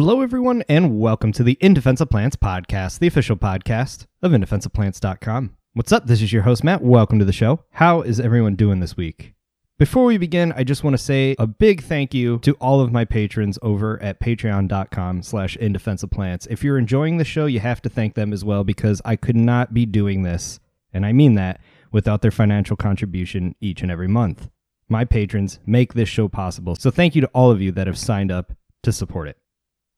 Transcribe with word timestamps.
Hello, 0.00 0.20
everyone, 0.20 0.62
and 0.68 1.00
welcome 1.00 1.32
to 1.32 1.42
the 1.42 1.58
In 1.60 1.74
Defense 1.74 2.00
of 2.00 2.08
Plants 2.08 2.36
podcast, 2.36 3.00
the 3.00 3.08
official 3.08 3.34
podcast 3.36 4.06
of 4.22 4.30
indefenseofplants.com. 4.30 5.56
What's 5.72 5.90
up? 5.90 6.06
This 6.06 6.22
is 6.22 6.32
your 6.32 6.42
host, 6.42 6.62
Matt. 6.62 6.82
Welcome 6.82 7.18
to 7.18 7.24
the 7.24 7.32
show. 7.32 7.64
How 7.72 8.02
is 8.02 8.20
everyone 8.20 8.54
doing 8.54 8.78
this 8.78 8.96
week? 8.96 9.34
Before 9.76 10.04
we 10.04 10.16
begin, 10.16 10.52
I 10.52 10.62
just 10.62 10.84
want 10.84 10.94
to 10.94 11.02
say 11.02 11.34
a 11.36 11.48
big 11.48 11.82
thank 11.82 12.14
you 12.14 12.38
to 12.44 12.52
all 12.60 12.80
of 12.80 12.92
my 12.92 13.04
patrons 13.04 13.58
over 13.60 14.00
at 14.00 14.20
patreon.com 14.20 15.24
slash 15.24 15.56
in 15.56 15.72
defense 15.72 16.04
of 16.04 16.12
plants. 16.12 16.46
If 16.48 16.62
you're 16.62 16.78
enjoying 16.78 17.16
the 17.16 17.24
show, 17.24 17.46
you 17.46 17.58
have 17.58 17.82
to 17.82 17.88
thank 17.88 18.14
them 18.14 18.32
as 18.32 18.44
well 18.44 18.62
because 18.62 19.02
I 19.04 19.16
could 19.16 19.34
not 19.34 19.74
be 19.74 19.84
doing 19.84 20.22
this, 20.22 20.60
and 20.92 21.04
I 21.04 21.10
mean 21.10 21.34
that, 21.34 21.60
without 21.90 22.22
their 22.22 22.30
financial 22.30 22.76
contribution 22.76 23.56
each 23.60 23.82
and 23.82 23.90
every 23.90 24.06
month. 24.06 24.48
My 24.88 25.04
patrons 25.04 25.58
make 25.66 25.94
this 25.94 26.08
show 26.08 26.28
possible, 26.28 26.76
so 26.76 26.92
thank 26.92 27.16
you 27.16 27.20
to 27.22 27.30
all 27.34 27.50
of 27.50 27.60
you 27.60 27.72
that 27.72 27.88
have 27.88 27.98
signed 27.98 28.30
up 28.30 28.52
to 28.84 28.92
support 28.92 29.26
it. 29.26 29.36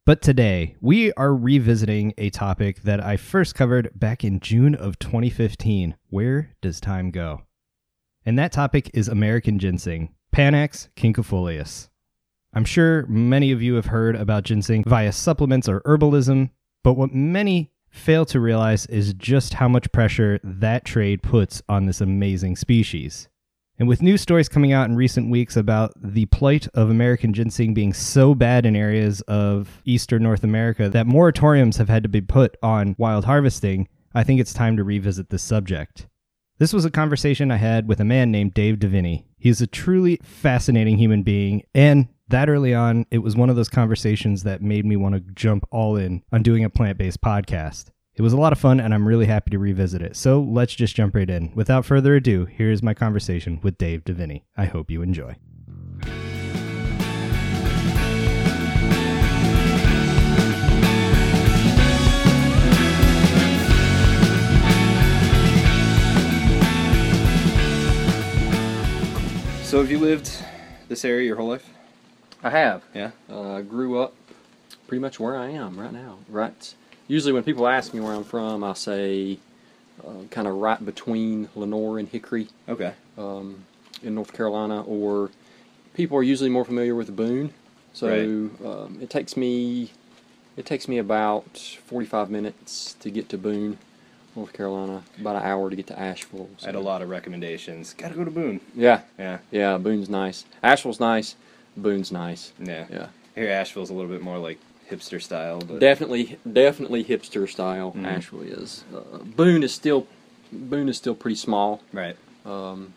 But 0.07 0.23
today, 0.23 0.77
we 0.81 1.13
are 1.13 1.35
revisiting 1.35 2.15
a 2.17 2.31
topic 2.31 2.83
that 2.83 3.05
I 3.05 3.19
first 3.19 3.55
covered 3.55 3.91
back 3.95 4.25
in 4.25 4.41
June 4.41 4.75
of 4.75 4.99
2015. 4.99 5.95
Where 6.09 6.55
does 6.63 6.81
time 6.81 7.11
go? 7.11 7.43
And 8.25 8.39
that 8.39 8.51
topic 8.51 8.91
is 8.95 9.09
American 9.09 9.59
ginseng, 9.59 10.15
Panax 10.35 10.89
quinquefolius. 10.97 11.91
I'm 12.55 12.65
sure 12.65 13.07
many 13.07 13.53
of 13.53 13.63
you 13.63 13.75
have 13.75 13.87
heard 13.87 14.17
about 14.17 14.45
ginseng 14.45 14.85
via 14.85 15.13
supplements 15.13 15.69
or 15.69 15.83
herbalism, 15.83 16.51
but 16.83 16.95
what 16.95 17.15
many 17.15 17.71
fail 17.91 18.25
to 18.25 18.41
realize 18.41 18.87
is 18.87 19.15
just 19.15 19.55
how 19.55 19.69
much 19.69 19.93
pressure 19.93 20.41
that 20.43 20.85
trade 20.85 21.23
puts 21.23 21.63
on 21.69 21.85
this 21.85 22.01
amazing 22.01 22.57
species. 22.57 23.29
And 23.81 23.89
with 23.89 24.03
news 24.03 24.21
stories 24.21 24.51
coming 24.51 24.75
out 24.75 24.91
in 24.91 24.95
recent 24.95 25.31
weeks 25.31 25.57
about 25.57 25.95
the 25.97 26.27
plight 26.27 26.69
of 26.75 26.91
American 26.91 27.33
ginseng 27.33 27.73
being 27.73 27.95
so 27.95 28.35
bad 28.35 28.67
in 28.67 28.77
areas 28.77 29.23
of 29.23 29.81
eastern 29.87 30.23
North 30.23 30.45
America 30.45 30.91
that 30.91 31.07
moratoriums 31.07 31.79
have 31.79 31.89
had 31.89 32.03
to 32.03 32.09
be 32.11 32.21
put 32.21 32.59
on 32.63 32.95
wild 32.99 33.25
harvesting, 33.25 33.89
I 34.15 34.23
think 34.23 34.39
it's 34.39 34.53
time 34.53 34.77
to 34.77 34.85
revisit 34.85 35.31
this 35.31 35.43
subject. 35.43 36.09
This 36.59 36.75
was 36.75 36.85
a 36.85 36.91
conversation 36.91 37.51
I 37.51 37.57
had 37.57 37.89
with 37.89 38.01
a 38.01 38.05
man 38.05 38.31
named 38.31 38.53
Dave 38.53 38.77
Deviney. 38.77 39.25
He's 39.39 39.63
a 39.63 39.67
truly 39.67 40.21
fascinating 40.23 40.99
human 40.99 41.23
being, 41.23 41.63
and 41.75 42.09
that 42.29 42.51
early 42.51 42.75
on, 42.75 43.07
it 43.11 43.19
was 43.21 43.35
one 43.35 43.49
of 43.49 43.57
those 43.57 43.71
conversations 43.71 44.43
that 44.43 44.61
made 44.61 44.85
me 44.85 44.97
want 44.97 45.15
to 45.15 45.33
jump 45.33 45.65
all 45.71 45.97
in 45.97 46.23
on 46.31 46.43
doing 46.43 46.65
a 46.65 46.71
plant 46.71 46.99
based 46.99 47.23
podcast. 47.23 47.87
It 48.17 48.23
was 48.23 48.33
a 48.33 48.37
lot 48.37 48.53
of 48.53 48.59
fun, 48.59 48.81
and 48.81 48.93
I'm 48.93 49.07
really 49.07 49.27
happy 49.27 49.51
to 49.53 49.59
revisit 49.59 50.03
it. 50.03 50.17
So 50.17 50.41
let's 50.41 50.75
just 50.75 50.97
jump 50.97 51.15
right 51.15 51.31
in. 51.31 51.53
Without 51.55 51.85
further 51.85 52.17
ado, 52.17 52.45
here's 52.45 52.83
my 52.83 52.93
conversation 52.93 53.61
with 53.63 53.79
Dave 53.79 54.05
Deviney. 54.05 54.43
I 54.57 54.65
hope 54.65 54.91
you 54.91 55.01
enjoy. 55.01 55.37
So, 69.63 69.79
have 69.79 69.89
you 69.89 70.01
lived 70.01 70.33
this 70.89 71.05
area 71.05 71.27
your 71.29 71.37
whole 71.37 71.51
life? 71.51 71.71
I 72.43 72.51
have. 72.51 72.83
Yeah. 72.93 73.13
Uh, 73.31 73.53
I 73.53 73.63
grew 73.63 74.01
up 74.01 74.17
pretty 74.89 75.01
much 75.01 75.21
where 75.21 75.37
I 75.37 75.51
am 75.51 75.79
right 75.79 75.93
now. 75.93 76.19
Right. 76.29 76.75
Usually, 77.11 77.33
when 77.33 77.43
people 77.43 77.67
ask 77.67 77.93
me 77.93 77.99
where 77.99 78.13
I'm 78.13 78.23
from, 78.23 78.63
I 78.63 78.73
say 78.75 79.39
uh, 80.07 80.13
kind 80.31 80.47
of 80.47 80.55
right 80.55 80.83
between 80.85 81.49
Lenoir 81.57 81.99
and 81.99 82.07
Hickory 82.09 82.47
Okay. 82.69 82.93
um, 83.19 83.65
in 84.05 84.15
North 84.15 84.33
Carolina, 84.33 84.83
or 84.83 85.31
people 85.95 86.17
are 86.17 86.23
usually 86.23 86.51
more 86.51 86.65
familiar 86.65 86.95
with 86.95 87.17
Boone. 87.17 87.53
So 87.95 88.07
um, 88.65 88.99
it 89.03 89.11
takes 89.11 89.37
me 89.37 89.91
it 90.57 90.65
takes 90.65 90.87
me 90.87 90.99
about 90.99 91.59
45 91.87 92.31
minutes 92.31 92.95
to 93.01 93.11
get 93.11 93.29
to 93.31 93.37
Boone, 93.39 93.79
North 94.37 94.53
Carolina. 94.53 95.03
About 95.21 95.35
an 95.35 95.43
hour 95.43 95.69
to 95.69 95.75
get 95.75 95.89
to 95.89 95.99
Asheville. 95.99 96.49
I 96.63 96.67
had 96.67 96.75
a 96.77 96.81
lot 96.81 97.03
of 97.03 97.09
recommendations. 97.09 97.93
Gotta 97.93 98.15
go 98.15 98.25
to 98.25 98.31
Boone. 98.31 98.61
Yeah, 98.77 99.01
Yeah. 99.19 99.39
yeah. 99.51 99.79
Boone's 99.79 100.09
nice. 100.09 100.45
Asheville's 100.63 101.01
nice. 101.01 101.35
Boone's 101.77 102.13
nice. 102.13 102.53
Yeah. 102.63 102.87
Yeah. 102.89 103.07
Here, 103.35 103.51
Asheville's 103.51 103.91
a 103.91 103.95
little 103.95 104.11
bit 104.11 104.23
more 104.23 104.39
like 104.39 104.59
hipster 104.91 105.23
style, 105.23 105.61
but 105.61 105.79
Definitely, 105.79 106.39
definitely 106.51 107.05
hipster 107.05 107.49
style. 107.49 107.93
Mhm. 107.97 108.05
Asheville 108.07 108.43
is. 108.43 108.85
Uh, 108.95 109.19
Boone 109.19 109.63
is 109.63 109.73
still, 109.73 110.07
Boone 110.53 110.89
is 110.89 110.97
still 110.97 111.15
pretty 111.15 111.37
small. 111.37 111.81
right. 111.93 112.17
Um, 112.45 112.95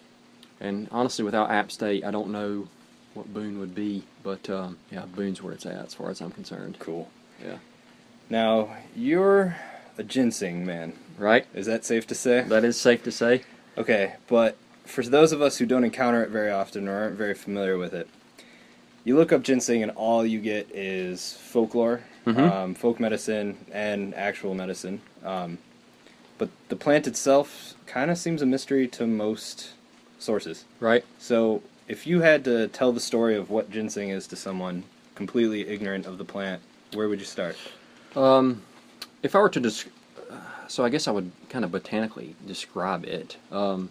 and 0.59 0.88
honestly, 0.92 1.26
without 1.26 1.52
App 1.52 1.72
State, 1.72 2.06
I 2.06 2.12
don't 2.12 2.30
know 2.30 2.68
what 3.14 3.34
Boone 3.34 3.59
would 3.59 3.76
be. 3.76 4.04
But 4.24 4.50
um, 4.50 4.78
yeah, 4.92 5.04
Boone's 5.06 5.42
where 5.42 5.54
it's 5.54 5.66
at, 5.66 5.86
as 5.86 5.94
far 5.94 6.09
as 6.09 6.22
I'm 6.22 6.31
concerned. 6.31 6.78
Cool. 6.80 7.09
Yeah. 7.44 7.58
Now 8.30 8.78
you're 8.96 9.58
a 9.98 10.04
ginseng 10.04 10.66
man. 10.66 10.94
Right. 11.18 11.46
Is 11.54 11.66
that 11.66 11.84
safe 11.86 12.08
to 12.08 12.16
say? 12.16 12.42
That 12.48 12.64
is 12.64 12.80
safe 12.80 13.04
to 13.04 13.12
say. 13.12 13.44
Okay, 13.78 14.14
but 14.28 14.56
for 14.86 15.04
those 15.04 15.31
of 15.31 15.42
us 15.42 15.58
who 15.58 15.66
don't 15.66 15.84
encounter 15.84 16.24
it 16.24 16.30
very 16.30 16.50
often 16.50 16.88
or 16.88 16.96
aren't 16.96 17.18
very 17.18 17.34
familiar 17.34 17.78
with 17.78 17.94
it, 17.94 18.08
you 19.03 19.16
look 19.16 19.31
up 19.31 19.44
ginseng 19.44 19.84
and 19.84 19.91
all 19.94 20.25
you 20.25 20.40
get 20.40 20.68
is 20.74 21.34
folklore, 21.41 22.02
Mhm. 22.25 22.38
um, 22.52 22.74
folk 22.75 23.00
medicine, 23.00 23.58
and 23.72 24.14
actual 24.16 24.53
medicine. 24.56 25.02
Um, 25.24 25.58
but 26.38 26.50
the 26.69 26.75
plant 26.75 27.08
itself 27.08 27.74
kind 27.86 28.09
of 28.09 28.18
seems 28.18 28.42
a 28.42 28.46
mystery 28.46 28.88
to 28.90 29.06
most 29.08 29.69
sources. 30.19 30.66
Right. 30.80 31.03
So, 31.19 31.62
if 31.88 32.08
you 32.08 32.22
had 32.22 32.46
to 32.46 32.68
tell 32.69 32.92
the 32.94 33.00
story 33.02 33.36
of 33.36 33.50
what 33.50 33.69
ginseng 33.69 34.09
is 34.09 34.25
to 34.28 34.36
someone 34.38 34.84
completely 35.16 35.68
ignorant 35.68 36.06
of 36.06 36.18
the 36.18 36.24
plant, 36.25 36.62
where 36.94 37.09
would 37.09 37.19
you 37.19 37.25
start? 37.25 37.58
Um, 38.16 38.62
if 39.22 39.36
I 39.36 39.40
were 39.40 39.50
to 39.50 39.59
desc- 39.62 39.88
so 40.69 40.84
I 40.86 40.90
guess 40.90 41.08
I 41.08 41.12
would 41.12 41.31
kind 41.50 41.63
of 41.66 41.72
botanically 41.72 42.36
describe 42.47 43.03
it. 43.06 43.36
Um, 43.52 43.90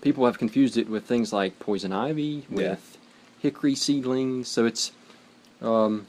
people 0.00 0.24
have 0.26 0.38
confused 0.38 0.76
it 0.78 0.88
with 0.88 1.04
things 1.04 1.32
like 1.32 1.58
poison 1.58 1.92
ivy, 1.92 2.46
with 2.48 2.62
Yeah. 2.94 2.95
Hickory 3.46 3.76
seedlings. 3.76 4.48
So 4.48 4.66
it's 4.66 4.90
um, 5.62 6.06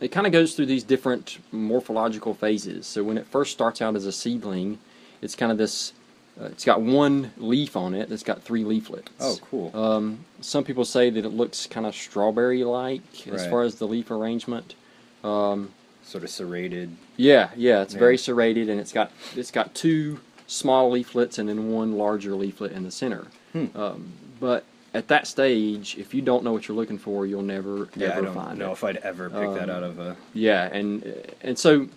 it 0.00 0.08
kind 0.08 0.26
of 0.26 0.32
goes 0.32 0.54
through 0.54 0.66
these 0.66 0.82
different 0.82 1.38
morphological 1.52 2.34
phases. 2.34 2.86
So 2.86 3.04
when 3.04 3.16
it 3.16 3.26
first 3.26 3.52
starts 3.52 3.80
out 3.80 3.94
as 3.94 4.06
a 4.06 4.12
seedling, 4.12 4.78
it's 5.22 5.36
kind 5.36 5.52
of 5.52 5.58
this. 5.58 5.92
Uh, 6.40 6.46
it's 6.46 6.64
got 6.64 6.80
one 6.80 7.32
leaf 7.36 7.76
on 7.76 7.92
it 7.92 8.10
It's 8.10 8.22
got 8.22 8.42
three 8.42 8.64
leaflets. 8.64 9.10
Oh, 9.20 9.36
cool. 9.50 9.76
Um, 9.76 10.24
some 10.40 10.64
people 10.64 10.84
say 10.84 11.10
that 11.10 11.24
it 11.24 11.30
looks 11.30 11.66
kind 11.66 11.86
of 11.86 11.94
strawberry-like 11.94 13.28
as 13.28 13.46
far 13.46 13.62
as 13.62 13.74
the 13.74 13.86
leaf 13.86 14.10
arrangement. 14.10 14.74
Um, 15.22 15.70
sort 16.02 16.24
of 16.24 16.30
serrated. 16.30 16.96
yeah, 17.16 17.50
yeah, 17.56 17.82
it's 17.82 17.94
very 17.94 18.16
serrated, 18.16 18.68
and 18.68 18.80
it's 18.80 18.92
got 18.92 19.12
it's 19.36 19.50
got 19.50 19.74
two 19.74 20.20
small 20.46 20.90
leaflets 20.90 21.38
and 21.38 21.48
then 21.48 21.70
one 21.70 21.96
larger 21.96 22.34
leaflet 22.34 22.72
in 22.72 22.82
the 22.84 22.90
center. 22.90 23.26
Hmm. 23.52 23.66
Um, 23.74 24.12
but 24.40 24.64
at 24.92 25.08
that 25.08 25.26
stage, 25.26 25.96
if 25.98 26.14
you 26.14 26.22
don't 26.22 26.42
know 26.44 26.52
what 26.52 26.66
you're 26.68 26.76
looking 26.76 26.98
for, 26.98 27.26
you'll 27.26 27.42
never 27.42 27.88
Yeah, 27.96 28.18
I 28.18 28.20
don't 28.20 28.34
find 28.34 28.58
know 28.58 28.70
it. 28.70 28.72
if 28.72 28.84
I'd 28.84 28.96
ever 28.98 29.30
pick 29.30 29.54
that 29.54 29.64
Um, 29.64 29.70
out 29.70 29.82
of 29.82 29.98
a. 29.98 30.16
Yeah, 30.34 30.64
and 30.72 31.14
and 31.42 31.58
so 31.58 31.88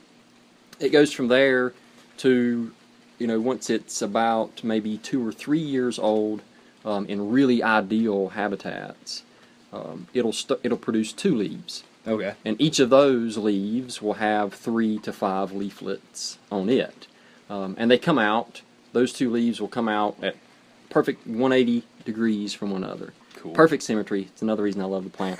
it 0.80 0.90
goes 0.90 1.12
from 1.14 1.28
there 1.28 1.74
to 2.18 2.72
you 3.20 3.28
know 3.28 3.40
once 3.40 3.70
it's 3.70 4.02
about 4.02 4.64
maybe 4.64 4.98
two 4.98 5.26
or 5.26 5.32
three 5.32 5.60
years 5.60 5.98
old 5.98 6.42
um, 6.86 7.06
in 7.08 7.30
really 7.32 7.64
ideal 7.64 8.30
habitats, 8.30 9.24
um, 9.72 10.08
it'll 10.14 10.34
st- 10.34 10.60
it'll 10.64 10.78
produce 10.78 11.14
two 11.14 11.36
leaves. 11.36 11.84
Okay. 12.06 12.34
And 12.44 12.60
each 12.62 12.80
of 12.80 12.90
those 12.90 13.38
leaves 13.38 14.02
will 14.02 14.16
have 14.16 14.54
three 14.54 15.00
to 15.00 15.14
five 15.14 15.54
leaflets 15.54 16.38
on 16.52 16.68
it. 16.70 17.08
Um, 17.50 17.76
and 17.80 17.90
they 17.90 17.98
come 17.98 18.20
out, 18.20 18.62
those 18.92 19.14
two 19.14 19.30
leaves 19.32 19.62
will 19.62 19.70
come 19.70 19.88
out 19.88 20.18
at 20.22 20.36
perfect 20.90 21.26
180 21.26 21.84
degrees 22.06 22.54
from 22.54 22.72
one 22.72 22.84
another. 22.84 23.14
Cool. 23.36 23.54
Perfect 23.54 23.84
symmetry. 23.84 24.24
It's 24.32 24.42
another 24.42 24.64
reason 24.64 24.82
I 24.82 24.86
love 24.86 25.04
the 25.04 25.10
plant. 25.10 25.40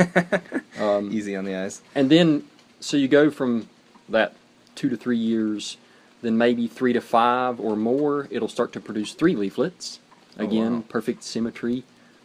um, 0.80 1.12
Easy 1.12 1.36
on 1.36 1.46
the 1.46 1.56
eyes. 1.56 1.82
and 1.96 2.10
then, 2.10 2.44
so 2.80 2.98
you 2.98 3.08
go 3.08 3.30
from 3.32 3.68
that 4.10 4.34
two 4.76 4.90
to 4.90 4.98
three 4.98 5.18
years, 5.18 5.78
then 6.22 6.38
maybe 6.38 6.68
three 6.68 6.94
to 6.94 7.02
five 7.02 7.60
or 7.60 7.76
more, 7.76 8.28
it'll 8.32 8.48
start 8.50 8.74
to 8.74 8.80
produce 8.80 9.14
three 9.14 9.36
leaflets. 9.36 10.00
Oh, 10.40 10.44
Again, 10.44 10.74
wow. 10.78 10.84
perfect 10.90 11.24
symmetry. 11.24 11.84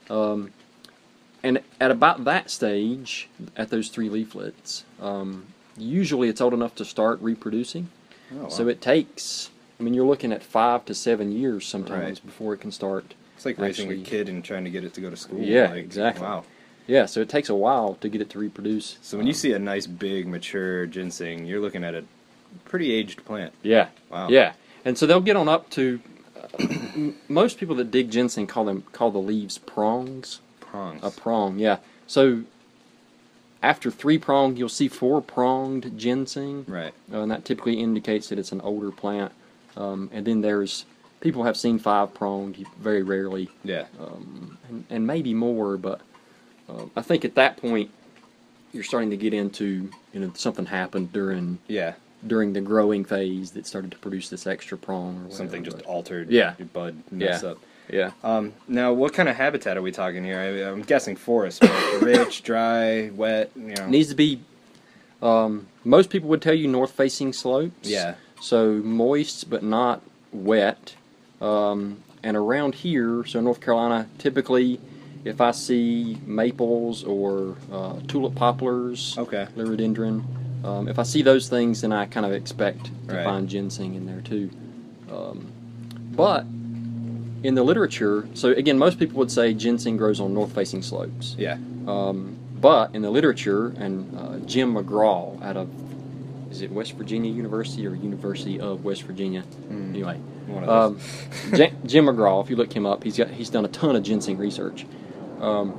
Um, 0.09 0.53
and 1.43 1.61
at 1.81 1.91
about 1.91 2.25
that 2.25 2.51
stage, 2.51 3.29
at 3.57 3.71
those 3.71 3.89
three 3.89 4.09
leaflets, 4.09 4.85
um, 5.01 5.47
usually 5.77 6.29
it's 6.29 6.41
old 6.41 6.55
enough 6.55 6.75
to 6.77 6.85
start 6.85 7.21
reproducing. 7.21 7.89
Oh, 8.35 8.45
wow. 8.45 8.49
So 8.49 8.67
it 8.69 8.81
takes, 8.81 9.51
I 9.79 9.83
mean, 9.83 9.95
you're 9.95 10.07
looking 10.07 10.33
at 10.33 10.43
five 10.43 10.85
to 10.87 10.95
seven 10.95 11.31
years 11.31 11.67
sometimes 11.67 12.19
Right. 12.21 12.27
before 12.27 12.55
it 12.55 12.61
can 12.61 12.73
start. 12.73 13.15
It's 13.39 13.47
like 13.47 13.57
raising 13.57 13.93
a 13.93 13.97
kid 13.99 14.29
and 14.29 14.43
trying 14.45 14.65
to 14.65 14.71
get 14.71 14.83
it 14.83 14.93
to 14.95 15.01
go 15.01 15.11
to 15.11 15.17
school. 15.17 15.39
Yeah, 15.41 15.69
like, 15.69 15.77
exactly. 15.77 16.27
Wow. 16.27 16.43
Yeah, 16.89 17.07
so 17.07 17.21
it 17.21 17.29
takes 17.29 17.49
a 17.49 17.55
while 17.55 17.95
to 18.01 18.09
get 18.09 18.21
it 18.21 18.31
to 18.31 18.39
reproduce. 18.41 18.99
So 19.01 19.17
when 19.17 19.29
you 19.29 19.33
Um, 19.33 19.37
see 19.37 19.53
a 19.53 19.61
nice 19.61 19.87
big 19.87 20.27
mature 20.27 20.87
ginseng, 20.87 21.47
you're 21.47 21.61
looking 21.61 21.85
at 21.85 21.95
a 21.95 22.03
pretty 22.65 22.91
aged 22.91 23.25
plant. 23.25 23.53
Yeah. 23.63 23.91
Wow. 24.11 24.29
Yeah, 24.29 24.55
and 24.85 24.99
so 24.99 25.07
they'll 25.07 25.21
get 25.21 25.37
on 25.37 25.49
up 25.49 25.71
to. 25.71 26.01
Uh, 26.37 27.13
most 27.29 27.59
people 27.59 27.77
that 27.77 27.93
dig 27.93 28.11
ginseng 28.11 28.49
call 28.49 28.65
them 28.65 28.83
call 28.91 29.13
the 29.13 29.19
leaves 29.21 29.57
prongs. 29.59 30.41
Prongs. 30.59 31.01
A 31.05 31.11
prong, 31.13 31.61
yeah. 31.61 31.77
So 32.09 32.43
after 33.63 33.91
three 33.91 34.19
prong, 34.19 34.57
you'll 34.57 34.69
see 34.69 34.89
four 34.89 35.21
pronged 35.23 35.97
ginseng, 35.97 36.65
Right. 36.67 36.93
uh, 37.13 37.21
and 37.21 37.31
that 37.31 37.45
typically 37.45 37.81
indicates 37.81 38.29
that 38.31 38.39
it's 38.39 38.51
an 38.53 38.61
older 38.63 38.91
plant. 38.91 39.33
Um, 39.77 40.11
and 40.13 40.27
then 40.27 40.41
there's 40.41 40.85
people 41.21 41.45
have 41.45 41.57
seen 41.57 41.79
five 41.79 42.15
pronged 42.15 42.57
very 42.81 43.03
rarely, 43.03 43.49
Yeah. 43.65 43.85
and, 44.69 44.85
and 44.91 45.07
maybe 45.07 45.35
more, 45.35 45.77
but 45.77 46.01
um, 46.69 46.91
I 46.97 47.03
think 47.03 47.25
at 47.25 47.35
that 47.37 47.57
point 47.57 47.91
you're 48.73 48.85
starting 48.85 49.11
to 49.11 49.17
get 49.17 49.33
into 49.33 49.91
you 50.13 50.21
know 50.21 50.31
something 50.35 50.67
happened 50.67 51.11
during 51.13 51.59
yeah. 51.69 51.95
during 52.27 52.53
the 52.53 52.61
growing 52.61 53.05
phase 53.05 53.53
that 53.53 53.67
started 53.67 53.91
to 53.91 53.99
produce 53.99 54.29
this 54.29 54.47
extra 54.47 54.77
prong 54.77 55.17
or 55.17 55.23
whatever, 55.23 55.35
Something 55.37 55.65
just 55.65 55.79
but- 55.79 55.87
altered 55.87 56.31
Yeah. 56.31 56.55
your 56.59 56.67
bud 56.69 56.97
mess 57.11 57.43
Yeah. 57.43 57.49
up. 57.51 57.59
yeah. 57.91 58.11
Um, 58.23 58.53
now, 58.69 58.93
what 58.93 59.15
kind 59.15 59.29
of 59.29 59.37
habitat 59.37 59.77
are 59.79 59.83
we 59.83 59.91
talking 59.93 60.23
here? 60.25 60.39
I, 60.39 60.71
I'm 60.71 60.83
guessing 60.83 61.17
forest, 61.17 61.63
right? 61.63 61.99
rich, 62.03 62.43
dry, 62.43 63.09
wet. 63.11 63.51
You 63.57 63.75
know. 63.75 63.87
needs 63.89 64.11
to 64.11 64.15
be. 64.15 64.41
Um, 65.23 65.67
most 65.85 66.11
people 66.11 66.29
would 66.29 66.43
tell 66.43 66.55
you 66.55 66.69
north 66.69 66.93
facing 66.93 67.33
slopes. 67.33 67.89
Yeah. 67.89 68.15
So 68.41 68.75
moist 68.85 69.49
but 69.51 69.63
not 69.63 70.03
wet. 70.33 70.95
Um, 71.41 71.99
and 72.23 72.37
around 72.37 72.75
here, 72.75 73.25
so 73.27 73.41
North 73.41 73.61
Carolina, 73.61 74.07
typically, 74.19 74.81
if 75.25 75.41
I 75.41 75.51
see 75.53 76.19
maples 76.27 77.05
or 77.05 77.57
uh, 77.73 78.01
tulip 78.09 78.35
poplars, 78.35 79.17
Okay. 79.19 79.47
liriodendron, 79.57 80.25
um, 80.65 80.89
if 80.89 80.99
I 80.99 81.05
see 81.05 81.23
those 81.23 81.49
things, 81.49 81.81
then 81.81 81.93
I 81.93 82.07
kind 82.07 82.27
of 82.27 82.33
expect 82.33 82.91
to 83.09 83.15
Right. 83.15 83.25
find 83.25 83.49
ginseng 83.49 83.95
in 83.95 84.07
there 84.07 84.21
too. 84.21 84.51
Um, 85.13 85.47
but 86.17 86.45
in 87.45 87.55
the 87.55 87.63
literature, 87.63 88.29
so 88.35 88.51
again, 88.51 88.79
most 88.79 88.99
people 88.99 89.19
would 89.19 89.31
say 89.31 89.55
ginseng 89.55 89.97
grows 89.97 90.19
on 90.21 90.35
north 90.35 90.53
facing 90.53 90.83
slopes. 90.83 91.37
Yeah. 91.39 91.57
Um, 91.87 92.37
but 92.61 92.93
in 92.95 93.03
the 93.03 93.11
literature, 93.11 93.69
and 93.79 94.13
uh, 94.19 94.39
Jim 94.45 94.75
McGraw 94.75 95.41
out 95.43 95.57
of 95.57 95.69
is 96.51 96.63
it 96.63 96.73
West 96.73 96.95
Virginia 96.95 97.31
University 97.31 97.87
or 97.87 97.95
University 97.95 98.59
of 98.59 98.83
West 98.85 99.03
Virginia? 99.03 99.43
Hmm. 99.43 99.91
Anyway, 99.95 100.19
um. 100.69 100.99
J- 101.55 101.73
Jim 101.87 102.07
McGraw, 102.07 102.43
if 102.43 102.51
you 102.51 102.57
look 102.57 102.73
him 102.75 102.87
up, 102.87 103.05
he's 103.05 103.17
got 103.19 103.29
he's 103.31 103.51
done 103.51 103.65
a 103.65 103.69
ton 103.69 103.97
of 103.97 104.03
ginseng 104.03 104.37
research. 104.39 104.87
Um, 105.41 105.79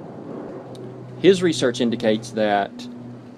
his 1.21 1.41
research 1.43 1.81
indicates 1.81 2.31
that 2.31 2.71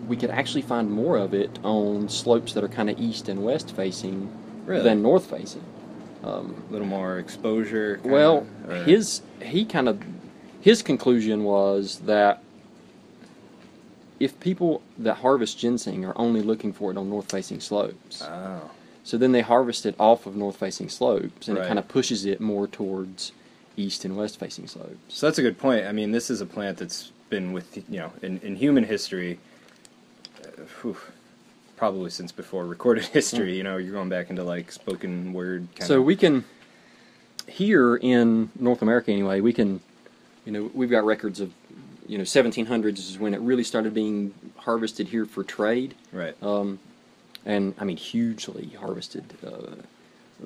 we 0.07 0.15
could 0.17 0.29
actually 0.29 0.61
find 0.61 0.91
more 0.91 1.17
of 1.17 1.33
it 1.33 1.57
on 1.63 2.09
slopes 2.09 2.53
that 2.53 2.63
are 2.63 2.67
kind 2.69 2.89
of 2.89 2.99
east 2.99 3.29
and 3.29 3.43
west 3.43 3.75
facing 3.75 4.29
Really? 4.65 4.83
than 4.83 5.01
north 5.01 5.25
facing. 5.29 5.63
Um, 6.23 6.63
a 6.69 6.71
little 6.73 6.87
more 6.87 7.17
exposure. 7.17 7.99
well, 8.03 8.45
his 8.85 9.21
he 9.41 9.65
kind 9.65 9.89
of 9.89 9.99
his 10.59 10.83
conclusion 10.83 11.43
was 11.43 11.99
that 12.05 12.43
if 14.19 14.39
people 14.39 14.83
that 14.99 15.15
harvest 15.15 15.57
ginseng 15.57 16.05
are 16.05 16.13
only 16.15 16.41
looking 16.41 16.71
for 16.71 16.91
it 16.91 16.97
on 16.97 17.09
north-facing 17.09 17.59
slopes, 17.59 18.21
Oh. 18.21 18.69
So 19.03 19.17
then 19.17 19.31
they 19.31 19.41
harvest 19.41 19.85
it 19.85 19.95
off 19.99 20.25
of 20.25 20.35
north-facing 20.35 20.89
slopes, 20.89 21.47
and 21.47 21.57
Right. 21.57 21.65
it 21.65 21.67
kind 21.67 21.79
of 21.79 21.87
pushes 21.87 22.25
it 22.25 22.39
more 22.39 22.67
towards 22.67 23.31
east 23.77 24.05
and 24.05 24.15
west-facing 24.17 24.67
slopes. 24.67 24.97
So 25.09 25.27
that's 25.27 25.39
a 25.39 25.41
good 25.41 25.57
point. 25.57 25.85
I 25.85 25.91
mean, 25.91 26.11
this 26.11 26.29
is 26.29 26.41
a 26.41 26.45
plant 26.45 26.77
that's 26.77 27.11
been 27.29 27.53
with 27.53 27.77
you 27.89 27.99
know 27.99 28.11
in, 28.21 28.39
in 28.41 28.55
human 28.57 28.83
history, 28.83 29.39
uh, 30.43 30.61
whew, 30.81 30.97
probably 31.77 32.09
since 32.09 32.31
before 32.31 32.65
recorded 32.77 33.05
history. 33.05 33.55
You 33.57 33.63
know, 33.63 33.77
you're 33.77 33.93
going 33.93 34.09
back 34.09 34.29
into 34.29 34.43
like 34.43 34.71
spoken 34.71 35.33
word. 35.33 35.67
Kind 35.75 35.87
So 35.87 35.99
of, 35.99 36.05
we 36.05 36.15
can 36.15 36.43
here 37.47 37.95
in 37.97 38.49
North 38.59 38.81
America 38.81 39.11
anyway, 39.11 39.41
we 39.41 39.53
can 39.53 39.81
you 40.45 40.51
know, 40.51 40.71
we've 40.73 40.89
got 40.89 41.03
records 41.05 41.39
of 41.39 41.53
you 42.07 42.17
know 42.17 42.23
1700s 42.23 42.97
is 42.97 43.17
when 43.19 43.33
it 43.33 43.39
really 43.41 43.63
started 43.63 43.93
being 43.93 44.33
harvested 44.57 45.07
here 45.07 45.25
for 45.25 45.43
trade. 45.43 45.95
right. 46.11 46.35
um, 46.43 46.79
and 47.45 47.73
I 47.79 47.83
mean 47.83 47.97
hugely 47.97 48.71
harvested. 48.79 49.25
Uh, 49.45 49.75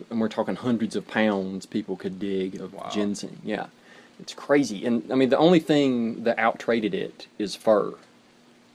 and 0.10 0.20
we're 0.20 0.28
talking 0.28 0.56
hundreds 0.56 0.96
of 0.96 1.08
pounds 1.08 1.66
people 1.66 1.96
could 1.96 2.20
dig 2.20 2.60
of 2.60 2.74
Wow. 2.74 2.90
ginseng. 2.92 3.38
Yeah, 3.44 3.68
it's 4.20 4.34
crazy. 4.34 4.86
And 4.86 5.12
I 5.12 5.16
mean 5.16 5.30
the 5.30 5.38
only 5.38 5.60
thing 5.60 6.24
that 6.24 6.38
out 6.40 6.60
traded 6.60 6.94
it 6.94 7.28
is 7.40 7.56
fur. 7.56 7.94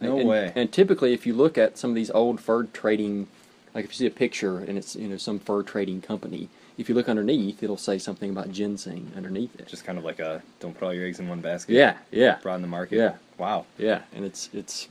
No 0.01 0.19
and, 0.19 0.29
way. 0.29 0.53
And 0.57 0.73
typically, 0.73 1.13
if 1.13 1.27
you 1.27 1.35
look 1.35 1.59
at 1.59 1.77
some 1.77 1.91
of 1.91 1.95
these 1.97 2.11
old 2.11 2.41
fur 2.41 2.65
trading, 2.65 3.29
like 3.75 3.85
if 3.85 3.91
you 3.93 3.97
see 3.97 4.07
a 4.07 4.11
picture 4.11 4.59
and 4.59 4.79
it's 4.79 4.97
you 4.97 5.09
know 5.09 5.19
some 5.19 5.39
fur 5.39 5.63
trading 5.63 6.01
company, 6.01 6.49
if 6.79 6.89
you 6.89 6.95
look 6.95 7.07
underneath, 7.09 7.63
it'll 7.63 7.77
say 7.77 7.99
something 7.99 8.31
about 8.31 8.51
ginseng 8.51 9.13
underneath 9.15 9.55
it. 9.61 9.67
Just 9.67 9.85
kind 9.85 9.99
of 9.99 10.05
like 10.05 10.19
a 10.19 10.43
don't 10.59 10.73
put 10.73 10.87
all 10.87 10.95
your 10.95 11.07
eggs 11.07 11.21
in 11.21 11.29
one 11.29 11.43
basket. 11.43 11.75
yeah, 11.75 11.97
yeah. 12.11 12.39
Broaden 12.41 12.63
the 12.63 12.69
market. 12.69 12.97
Yeah. 12.97 13.15
Wow. 13.37 13.67
Yeah, 13.77 14.01
and 14.15 14.25
it's 14.25 14.49
it's 14.55 14.89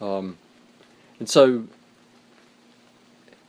um 0.00 0.36
and 1.18 1.28
so 1.28 1.64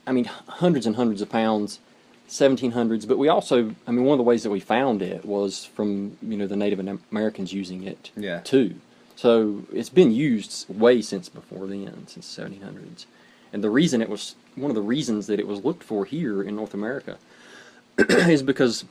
I 0.06 0.12
mean 0.12 0.24
hundreds 0.24 0.86
and 0.86 0.96
hundreds 0.96 1.20
of 1.20 1.28
pounds 1.30 1.80
1700s 2.28 3.08
but 3.08 3.16
we 3.18 3.28
also 3.28 3.74
I 3.86 3.90
mean 3.90 4.04
one 4.04 4.12
of 4.14 4.18
the 4.18 4.24
ways 4.24 4.42
that 4.42 4.50
we 4.50 4.60
found 4.60 5.00
it 5.02 5.24
was 5.24 5.64
from 5.64 6.16
you 6.22 6.36
know 6.36 6.46
the 6.46 6.56
Native 6.56 6.78
Americans 7.10 7.52
using 7.52 7.84
it 7.84 8.10
Yeah. 8.16 8.40
too. 8.40 8.74
So 9.16 9.62
it's 9.72 9.88
been 9.88 10.12
used 10.12 10.68
way 10.68 11.02
since 11.02 11.28
before 11.28 11.66
then 11.66 12.06
since 12.06 12.34
the 12.36 12.42
1700s. 12.42 13.06
And 13.52 13.64
the 13.64 13.70
reason 13.70 14.00
it 14.02 14.08
was 14.08 14.34
one 14.56 14.70
of 14.70 14.74
the 14.74 14.82
reasons 14.82 15.26
that 15.26 15.40
it 15.40 15.46
was 15.48 15.64
looked 15.64 15.82
for 15.82 16.04
here 16.04 16.42
in 16.42 16.54
North 16.54 16.74
America 16.74 17.16
is 17.98 18.42
because 18.42 18.84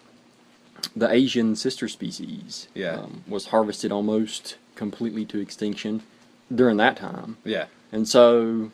the 0.96 1.10
Asian 1.12 1.56
sister 1.56 1.88
species 1.88 2.68
Yeah. 2.74 2.96
um, 2.98 3.24
was 3.28 3.48
harvested 3.48 3.92
almost 3.92 4.58
completely 4.76 5.26
to 5.26 5.40
extinction 5.40 6.02
during 6.54 6.78
that 6.78 6.98
time. 6.98 7.38
Yeah. 7.46 7.66
And 7.92 8.08
so, 8.08 8.72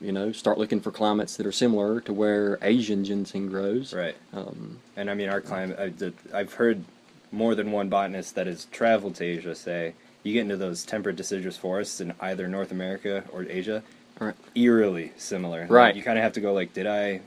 you 0.00 0.12
know, 0.12 0.32
start 0.32 0.58
looking 0.58 0.80
for 0.80 0.90
climates 0.90 1.36
that 1.36 1.46
are 1.46 1.52
similar 1.52 2.00
to 2.02 2.12
where 2.12 2.58
Asian 2.62 3.04
ginseng 3.04 3.48
grows. 3.48 3.92
Right. 3.92 4.16
Um, 4.32 4.78
And 4.96 5.10
I 5.10 5.14
mean, 5.14 5.28
our 5.28 5.40
climate. 5.40 6.14
I've 6.32 6.54
heard 6.54 6.84
more 7.32 7.54
than 7.54 7.72
one 7.72 7.88
botanist 7.88 8.34
that 8.36 8.46
has 8.46 8.66
traveled 8.66 9.14
to 9.16 9.24
Asia 9.24 9.54
say 9.54 9.94
you 10.22 10.32
get 10.32 10.40
into 10.42 10.56
those 10.56 10.84
temperate 10.84 11.16
deciduous 11.16 11.56
forests 11.56 12.00
in 12.00 12.12
either 12.20 12.48
North 12.48 12.70
America 12.72 13.24
or 13.32 13.44
Asia, 13.48 13.82
Right. 14.18 14.34
eerily 14.54 15.12
similar. 15.16 15.60
Like, 15.62 15.70
Right. 15.70 15.96
you 15.96 16.02
kind 16.02 16.18
of 16.18 16.24
have 16.24 16.32
to 16.34 16.40
go 16.40 16.52
like, 16.52 16.72
did 16.74 16.86
I 16.86 17.20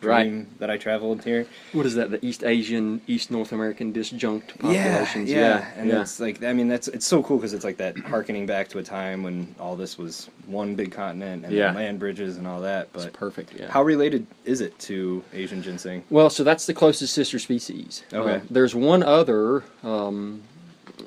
Right. 0.00 0.46
that 0.60 0.70
I 0.70 0.76
traveled 0.76 1.24
here? 1.24 1.46
what 1.72 1.84
is 1.86 1.94
that? 1.96 2.10
The 2.10 2.24
East 2.24 2.44
Asian, 2.44 3.00
East 3.06 3.30
North 3.30 3.52
American 3.52 3.92
disjunct 3.92 4.42
Yeah, 4.62 4.98
populations. 4.98 5.30
yeah, 5.30 5.66
and 5.76 5.88
yeah. 5.88 6.00
it's 6.02 6.20
like 6.20 6.42
I 6.44 6.52
mean 6.52 6.68
that's 6.68 6.86
it's 6.88 7.06
so 7.06 7.22
cool 7.22 7.36
because 7.38 7.52
it's 7.52 7.64
like 7.64 7.78
that 7.78 7.98
harkening 7.98 8.46
back 8.46 8.68
to 8.68 8.78
a 8.78 8.82
time 8.82 9.22
when 9.22 9.54
all 9.58 9.74
this 9.76 9.98
was 9.98 10.30
one 10.46 10.74
big 10.76 10.92
continent 10.92 11.44
and 11.44 11.52
Yeah. 11.54 11.72
land 11.72 11.98
bridges 11.98 12.36
and 12.36 12.46
all 12.46 12.60
that. 12.60 12.88
It's 12.94 13.04
But 13.04 13.12
perfect. 13.12 13.52
Yeah. 13.58 13.70
how 13.70 13.82
related 13.82 14.26
is 14.44 14.60
it 14.60 14.78
to 14.80 15.22
Asian 15.32 15.62
ginseng? 15.62 16.04
Well, 16.10 16.30
so 16.30 16.44
that's 16.44 16.66
the 16.66 16.74
closest 16.74 17.12
sister 17.14 17.38
species. 17.38 18.04
Okay. 18.12 18.36
Uh, 18.36 18.40
there's 18.50 18.74
one 18.74 19.02
other. 19.02 19.64
Um, 19.82 20.42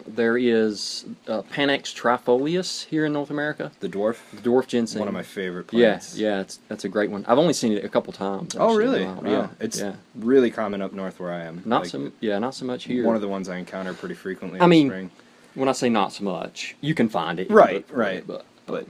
there 0.08 0.38
is 0.38 1.06
uh, 1.28 1.42
Panax 1.44 1.94
trifolius 1.94 2.86
here 2.86 3.06
in 3.06 3.14
North 3.14 3.30
America. 3.30 3.72
The 3.80 3.90
dwarf, 3.90 4.18
The 4.34 4.42
dwarf 4.50 4.68
ginseng. 4.68 5.00
one 5.00 5.08
of 5.08 5.14
my 5.14 5.24
favorite 5.24 5.68
Yeah, 5.72 5.90
plants. 5.92 6.18
yeah, 6.18 6.40
it's, 6.42 6.60
that's 6.68 6.86
a 6.86 6.90
great 6.90 7.10
one. 7.10 7.26
I've 7.28 7.38
only 7.38 7.54
seen 7.54 7.74
it 7.74 7.84
a 7.86 7.90
couple 7.90 8.14
times. 8.14 8.56
Oh, 8.60 8.76
really? 8.76 9.04
in 9.04 9.10
a 9.10 9.14
while. 9.14 9.24
Wow. 9.24 9.32
Yeah, 9.32 9.48
It's 9.60 9.80
yeah. 9.80 9.94
really 10.16 10.52
common 10.52 10.82
up 10.82 10.94
north 10.94 11.20
where 11.20 11.34
I 11.34 11.44
am. 11.44 11.62
Not 11.66 11.82
Like, 11.84 11.90
so. 11.92 12.12
Yeah, 12.20 12.40
not 12.40 12.56
so 12.56 12.66
much 12.66 12.86
here. 12.86 13.06
One 13.06 13.16
of 13.16 13.22
the 13.22 13.28
ones 13.28 13.50
I 13.50 13.58
encounter 13.58 13.94
pretty 13.94 14.16
frequently. 14.16 14.60
I 14.60 14.64
in 14.66 14.70
mean, 14.70 14.88
spring. 14.90 15.12
when 15.56 15.70
I 15.70 15.74
say 15.74 15.90
not 15.90 16.14
so 16.14 16.24
much, 16.24 16.76
you 16.82 16.94
can 16.94 17.10
find 17.10 17.40
it. 17.40 17.50
Right, 17.52 17.88
for 17.88 17.96
right. 17.96 18.26
but 18.26 18.46
but 18.66 18.88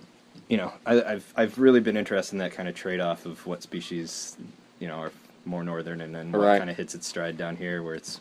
you 0.48 0.58
know, 0.58 0.72
I, 0.86 1.02
I've 1.02 1.34
I've 1.38 1.58
really 1.60 1.80
been 1.80 1.96
interested 1.98 2.34
in 2.36 2.40
that 2.40 2.52
kind 2.54 2.68
of 2.68 2.76
trade 2.76 3.00
off 3.00 3.26
of 3.26 3.46
what 3.48 3.64
species, 3.64 4.36
you 4.80 4.88
know, 4.88 4.96
are 4.96 5.12
more 5.46 5.64
northern 5.64 6.02
and 6.02 6.14
then 6.14 6.32
what 6.32 6.42
Right. 6.42 6.60
kind 6.60 6.70
of 6.70 6.78
hits 6.78 6.94
its 6.94 7.08
stride 7.08 7.38
down 7.38 7.56
here 7.56 7.82
where 7.82 7.96
it's 7.96 8.20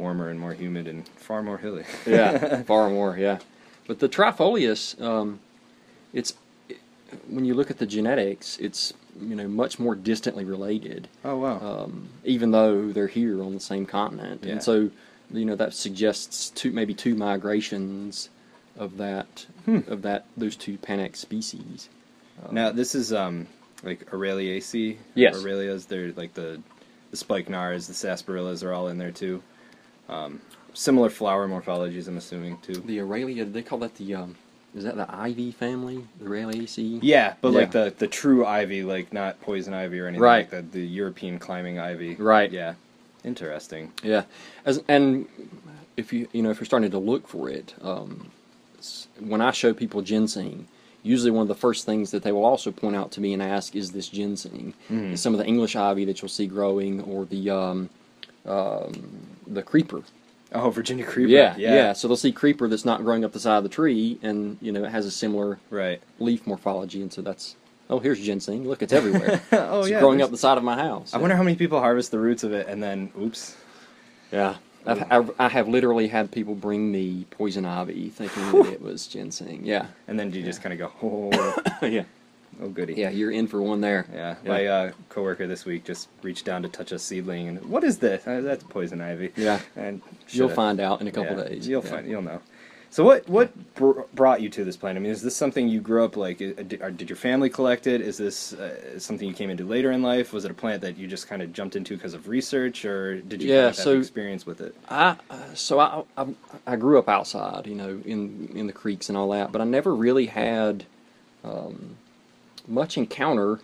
warmer 0.00 0.28
and 0.30 0.40
more 0.40 0.52
humid 0.54 0.88
and 0.88 1.06
far 1.08 1.42
more 1.42 1.58
hilly. 1.58 1.84
yeah, 2.06 2.62
far 2.66 2.88
more. 2.90 3.16
Yeah, 3.16 3.38
but 3.86 3.98
the 4.00 4.08
trifolius, 4.08 5.00
um, 5.00 5.40
it's 6.12 6.34
when 7.28 7.44
you 7.44 7.54
look 7.54 7.70
at 7.70 7.78
the 7.78 7.86
genetics, 7.86 8.56
it's 8.58 8.92
you 9.20 9.34
know 9.36 9.48
much 9.48 9.78
more 9.78 9.94
distantly 9.94 10.44
related. 10.44 11.08
oh 11.24 11.36
wow. 11.36 11.58
um, 11.84 12.08
even 12.24 12.50
though 12.50 12.90
they're 12.92 13.06
here 13.06 13.42
on 13.42 13.54
the 13.54 13.60
same 13.60 13.86
continent. 13.86 14.42
Yeah. 14.44 14.52
And 14.52 14.62
so, 14.62 14.90
you 15.32 15.44
know, 15.44 15.56
that 15.56 15.74
suggests 15.74 16.50
two, 16.50 16.70
maybe 16.72 16.94
two 16.94 17.14
migrations 17.14 18.30
of 18.78 18.96
that 18.96 19.46
Hmm. 19.66 19.80
of 19.88 20.02
that 20.02 20.24
those 20.36 20.56
two 20.56 20.78
Panax 20.78 21.16
species. 21.16 21.88
Um, 22.46 22.54
now 22.54 22.70
this 22.72 22.94
is 22.94 23.12
um 23.12 23.46
like 23.82 24.06
Araliaceae. 24.10 24.96
Yes. 25.14 25.36
Aralias. 25.36 25.86
They're 25.86 26.12
like 26.12 26.34
the 26.34 26.60
the 27.10 27.16
spikenards, 27.16 27.88
the 27.88 27.92
sarsaparillas 27.92 28.64
are 28.64 28.72
all 28.72 28.86
in 28.88 28.96
there 28.98 29.10
too. 29.10 29.42
Um, 30.10 30.40
similar 30.74 31.10
flower 31.10 31.48
morphologies, 31.48 32.08
I'm 32.08 32.16
assuming 32.16 32.58
too. 32.58 32.74
the 32.74 32.98
Aralia, 32.98 33.50
they 33.50 33.62
call 33.62 33.78
that 33.78 33.94
the 33.96 34.14
um, 34.14 34.36
is 34.74 34.84
that 34.84 34.96
the 34.96 35.06
ivy 35.14 35.50
family, 35.50 36.06
the 36.18 36.26
Araliaceae? 36.26 37.00
Yeah, 37.02 37.34
but 37.40 37.52
like 37.52 37.70
the 37.72 37.94
the 37.96 38.06
true 38.06 38.44
ivy, 38.46 38.82
like 38.82 39.12
not 39.12 39.40
poison 39.40 39.72
ivy 39.74 39.98
or 40.00 40.06
anything 40.06 40.22
Right. 40.22 40.38
like 40.40 40.50
that. 40.50 40.72
The 40.72 40.80
European 40.86 41.38
climbing 41.38 41.78
ivy. 41.78 42.14
Right. 42.16 42.50
Yeah. 42.50 42.74
Interesting. 43.24 43.92
Yeah, 44.02 44.24
as 44.64 44.82
and 44.88 45.26
if 45.96 46.12
you 46.12 46.26
you 46.32 46.42
know 46.42 46.50
if 46.50 46.58
you're 46.58 46.66
starting 46.66 46.90
to 46.90 46.98
look 46.98 47.28
for 47.28 47.50
it, 47.50 47.74
um, 47.82 48.30
when 49.18 49.40
I 49.42 49.50
show 49.50 49.74
people 49.74 50.00
ginseng, 50.00 50.66
usually 51.02 51.30
one 51.30 51.42
of 51.42 51.48
the 51.48 51.54
first 51.54 51.84
things 51.84 52.12
that 52.12 52.22
they 52.22 52.32
will 52.32 52.44
also 52.46 52.70
point 52.72 52.96
out 52.96 53.10
to 53.12 53.20
me 53.20 53.34
and 53.34 53.42
ask 53.42 53.76
is 53.76 53.92
this 53.92 54.08
ginseng. 54.08 54.72
Mm. 54.90 55.18
Some 55.18 55.34
of 55.34 55.38
the 55.38 55.46
English 55.46 55.76
ivy 55.76 56.04
that 56.06 56.22
you'll 56.22 56.30
see 56.30 56.46
growing, 56.46 57.02
or 57.02 57.26
the 57.26 57.50
um, 57.50 57.90
um, 58.46 58.92
the 59.46 59.62
creeper. 59.62 60.02
Oh, 60.52 60.70
Virginia 60.70 61.04
creeper. 61.04 61.30
Yeah, 61.30 61.54
yeah, 61.56 61.92
So 61.92 62.08
they'll 62.08 62.16
see 62.16 62.32
creeper 62.32 62.66
that's 62.66 62.84
not 62.84 63.04
growing 63.04 63.24
up 63.24 63.32
the 63.32 63.38
side 63.38 63.58
of 63.58 63.62
the 63.62 63.68
tree, 63.68 64.18
and 64.22 64.56
you 64.60 64.72
know 64.72 64.82
it 64.84 64.90
has 64.90 65.06
a 65.06 65.10
similar 65.10 65.58
Right. 65.70 66.00
leaf 66.18 66.46
morphology, 66.46 67.02
and 67.02 67.12
so 67.12 67.22
that's 67.22 67.54
oh 67.88 68.00
here's 68.00 68.20
ginseng. 68.20 68.66
Look, 68.66 68.82
it's 68.82 68.92
everywhere. 68.92 69.40
oh 69.52 69.80
it's 69.80 69.90
yeah. 69.90 70.00
growing 70.00 70.18
there's- 70.18 70.26
up 70.28 70.32
the 70.32 70.38
side 70.38 70.58
of 70.58 70.64
my 70.64 70.76
house. 70.76 71.14
I 71.14 71.18
wonder 71.18 71.36
how 71.36 71.42
many 71.44 71.56
people 71.56 71.78
harvest 71.78 72.10
the 72.10 72.18
roots 72.18 72.42
of 72.42 72.52
it 72.52 72.66
and 72.68 72.82
then, 72.82 73.12
oops. 73.20 73.56
Yeah. 74.32 74.56
I've, 74.86 75.04
I've, 75.12 75.30
I 75.38 75.48
have 75.48 75.68
literally 75.68 76.08
had 76.08 76.32
people 76.32 76.54
bring 76.54 76.90
me 76.90 77.26
poison 77.30 77.66
ivy 77.66 78.08
thinking 78.08 78.50
that 78.62 78.72
it 78.72 78.80
was 78.80 79.06
ginseng. 79.06 79.60
Yeah. 79.66 79.88
And 80.08 80.18
then 80.18 80.32
you 80.32 80.42
just 80.42 80.62
kind 80.62 80.72
of 80.72 80.78
go, 80.78 80.92
oh, 81.82 81.86
yeah. 81.86 82.04
Oh 82.60 82.68
goody. 82.68 82.94
Yeah, 82.94 83.10
you're 83.10 83.30
in 83.30 83.46
for 83.46 83.60
one 83.62 83.80
there. 83.80 84.06
Yeah, 84.12 84.36
Yeah. 84.44 84.48
my 84.50 84.66
uh, 84.66 84.92
coworker 85.08 85.46
this 85.46 85.64
week 85.64 85.84
just 85.84 86.08
reached 86.22 86.44
down 86.44 86.62
to 86.62 86.68
touch 86.68 86.92
a 86.92 86.98
seedling, 86.98 87.48
and 87.48 87.64
what 87.66 87.84
is 87.84 87.98
this? 87.98 88.26
Uh, 88.26 88.40
that's 88.40 88.64
poison 88.64 89.00
ivy. 89.00 89.32
Yeah. 89.36 89.60
and 89.76 90.02
You'll 90.28 90.48
find 90.48 90.80
out 90.80 91.00
in 91.00 91.08
a 91.08 91.12
couple 91.12 91.36
yeah, 91.38 91.44
days. 91.48 91.68
You'll 91.68 91.84
Yeah. 91.84 91.90
find. 91.90 92.08
You'll 92.08 92.22
know. 92.22 92.40
So 92.92 93.04
what 93.04 93.28
what 93.28 93.52
br- 93.76 94.00
brought 94.14 94.40
you 94.40 94.48
to 94.48 94.64
this 94.64 94.76
plant? 94.76 94.98
I 94.98 95.00
mean, 95.00 95.12
is 95.12 95.22
this 95.22 95.36
something 95.36 95.68
you 95.68 95.80
grew 95.80 96.04
up 96.04 96.16
like? 96.16 96.38
Did, 96.38 97.04
your 97.08 97.16
family 97.16 97.48
collect 97.48 97.86
it? 97.86 98.00
Is 98.00 98.18
this 98.18 98.52
uh, 98.52 98.98
something 98.98 99.28
you 99.28 99.32
came 99.34 99.48
into 99.48 99.64
later 99.64 99.92
in 99.92 100.02
life? 100.02 100.32
Was 100.32 100.44
it 100.44 100.50
a 100.50 100.54
plant 100.54 100.82
that 100.82 100.98
you 100.98 101.06
just 101.06 101.28
kind 101.28 101.40
of 101.40 101.52
jumped 101.52 101.76
into 101.76 101.94
because 101.94 102.14
of 102.14 102.26
research, 102.26 102.84
or 102.84 103.20
did 103.20 103.42
you 103.42 103.48
Yeah, 103.50 103.54
kind 103.54 103.68
of 103.68 103.76
have 103.76 103.84
so- 103.84 103.96
experience 103.98 104.44
with 104.44 104.60
it? 104.60 104.74
I 104.88 105.14
uh, 105.30 105.54
so 105.54 105.78
I, 105.78 106.02
I 106.16 106.26
I 106.66 106.74
grew 106.74 106.98
up 106.98 107.08
outside, 107.08 107.68
you 107.68 107.76
know, 107.76 108.02
in 108.04 108.50
in 108.56 108.66
the 108.66 108.72
creeks 108.72 109.08
and 109.08 109.16
all 109.16 109.30
that, 109.30 109.52
but 109.52 109.60
I 109.60 109.64
never 109.64 109.94
really 109.94 110.26
had 110.26 110.82
um, 111.44 111.96
much 112.70 112.96
encounter. 112.96 113.60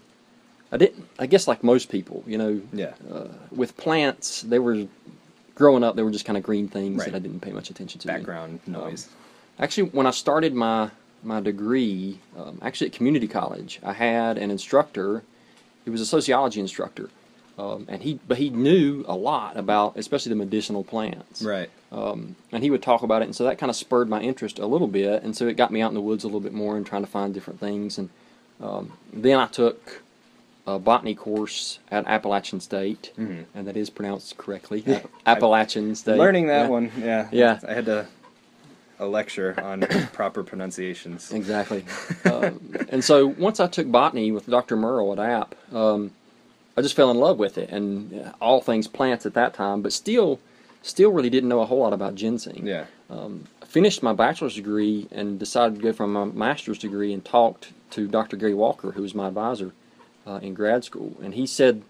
I 0.72 0.76
didn't. 0.76 1.06
I 1.18 1.26
guess 1.26 1.46
like 1.46 1.62
most 1.62 1.88
people, 1.90 2.24
you 2.26 2.36
know, 2.38 2.60
Yeah. 2.72 2.94
uh, 3.12 3.28
with 3.54 3.76
plants, 3.76 4.42
they 4.42 4.58
were 4.58 4.86
growing 5.54 5.84
up. 5.84 5.96
They 5.96 6.02
were 6.02 6.10
just 6.10 6.24
kind 6.24 6.36
of 6.36 6.42
green 6.42 6.68
things 6.68 6.98
Right. 6.98 7.06
that 7.12 7.16
I 7.16 7.20
didn't 7.20 7.40
pay 7.40 7.52
much 7.52 7.70
attention 7.70 8.00
to. 8.00 8.06
Background 8.08 8.60
noise. 8.66 9.08
Actually, 9.58 9.90
when 9.90 10.06
I 10.06 10.10
started 10.10 10.54
my 10.54 10.90
my 11.22 11.40
degree, 11.40 12.18
um, 12.38 12.58
actually 12.62 12.88
at 12.88 12.92
community 12.92 13.26
college, 13.26 13.80
I 13.82 13.92
had 13.94 14.38
an 14.38 14.50
instructor. 14.50 15.22
He 15.84 15.90
was 15.90 16.00
a 16.00 16.06
sociology 16.06 16.60
instructor, 16.60 17.08
um, 17.58 17.86
and 17.88 18.02
he 18.02 18.20
but 18.28 18.38
he 18.38 18.50
knew 18.50 19.04
a 19.08 19.16
lot 19.16 19.56
about, 19.56 19.96
especially 19.96 20.30
the 20.30 20.36
medicinal 20.36 20.84
plants. 20.84 21.42
right. 21.42 21.70
Um, 21.92 22.34
and 22.52 22.62
he 22.62 22.70
would 22.70 22.82
talk 22.82 23.02
about 23.02 23.22
it, 23.22 23.26
and 23.26 23.34
so 23.36 23.44
that 23.44 23.56
kind 23.58 23.70
of 23.70 23.76
spurred 23.76 24.08
my 24.08 24.20
interest 24.20 24.58
a 24.58 24.66
little 24.66 24.88
bit, 24.88 25.22
and 25.22 25.34
so 25.36 25.46
it 25.46 25.56
got 25.56 25.70
me 25.70 25.80
out 25.80 25.90
in 25.90 25.94
the 25.94 26.00
woods 26.00 26.24
a 26.24 26.26
little 26.26 26.40
bit 26.40 26.52
more 26.52 26.76
and 26.76 26.84
trying 26.84 27.02
to 27.02 27.10
find 27.10 27.32
different 27.32 27.58
things. 27.60 27.96
And 27.98 28.10
um, 28.60 28.92
then 29.12 29.38
I 29.38 29.46
took 29.46 30.02
a 30.66 30.78
botany 30.78 31.14
course 31.14 31.78
at 31.90 32.06
Appalachian 32.06 32.60
State, 32.60 33.12
Mhm. 33.18 33.44
and 33.54 33.66
that 33.68 33.76
is 33.76 33.88
pronounced 33.90 34.36
correctly, 34.36 34.82
App- 34.86 35.06
Appalachian 35.26 35.94
State. 35.94 36.18
Learning 36.18 36.48
that 36.48 36.62
Yeah. 36.64 36.68
one, 36.68 36.92
yeah. 36.98 37.28
Yeah. 37.30 37.60
I 37.66 37.72
had 37.74 37.86
to 37.86 38.06
a 38.98 39.06
lecture 39.06 39.54
on 39.62 39.80
proper 40.12 40.42
pronunciations. 40.42 41.30
Exactly. 41.32 41.84
um, 42.24 42.60
and 42.88 43.04
so 43.04 43.26
once 43.26 43.60
I 43.60 43.66
took 43.66 43.90
botany 43.92 44.32
with 44.32 44.46
Dr. 44.46 44.74
Merle 44.76 45.12
at 45.12 45.18
App, 45.18 45.54
um, 45.74 46.12
I 46.78 46.82
just 46.82 46.94
fell 46.96 47.10
in 47.10 47.18
love 47.18 47.38
with 47.38 47.58
it 47.58 47.68
and 47.70 48.12
uh, 48.26 48.32
all 48.40 48.60
things 48.62 48.88
plants 48.88 49.24
at 49.26 49.34
that 49.34 49.52
time, 49.54 49.82
but 49.82 49.92
still, 49.92 50.40
still 50.82 51.10
really 51.12 51.28
didn't 51.30 51.48
know 51.50 51.60
a 51.60 51.66
whole 51.66 51.80
lot 51.80 51.92
about 51.92 52.14
ginseng. 52.14 52.66
Yeah. 52.66 52.86
Um, 53.10 53.44
I 53.62 53.66
finished 53.66 54.02
my 54.02 54.14
bachelor's 54.14 54.54
degree 54.56 55.06
and 55.12 55.38
decided 55.38 55.76
to 55.76 55.82
go 55.82 55.92
for 55.92 56.06
my 56.06 56.24
master's 56.24 56.78
degree 56.78 57.12
and 57.12 57.22
talked 57.24 57.72
to 57.90 58.06
Dr. 58.06 58.36
Gary 58.36 58.54
Walker, 58.54 58.92
who 58.92 59.02
was 59.02 59.14
my 59.14 59.28
advisor 59.28 59.72
uh, 60.26 60.40
in 60.42 60.54
grad 60.54 60.84
school, 60.84 61.16
and 61.22 61.34
he 61.34 61.46
said, 61.46 61.82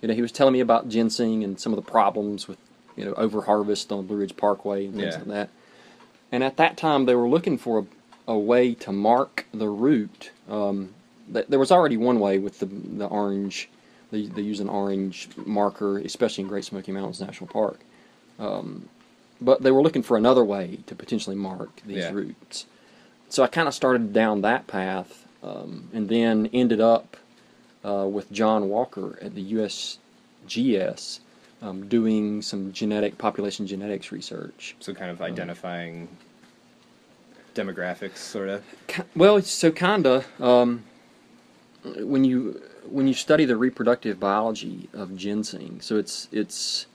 you 0.00 0.08
know, 0.08 0.14
he 0.14 0.22
was 0.22 0.32
telling 0.32 0.52
me 0.52 0.60
about 0.60 0.88
ginseng 0.88 1.44
and 1.44 1.60
some 1.60 1.72
of 1.72 1.76
the 1.76 1.90
problems 1.90 2.48
with, 2.48 2.58
you 2.96 3.04
know, 3.04 3.12
over 3.14 3.42
harvest 3.42 3.92
on 3.92 4.06
Blue 4.06 4.16
Ridge 4.16 4.36
Parkway 4.36 4.86
and 4.86 4.94
things 4.96 5.14
Yeah. 5.14 5.18
like 5.18 5.28
that. 5.28 5.50
And 6.32 6.42
at 6.42 6.56
that 6.56 6.76
time, 6.76 7.04
they 7.04 7.14
were 7.14 7.28
looking 7.28 7.58
for 7.58 7.80
a, 8.26 8.32
a 8.32 8.38
way 8.38 8.74
to 8.74 8.90
mark 8.92 9.46
the 9.52 9.68
root. 9.68 10.30
Um, 10.48 10.94
th- 11.32 11.46
there 11.48 11.58
was 11.58 11.70
already 11.70 11.96
one 11.98 12.18
way 12.20 12.38
with 12.38 12.58
the 12.58 12.66
the 12.66 13.06
orange. 13.06 13.68
They, 14.10 14.26
they 14.26 14.42
use 14.42 14.60
an 14.60 14.68
orange 14.68 15.28
marker, 15.36 15.98
especially 15.98 16.42
in 16.42 16.48
Great 16.48 16.64
Smoky 16.64 16.90
Mountains 16.92 17.20
National 17.20 17.48
Park. 17.48 17.80
Um, 18.38 18.88
but 19.40 19.62
they 19.62 19.70
were 19.70 19.82
looking 19.82 20.02
for 20.02 20.16
another 20.16 20.44
way 20.44 20.80
to 20.86 20.94
potentially 20.94 21.36
mark 21.36 21.70
these 21.86 21.96
Yeah. 22.04 22.12
roots. 22.12 22.66
So 23.28 23.42
I 23.42 23.46
kind 23.46 23.68
of 23.68 23.74
started 23.74 24.12
down 24.12 24.40
that 24.42 24.66
path, 24.66 25.21
um, 25.42 25.88
and 25.92 26.08
then 26.08 26.48
ended 26.52 26.80
up 26.80 27.16
uh, 27.84 28.06
with 28.10 28.30
John 28.32 28.68
Walker 28.68 29.18
at 29.20 29.34
the 29.34 29.52
USGS 29.54 31.20
um, 31.60 31.88
doing 31.88 32.42
some 32.42 32.72
genetic 32.72 33.18
population 33.18 33.66
genetics 33.66 34.12
research. 34.12 34.76
So 34.80 34.92
kind 34.92 35.10
of 35.10 35.22
identifying 35.22 36.08
demographics, 37.54 38.18
sort 38.18 38.48
of. 38.48 38.64
Well, 39.14 39.40
so 39.42 39.70
kinda. 39.70 40.24
Um, 40.40 40.84
when 41.84 42.24
you 42.24 42.60
when 42.88 43.06
you 43.06 43.14
study 43.14 43.44
the 43.44 43.56
reproductive 43.56 44.20
biology 44.20 44.88
of 44.92 45.16
ginseng, 45.16 45.80
so 45.80 45.96
it's 45.96 46.28
it's 46.32 46.86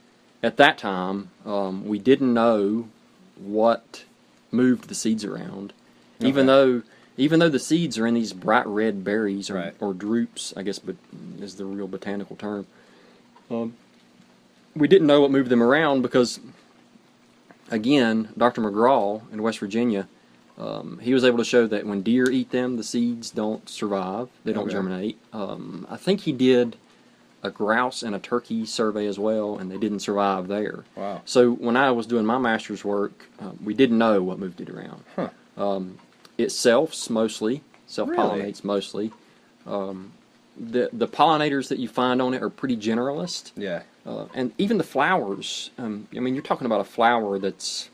at 0.43 0.57
that 0.57 0.77
time 0.77 1.29
um, 1.45 1.85
we 1.85 1.99
didn't 1.99 2.33
know 2.33 2.89
what 3.35 4.03
moved 4.51 4.87
the 4.87 4.95
seeds 4.95 5.23
around, 5.23 5.73
even 6.19 6.45
though 6.45 6.83
even 7.17 7.39
though 7.39 7.49
the 7.49 7.59
seeds 7.59 7.97
are 7.97 8.05
in 8.07 8.13
these 8.13 8.31
bright 8.33 8.65
red 8.67 9.03
berries 9.03 9.49
or, 9.49 9.55
Right. 9.55 9.73
or 9.79 9.93
drupes, 9.93 10.53
I 10.55 10.63
guess, 10.63 10.79
but 10.79 10.95
is 11.41 11.55
the 11.55 11.65
real 11.65 11.87
botanical 11.87 12.35
term. 12.35 12.67
Um, 13.49 13.73
we 14.75 14.87
didn't 14.87 15.07
know 15.07 15.21
what 15.21 15.31
moved 15.31 15.49
them 15.49 15.63
around 15.63 16.01
because, 16.03 16.39
again, 17.71 18.29
Dr. 18.37 18.61
McGraw 18.61 19.21
in 19.31 19.41
West 19.41 19.59
Virginia 19.59 20.07
um, 20.59 20.97
he 21.03 21.13
was 21.13 21.23
able 21.23 21.37
to 21.37 21.45
show 21.45 21.67
that 21.67 21.85
when 21.85 22.01
deer 22.01 22.31
eat 22.31 22.49
them, 22.49 22.77
the 22.77 22.83
seeds 22.83 23.29
don't 23.29 23.69
survive; 23.69 24.27
they 24.43 24.53
don't 24.53 24.63
Okay. 24.63 24.71
germinate. 24.73 25.17
Um, 25.31 25.85
I 25.87 25.97
think 25.97 26.21
he 26.21 26.31
did 26.31 26.77
a 27.43 27.51
grouse 27.51 28.01
and 28.01 28.15
a 28.15 28.19
turkey 28.19 28.65
survey 28.65 29.05
as 29.05 29.19
well, 29.19 29.55
and 29.59 29.69
they 29.69 29.77
didn't 29.77 29.99
survive 29.99 30.47
there. 30.47 30.83
Wow. 30.95 31.21
So 31.25 31.51
when 31.51 31.77
I 31.77 31.91
was 31.91 32.07
doing 32.07 32.25
my 32.25 32.39
master's 32.39 32.83
work, 32.83 33.29
um, 33.39 33.59
we 33.63 33.75
didn't 33.75 33.99
know 33.99 34.23
what 34.23 34.39
moved 34.39 34.59
it 34.59 34.67
around. 34.71 35.03
Huh. 35.15 35.29
Um, 35.57 35.99
it 36.37 36.47
selfs 36.47 37.09
mostly, 37.09 37.61
self 37.85 38.09
pollinates 38.09 38.63
mostly. 38.63 39.11
Um, 39.65 40.11
the 40.59 40.89
the 40.91 41.07
pollinators 41.07 41.67
that 41.69 41.79
you 41.79 41.87
find 41.87 42.21
on 42.21 42.33
it 42.33 42.41
are 42.41 42.49
pretty 42.49 42.77
generalist. 42.77 43.51
Yeah. 43.55 43.83
Uh, 44.05 44.25
and 44.33 44.53
even 44.57 44.77
the 44.77 44.83
flowers, 44.85 45.69
um, 45.77 46.07
I 46.15 46.19
mean, 46.19 46.33
you're 46.33 46.43
talking 46.43 46.65
about 46.65 46.79
a 46.79 46.85
flower 46.85 47.37
that's 47.39 47.89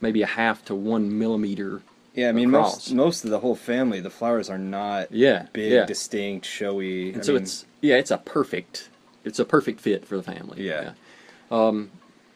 maybe 0.00 0.20
a 0.22 0.26
half 0.26 0.64
to 0.66 0.74
one 0.74 1.18
millimeter. 1.18 1.80
Yeah, 2.14 2.28
I 2.28 2.32
mean 2.32 2.50
across. 2.50 2.90
most 2.90 2.92
most 2.92 3.24
of 3.24 3.30
the 3.30 3.40
whole 3.40 3.56
family, 3.56 4.00
the 4.00 4.10
flowers 4.10 4.48
are 4.50 4.58
not 4.58 5.10
Yeah, 5.10 5.46
big, 5.52 5.72
yeah. 5.72 5.86
distinct, 5.86 6.46
showy. 6.46 7.12
And 7.12 7.22
I 7.22 7.24
so 7.24 7.32
mean, 7.32 7.42
it's 7.42 7.64
yeah, 7.80 7.96
it's 7.96 8.10
a 8.10 8.18
perfect, 8.18 8.88
it's 9.24 9.38
a 9.38 9.44
perfect 9.44 9.80
fit 9.80 10.06
for 10.06 10.16
the 10.16 10.22
family. 10.22 10.62
Yeah. 10.64 10.92
Um, 11.50 11.90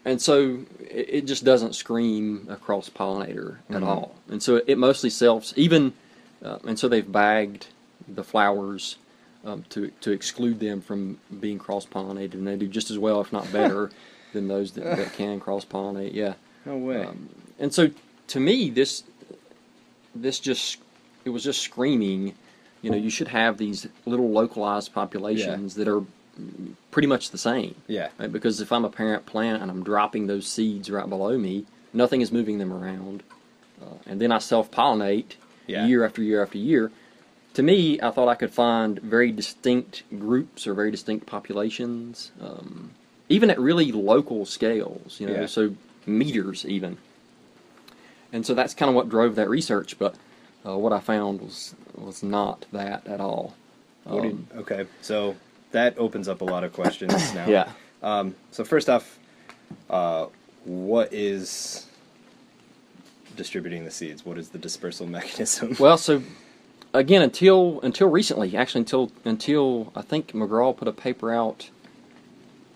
and 0.08 0.20
so 0.20 0.60
it, 0.80 1.06
it 1.08 1.26
just 1.26 1.44
doesn't 1.44 1.74
scream 1.74 2.46
a 2.50 2.56
cross 2.56 2.88
pollinator 2.88 3.58
at 3.70 3.82
Mhm. 3.82 3.86
all. 3.86 4.14
And 4.28 4.42
so 4.42 4.60
it 4.66 4.78
mostly 4.78 5.10
selfs. 5.10 5.52
Even, 5.56 5.92
uh, 6.44 6.58
and 6.66 6.78
so 6.78 6.88
they've 6.88 7.10
bagged 7.10 7.66
the 8.08 8.24
flowers 8.24 8.96
um, 9.44 9.64
to 9.70 9.90
to 10.00 10.10
exclude 10.10 10.58
them 10.60 10.80
from 10.80 11.18
being 11.40 11.58
cross 11.58 11.86
pollinated, 11.86 12.34
and 12.34 12.46
they 12.46 12.56
do 12.56 12.66
just 12.66 12.90
as 12.90 12.98
well, 12.98 13.20
if 13.20 13.32
not 13.32 13.50
better, 13.58 13.90
than 14.32 14.48
those 14.48 14.72
that, 14.72 14.84
that 14.96 15.12
can 15.12 15.38
cross 15.40 15.64
pollinate. 15.64 16.12
Yeah. 16.14 16.34
no 16.66 16.76
way. 16.76 17.04
Um, 17.04 17.28
and 17.58 17.72
so 17.72 17.90
to 18.28 18.40
me, 18.40 18.70
this 18.70 19.04
this 20.14 20.38
just 20.40 20.78
it 21.24 21.30
was 21.30 21.44
just 21.44 21.60
screaming. 21.60 22.34
You 22.82 22.90
know, 22.90 22.96
you 22.96 23.10
should 23.10 23.28
have 23.28 23.58
these 23.58 23.86
little 24.06 24.30
localized 24.30 24.92
populations 24.94 25.74
that 25.74 25.88
are 25.88 26.02
pretty 26.90 27.08
much 27.08 27.30
the 27.30 27.38
same. 27.38 27.74
yeah. 27.86 28.08
Right? 28.18 28.32
Because 28.32 28.60
if 28.60 28.72
I'm 28.72 28.84
a 28.84 28.90
parent 28.90 29.26
plant 29.26 29.62
and 29.62 29.70
I'm 29.70 29.82
dropping 29.82 30.26
those 30.26 30.46
seeds 30.46 30.90
right 30.90 31.08
below 31.08 31.36
me, 31.38 31.66
nothing 31.92 32.20
is 32.20 32.30
moving 32.32 32.58
them 32.58 32.72
around, 32.72 33.22
uh, 33.82 33.96
and 34.06 34.20
then 34.20 34.32
I 34.32 34.38
self 34.38 34.70
pollinate 34.70 35.34
Yeah. 35.66 35.86
year 35.86 36.04
after 36.04 36.22
year 36.22 36.42
after 36.42 36.58
year. 36.58 36.90
To 37.54 37.62
me, 37.62 38.00
I 38.00 38.10
thought 38.10 38.28
I 38.28 38.34
could 38.36 38.52
find 38.52 38.98
very 39.00 39.32
distinct 39.32 40.02
groups 40.18 40.66
or 40.66 40.74
very 40.74 40.90
distinct 40.90 41.26
populations, 41.26 42.30
um, 42.40 42.90
even 43.28 43.50
at 43.50 43.58
really 43.58 43.90
local 43.92 44.46
scales. 44.46 45.18
You 45.20 45.26
know, 45.26 45.40
Yeah. 45.40 45.46
so 45.46 45.74
meters 46.06 46.64
even. 46.66 46.98
And 48.32 48.44
so 48.46 48.54
that's 48.54 48.74
kind 48.74 48.88
of 48.88 48.94
what 48.94 49.08
drove 49.08 49.34
that 49.36 49.48
research. 49.48 49.98
But 49.98 50.14
uh, 50.66 50.76
what 50.76 50.92
I 50.92 51.00
found 51.00 51.40
was 51.40 51.74
was 51.96 52.22
not 52.22 52.66
that 52.72 53.06
at 53.06 53.20
all. 53.20 53.54
What 54.04 54.22
did, 54.22 54.32
Um, 54.32 54.46
okay, 54.58 54.86
so 55.02 55.36
that 55.72 55.96
opens 55.98 56.28
up 56.28 56.40
a 56.40 56.44
lot 56.44 56.64
of 56.64 56.72
questions 56.72 57.12
now. 57.34 57.46
yeah. 57.46 57.70
Um, 58.02 58.34
so 58.50 58.64
first 58.64 58.88
off, 58.88 59.18
uh, 59.90 60.26
what 60.64 61.12
is 61.12 61.86
distributing 63.36 63.84
the 63.84 63.90
seeds? 63.90 64.24
What 64.24 64.38
is 64.38 64.50
the 64.50 64.58
dispersal 64.58 65.06
mechanism? 65.16 65.76
Well, 65.78 65.98
so 65.98 66.22
again, 66.94 67.22
until 67.22 67.80
until 67.82 68.08
recently, 68.08 68.56
actually 68.56 68.80
until 68.80 69.10
until 69.24 69.92
I 69.96 70.02
think 70.02 70.32
McGraw 70.32 70.76
put 70.76 70.88
a 70.88 70.92
paper 70.92 71.32
out. 71.32 71.70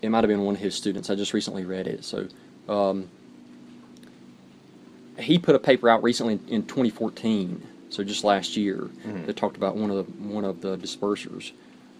It 0.01 0.09
might 0.09 0.21
have 0.25 0.27
been 0.27 0.41
one 0.41 0.55
of 0.55 0.61
his 0.61 0.75
students. 0.75 1.09
I 1.09 1.15
just 1.15 1.33
recently 1.33 1.63
read 1.63 1.87
it. 1.87 2.03
So 2.03 2.27
um, 2.67 3.07
he 5.17 5.37
put 5.37 5.55
a 5.55 5.59
paper 5.59 5.89
out 5.89 6.03
recently 6.03 6.39
in 6.49 6.63
2014. 6.63 7.65
So 7.89 8.03
just 8.03 8.23
last 8.25 8.57
year, 8.57 8.89
Mhm. 9.05 9.25
that 9.27 9.37
talked 9.37 9.55
about 9.55 9.77
one 9.77 9.89
of 9.91 9.95
the 10.05 10.11
one 10.33 10.43
of 10.43 10.59
the 10.61 10.77
dispersers. 10.77 11.51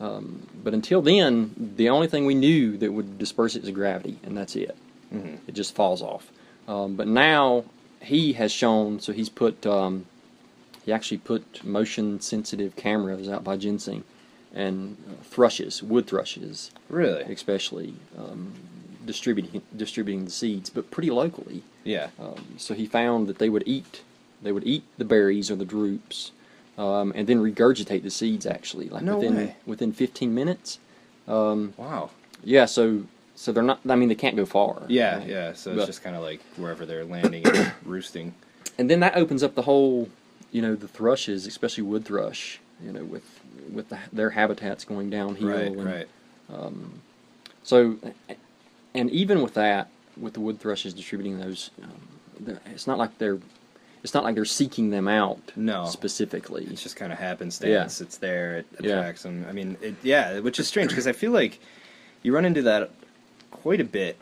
Um, 0.04 0.46
but 0.64 0.74
until 0.74 1.02
then, 1.02 1.74
the 1.78 1.88
only 1.90 2.08
thing 2.08 2.26
we 2.26 2.36
knew 2.36 2.78
that 2.78 2.92
would 2.92 3.18
disperse 3.18 3.56
it 3.56 3.64
is 3.64 3.70
gravity, 3.72 4.20
and 4.24 4.38
that's 4.38 4.56
it. 4.56 4.76
Mhm. 5.14 5.38
It 5.48 5.56
just 5.56 5.74
falls 5.74 6.02
off. 6.02 6.30
Um, 6.68 6.96
but 6.96 7.08
now 7.08 7.64
he 8.02 8.34
has 8.34 8.52
shown, 8.52 9.00
so 9.00 9.14
he's 9.14 9.30
put, 9.30 9.66
um, 9.66 10.06
he 10.86 10.92
actually 10.92 11.20
put 11.20 11.64
motion 11.64 12.20
sensitive 12.20 12.76
cameras 12.76 13.30
out 13.30 13.44
by 13.46 13.56
ginseng 13.56 14.04
and 14.54 14.98
thrushes, 15.24 15.82
wood 15.82 16.06
thrushes, 16.08 16.70
Really? 16.90 17.24
especially 17.24 17.94
um, 18.18 18.52
distributing 19.06 19.62
distributing 19.76 20.26
the 20.26 20.32
seeds, 20.32 20.70
but 20.70 20.92
pretty 20.92 21.10
locally. 21.12 21.64
Yeah. 21.86 22.10
Um, 22.20 22.56
so 22.58 22.74
he 22.74 22.86
found 22.86 23.28
that 23.28 23.38
they 23.40 23.50
would 23.50 23.64
eat, 23.66 24.02
they 24.42 24.52
would 24.52 24.66
eat 24.68 24.84
the 24.98 25.06
berries 25.06 25.50
or 25.50 25.56
the 25.56 25.66
drupes, 25.66 26.32
um, 26.78 27.12
and 27.16 27.28
then 27.28 27.40
regurgitate 27.40 28.04
the 28.04 28.10
seeds. 28.10 28.46
Actually, 28.46 28.90
like 28.90 29.04
No 29.04 29.18
within 29.18 29.36
way. 29.36 29.56
within 29.66 29.92
15 29.94 30.34
minutes. 30.34 30.80
Um, 31.28 31.74
Wow. 31.78 32.10
yeah. 32.44 32.66
So 32.66 33.04
so 33.36 33.52
they're 33.52 33.64
not. 33.64 33.80
I 33.90 33.96
mean, 33.96 34.10
they 34.10 34.16
can't 34.16 34.36
go 34.36 34.46
far. 34.46 34.84
Yeah, 34.88 35.18
right? 35.18 35.28
yeah. 35.28 35.54
So 35.54 35.72
it's 35.72 35.80
But- 35.80 35.86
just 35.88 36.04
kind 36.04 36.16
of 36.16 36.22
like 36.22 36.42
wherever 36.58 36.86
they're 36.86 37.06
landing 37.06 37.46
and 37.48 37.72
roosting. 37.86 38.34
and 38.78 38.90
then 38.90 39.00
that 39.02 39.16
opens 39.16 39.44
up 39.44 39.56
the 39.56 39.64
whole, 39.64 40.10
you 40.52 40.62
know, 40.62 40.76
the 40.76 40.88
thrushes, 40.88 41.46
especially 41.48 41.84
wood 41.84 42.06
thrush, 42.06 42.60
you 42.84 42.92
know, 42.92 43.04
with 43.04 43.24
with 43.72 43.90
the, 43.90 43.98
their 44.12 44.32
habitats 44.32 44.84
going 44.86 45.10
downhill. 45.10 45.48
Right, 45.50 45.68
and, 45.68 45.86
right. 45.86 46.08
So, 47.64 47.98
and 48.94 49.10
even 49.10 49.42
with 49.42 49.54
that, 49.54 49.88
with 50.20 50.34
the 50.34 50.42
wood 50.42 50.60
thrushes 50.60 50.94
distributing 50.94 51.40
those, 51.40 51.70
um, 51.82 52.58
it's 52.66 52.86
not 52.88 52.98
like 52.98 53.18
they're, 53.20 53.40
it's 54.04 54.14
not 54.14 54.24
like 54.24 54.36
they're 54.36 54.46
seeking 54.46 54.90
them 54.90 55.08
out. 55.08 55.40
No. 55.56 55.86
specifically. 55.88 56.66
It's 56.66 56.84
just 56.84 56.96
kind 56.96 57.12
of 57.14 57.20
happenstance. 57.20 58.02
It's 58.02 58.18
there. 58.18 58.58
It 58.58 58.68
Yeah. 58.82 58.98
attracts 58.98 59.24
them. 59.24 59.46
I 59.50 59.54
mean, 59.54 59.78
it, 59.82 59.96
yeah, 60.04 60.40
which 60.40 60.60
is 60.60 60.68
strange 60.68 60.90
because 60.90 61.08
I 61.08 61.14
feel 61.14 61.32
like 61.32 61.60
you 62.22 62.34
run 62.36 62.46
into 62.46 62.62
that 62.64 62.92
quite 63.52 63.80
a 63.80 63.86
bit. 63.86 64.18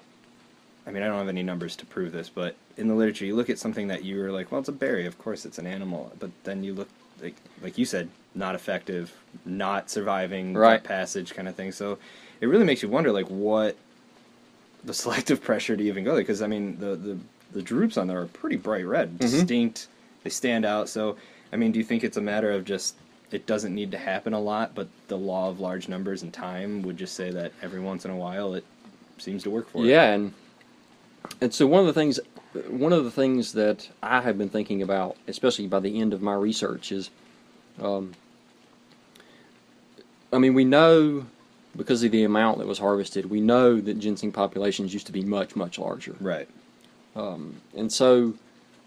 I 0.86 0.92
mean, 0.92 1.04
I 1.04 1.08
don't 1.08 1.18
have 1.18 1.28
any 1.30 1.44
numbers 1.44 1.76
to 1.78 1.86
prove 1.86 2.12
this, 2.12 2.30
but 2.30 2.56
in 2.78 2.88
the 2.88 2.96
literature, 2.96 3.26
you 3.26 3.36
look 3.36 3.50
at 3.50 3.60
something 3.60 3.88
that 3.90 4.04
you 4.04 4.18
were 4.20 4.32
like, 4.32 4.52
well, 4.52 4.60
it's 4.60 4.70
a 4.70 4.74
berry. 4.74 5.06
Of 5.06 5.18
course, 5.20 5.46
it's 5.46 5.58
an 5.60 5.68
animal. 5.68 6.12
But 6.20 6.32
then 6.44 6.64
you 6.64 6.74
look 6.74 6.90
like, 7.22 7.36
like 7.62 7.78
you 7.78 7.86
said, 7.86 8.10
not 8.34 8.56
effective, 8.56 9.12
not 9.46 9.90
surviving 9.90 10.54
Right. 10.56 10.84
passage 10.84 11.34
kind 11.36 11.48
of 11.48 11.56
thing. 11.56 11.72
So 11.72 11.98
it 12.40 12.48
really 12.48 12.66
makes 12.66 12.82
you 12.82 12.90
wonder, 12.90 13.12
like, 13.12 13.28
what 13.28 13.76
the 14.84 14.94
selective 15.04 15.42
pressure 15.44 15.76
to 15.78 15.84
even 15.84 16.04
go 16.04 16.14
there. 16.14 16.24
Because 16.24 16.42
I 16.42 16.48
mean, 16.48 16.80
the 16.80 16.96
the 16.96 17.18
the 17.54 17.62
drupes 17.62 17.98
on 17.98 18.08
there 18.08 18.22
are 18.22 18.26
pretty 18.28 18.56
bright 18.56 18.86
red, 18.86 19.18
Mhm. 19.18 19.20
distinct. 19.20 19.88
They 20.24 20.30
stand 20.30 20.66
out. 20.66 20.90
So 20.90 21.16
I 21.54 21.58
mean, 21.58 21.72
do 21.72 21.80
you 21.80 21.86
think 21.86 22.04
it's 22.04 22.18
a 22.18 22.22
matter 22.22 22.52
of 22.52 22.64
just 22.66 22.96
it 23.32 23.46
doesn't 23.46 23.74
need 23.74 23.92
to 23.92 23.98
happen 23.98 24.34
a 24.34 24.40
lot, 24.40 24.76
but 24.76 24.88
the 25.08 25.18
law 25.18 25.50
of 25.50 25.60
large 25.60 25.88
numbers 25.88 26.22
and 26.22 26.34
time 26.34 26.82
would 26.82 26.98
just 26.98 27.14
say 27.16 27.32
that 27.32 27.52
every 27.62 27.80
once 27.80 28.04
in 28.06 28.12
a 28.12 28.16
while 28.16 28.54
it 28.56 28.66
seems 29.18 29.44
to 29.44 29.50
work 29.50 29.70
for 29.70 29.84
it? 29.86 29.88
Yeah, 29.90 30.12
and 30.14 30.34
and 31.40 31.54
so 31.54 31.66
one 31.68 31.80
of 31.82 31.88
the 31.88 31.94
things, 31.94 32.20
one 32.70 32.92
of 32.94 33.04
the 33.04 33.12
things 33.12 33.54
that 33.54 33.90
I 34.04 34.22
have 34.22 34.38
been 34.38 34.50
thinking 34.50 34.82
about, 34.82 35.16
especially 35.28 35.68
by 35.68 35.80
the 35.80 36.00
end 36.00 36.14
of 36.14 36.22
my 36.22 36.34
research, 36.34 36.92
is, 36.92 37.10
um, 37.82 38.12
I 40.34 40.38
mean, 40.38 40.54
we 40.54 40.64
know 40.66 41.26
because 41.78 42.04
of 42.04 42.12
the 42.12 42.24
amount 42.24 42.58
that 42.58 42.68
was 42.68 42.80
harvested, 42.80 43.30
we 43.30 43.40
know 43.40 43.80
that 43.80 44.00
ginseng 44.00 44.32
populations 44.32 44.94
used 44.94 45.06
to 45.08 45.14
be 45.14 45.22
much 45.24 45.56
much 45.56 45.80
larger, 45.80 46.16
Right. 46.20 46.48
Um, 47.16 47.62
and 47.76 47.92
so, 47.92 48.36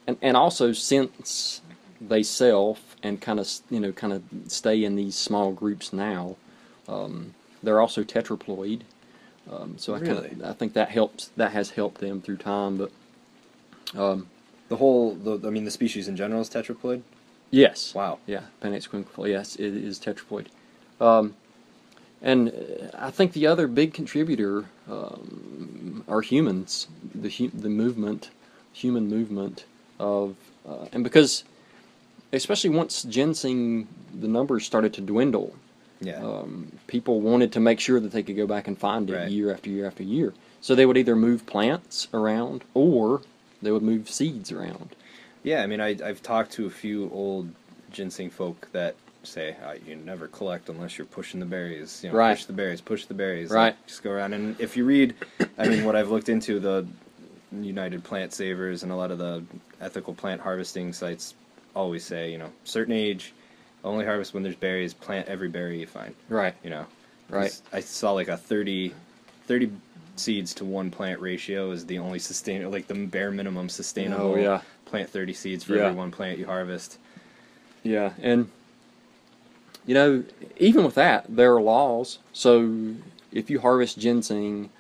and 0.07 0.17
and 0.23 0.37
also 0.37 0.73
since 0.73 1.61
they 2.01 2.23
self 2.23 2.97
and 3.03 3.21
kind 3.21 3.41
of 3.41 3.51
you 3.71 3.81
know 3.81 3.93
kind 3.93 4.13
of 4.13 4.23
stay 4.49 4.85
in 4.85 4.97
these 4.97 5.17
small 5.17 5.53
groups 5.53 5.93
now, 5.93 6.37
um, 6.89 7.35
they're 7.63 7.81
also 7.81 8.03
tetraploid. 8.05 8.83
Um, 9.51 9.77
so 9.79 9.95
I 9.95 10.01
Really? 10.01 10.29
kind 10.29 10.43
of 10.43 10.51
I 10.51 10.53
think 10.55 10.73
that 10.75 10.91
helps 10.91 11.31
that 11.37 11.53
has 11.53 11.71
helped 11.71 12.01
them 12.01 12.21
through 12.23 12.39
time. 12.39 12.79
But 12.79 12.93
um, 13.95 14.27
The 14.69 14.77
whole, 14.77 15.15
the, 15.15 15.47
I 15.47 15.51
mean, 15.51 15.65
the 15.65 15.71
species 15.71 16.09
in 16.09 16.17
general 16.17 16.41
is 16.41 16.49
tetraploid. 16.51 17.03
yes, 17.51 17.95
Wow. 17.95 18.19
yeah, 18.27 18.45
Panax 18.63 18.89
quinquefolia, 18.89 19.29
yes, 19.31 19.57
it 19.57 19.75
is 19.77 19.99
tetraploid. 19.99 20.47
And 22.25 22.91
I 22.99 23.11
think 23.11 23.35
the 23.35 23.47
other 23.47 23.69
big 23.69 23.93
contributor 23.93 24.65
um, 24.91 26.03
are 26.09 26.23
humans, 26.23 26.89
the 27.15 27.29
hu- 27.29 27.51
the 27.51 27.69
movement, 27.69 28.31
human 28.73 29.09
movement 29.09 29.67
of, 30.01 30.35
uh, 30.67 30.87
and 30.93 31.05
because, 31.05 31.45
especially 32.33 32.71
once 32.71 33.03
ginseng, 33.03 33.87
the 34.19 34.27
numbers 34.27 34.65
started 34.65 34.95
to 34.95 35.03
dwindle. 35.03 35.55
Yeah. 36.01 36.25
Um, 36.25 36.73
people 36.87 37.21
wanted 37.21 37.53
to 37.53 37.61
make 37.61 37.79
sure 37.79 38.01
that 38.01 38.13
they 38.13 38.23
could 38.23 38.37
go 38.37 38.47
back 38.47 38.69
and 38.69 38.77
find 38.79 39.09
it 39.11 39.15
Right. 39.17 39.31
year 39.31 39.53
after 39.53 39.69
year 39.69 39.87
after 39.87 40.03
year. 40.03 40.33
So 40.63 40.75
they 40.75 40.87
would 40.87 40.97
either 40.97 41.15
move 41.15 41.45
plants 41.45 42.09
around 42.15 42.65
or 42.73 43.21
they 43.61 43.71
would 43.71 43.83
move 43.83 44.09
seeds 44.09 44.51
around. 44.51 44.97
Yeah, 45.43 45.63
I 45.63 45.67
mean, 45.67 45.81
I, 45.81 45.91
I've 46.03 46.23
talked 46.23 46.53
to 46.53 46.65
a 46.65 46.71
few 46.71 47.11
old 47.13 47.51
ginseng 47.91 48.31
folk 48.31 48.71
that 48.73 48.97
say 49.27 49.57
uh, 49.65 49.75
you 49.87 49.97
never 49.97 50.29
collect 50.29 50.69
unless 50.69 50.97
you're 50.99 51.07
pushing 51.07 51.41
the 51.41 51.47
berries. 51.47 52.01
You 52.03 52.11
know, 52.11 52.17
Right. 52.17 52.35
Push 52.37 52.47
the 52.47 52.53
berries, 52.53 52.81
push 52.81 53.07
the 53.07 53.15
berries. 53.15 53.51
Right. 53.51 53.67
Like, 53.67 53.87
just 53.87 54.03
go 54.03 54.11
around. 54.11 54.33
And 54.35 54.59
if 54.61 54.77
you 54.77 54.85
read, 54.85 55.15
I 55.59 55.69
mean, 55.69 55.85
what 55.85 55.97
I've 55.97 56.11
looked 56.11 56.29
into, 56.29 56.59
the 56.61 56.87
United 57.53 58.03
Plant 58.05 58.33
Savers 58.33 58.83
and 58.83 58.91
a 58.93 58.97
lot 58.97 59.11
of 59.11 59.19
the 59.19 59.45
ethical 59.81 60.15
plant 60.15 60.41
harvesting 60.41 60.93
sites 60.93 61.35
always 61.75 62.05
say, 62.05 62.31
you 62.31 62.39
know, 62.39 62.51
certain 62.65 62.93
age, 62.95 63.33
only 63.85 64.05
harvest 64.05 64.35
when 64.35 64.43
there's 64.43 64.57
berries, 64.57 64.95
plant 64.95 65.29
every 65.29 65.49
berry 65.49 65.81
you 65.81 65.87
find. 65.87 66.15
Right. 66.29 66.55
You 66.65 66.71
know? 66.71 66.87
Right. 67.29 67.59
I 67.73 67.81
saw 67.81 68.13
like 68.13 68.29
a 68.29 68.37
30, 68.37 68.93
30 69.47 69.71
seeds 70.17 70.55
to 70.55 70.65
one 70.65 70.91
plant 70.91 71.21
ratio 71.21 71.71
is 71.73 71.87
the 71.87 71.99
only 71.99 72.19
sustainable, 72.19 72.71
like 72.73 72.87
the 72.87 72.95
bare 72.95 73.31
minimum 73.31 73.69
sustainable. 73.69 74.33
Oh, 74.33 74.37
yeah. 74.37 74.61
Plant 74.85 75.11
30 75.11 75.33
seeds 75.33 75.65
for 75.65 75.75
Yeah. 75.75 75.87
every 75.87 75.97
one 75.97 76.11
plant 76.13 76.39
you 76.39 76.47
harvest. 76.47 76.99
Yeah, 77.83 78.13
and 78.23 78.49
you 79.87 79.95
know, 79.95 80.25
even 80.59 80.85
with 80.85 80.95
that, 80.95 81.27
there 81.29 81.55
are 81.55 81.61
laws. 81.63 82.19
So 82.33 82.95
if 83.33 83.51
you 83.51 83.61
harvest 83.61 83.99
ginseng, 83.99 84.71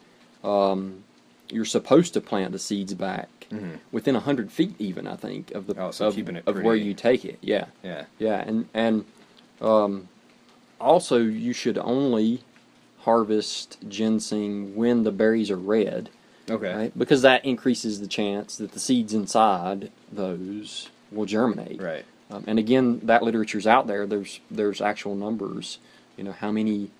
um, 0.42 1.04
you're 1.50 1.64
supposed 1.64 2.14
to 2.14 2.20
plant 2.20 2.52
the 2.52 2.58
seeds 2.58 2.94
back 2.94 3.28
Mhm. 3.50 3.78
within 3.92 4.14
hundred 4.14 4.50
feet, 4.50 4.74
even 4.78 5.06
I 5.06 5.16
think 5.16 5.50
of 5.52 5.66
the 5.66 5.74
Oh, 5.80 5.90
so 5.90 6.08
of, 6.08 6.14
keeping 6.14 6.36
it 6.36 6.44
of 6.46 6.60
where 6.62 6.74
you 6.74 6.94
take 6.94 7.24
it. 7.24 7.38
Yeah, 7.42 7.66
Yeah. 7.82 8.06
yeah, 8.18 8.42
and 8.46 8.66
and 8.72 9.04
um, 9.60 10.08
also 10.80 11.18
you 11.18 11.52
should 11.52 11.78
only 11.78 12.40
harvest 13.00 13.76
ginseng 13.88 14.74
when 14.74 15.02
the 15.04 15.12
berries 15.12 15.50
are 15.50 15.56
red, 15.58 16.08
Okay. 16.50 16.74
right? 16.74 16.98
Because 16.98 17.20
that 17.22 17.44
increases 17.44 18.00
the 18.00 18.06
chance 18.06 18.56
that 18.56 18.72
the 18.72 18.80
seeds 18.80 19.12
inside 19.12 19.90
those 20.10 20.88
will 21.12 21.26
germinate. 21.26 21.80
Right. 21.82 22.04
Um, 22.34 22.44
and 22.46 22.58
again, 22.58 23.00
that 23.04 23.22
literature's 23.22 23.66
out 23.66 23.86
there. 23.86 24.06
There's 24.06 24.40
there's 24.50 24.80
actual 24.80 25.14
numbers. 25.14 25.78
You 26.16 26.24
know 26.24 26.32
how 26.32 26.50
many, 26.50 26.90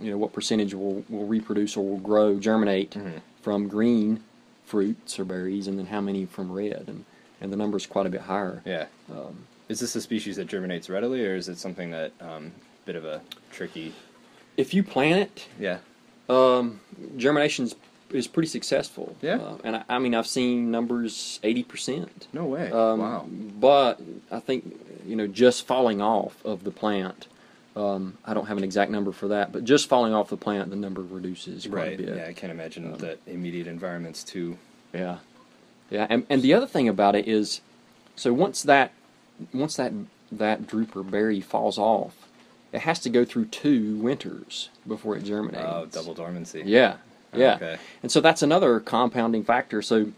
you 0.00 0.10
know 0.10 0.18
what 0.18 0.32
percentage 0.32 0.74
will, 0.74 1.04
will 1.08 1.26
reproduce 1.26 1.76
or 1.76 1.86
will 1.88 1.98
grow, 1.98 2.38
germinate 2.38 2.90
Mhm. 2.92 3.20
from 3.40 3.68
green 3.68 4.22
fruits 4.64 5.18
or 5.18 5.24
berries, 5.24 5.66
and 5.66 5.78
then 5.78 5.86
how 5.86 6.00
many 6.00 6.24
from 6.26 6.50
red, 6.52 6.84
and 6.86 7.04
and 7.40 7.52
the 7.52 7.56
number's 7.56 7.86
quite 7.86 8.06
a 8.06 8.10
bit 8.10 8.22
higher. 8.22 8.62
Yeah. 8.64 8.86
Um, 9.10 9.46
Is 9.68 9.80
this 9.80 9.94
a 9.96 10.00
species 10.00 10.36
that 10.36 10.46
germinates 10.46 10.88
readily, 10.88 11.24
or 11.26 11.34
is 11.34 11.48
it 11.48 11.58
something 11.58 11.90
that 11.90 12.12
um, 12.20 12.52
bit 12.84 12.96
of 12.96 13.04
a 13.04 13.20
tricky? 13.50 13.92
if 14.56 14.74
you 14.74 14.82
plant 14.82 15.48
Yeah. 15.58 15.78
it, 16.28 16.32
um, 16.32 16.80
germination 17.16 17.70
is 18.14 18.26
pretty 18.28 18.48
successful. 18.48 19.16
Yeah? 19.22 19.36
Uh, 19.36 19.58
and 19.64 19.76
I, 19.76 19.84
I 19.88 19.98
mean 19.98 20.14
I've 20.14 20.26
seen 20.26 20.70
numbers 20.70 21.40
eighty 21.42 21.62
percent. 21.62 22.26
No 22.32 22.44
way. 22.44 22.70
Um, 22.70 22.98
wow. 23.00 23.26
But 23.28 24.00
I 24.30 24.40
think 24.40 24.78
you 25.06 25.16
know 25.16 25.26
just 25.26 25.66
falling 25.66 26.00
off 26.00 26.36
of 26.44 26.64
the 26.64 26.70
plant. 26.70 27.26
Um, 27.74 28.18
I 28.26 28.34
don't 28.34 28.46
have 28.48 28.58
an 28.58 28.64
exact 28.64 28.90
number 28.90 29.12
for 29.12 29.28
that, 29.28 29.50
but 29.50 29.64
just 29.64 29.88
falling 29.88 30.12
off 30.12 30.28
the 30.28 30.36
plant, 30.36 30.68
the 30.68 30.76
number 30.76 31.00
reduces 31.00 31.66
quite 31.66 31.74
Right. 31.74 31.94
a 32.00 32.02
bit. 32.02 32.16
Yeah, 32.16 32.26
I 32.26 32.34
can't 32.34 32.52
imagine 32.52 32.92
Um, 32.92 32.98
that 32.98 33.18
immediate 33.26 33.66
environments 33.66 34.22
too. 34.22 34.58
Yeah, 34.92 35.18
yeah. 35.90 36.06
And 36.10 36.26
and 36.28 36.42
the 36.42 36.52
other 36.52 36.66
thing 36.66 36.86
about 36.88 37.14
it 37.16 37.26
is, 37.26 37.62
so 38.14 38.32
once 38.34 38.62
that 38.64 38.92
once 39.54 39.76
that 39.76 39.92
that 40.30 40.62
drooper 40.66 41.08
berry 41.08 41.40
falls 41.40 41.78
off, 41.78 42.14
it 42.72 42.80
has 42.82 42.98
to 43.00 43.08
go 43.10 43.24
through 43.24 43.46
two 43.46 43.96
winters 43.96 44.68
before 44.86 45.16
it 45.16 45.24
germinates. 45.24 45.64
Oh, 45.66 45.86
double 45.90 46.12
dormancy. 46.12 46.62
Yeah, 46.66 46.96
yeah. 47.34 47.54
Okay. 47.56 47.78
And 48.02 48.10
so 48.12 48.20
that's 48.20 48.42
another 48.42 48.80
compounding 48.80 49.44
factor. 49.44 49.82
So 49.82 50.12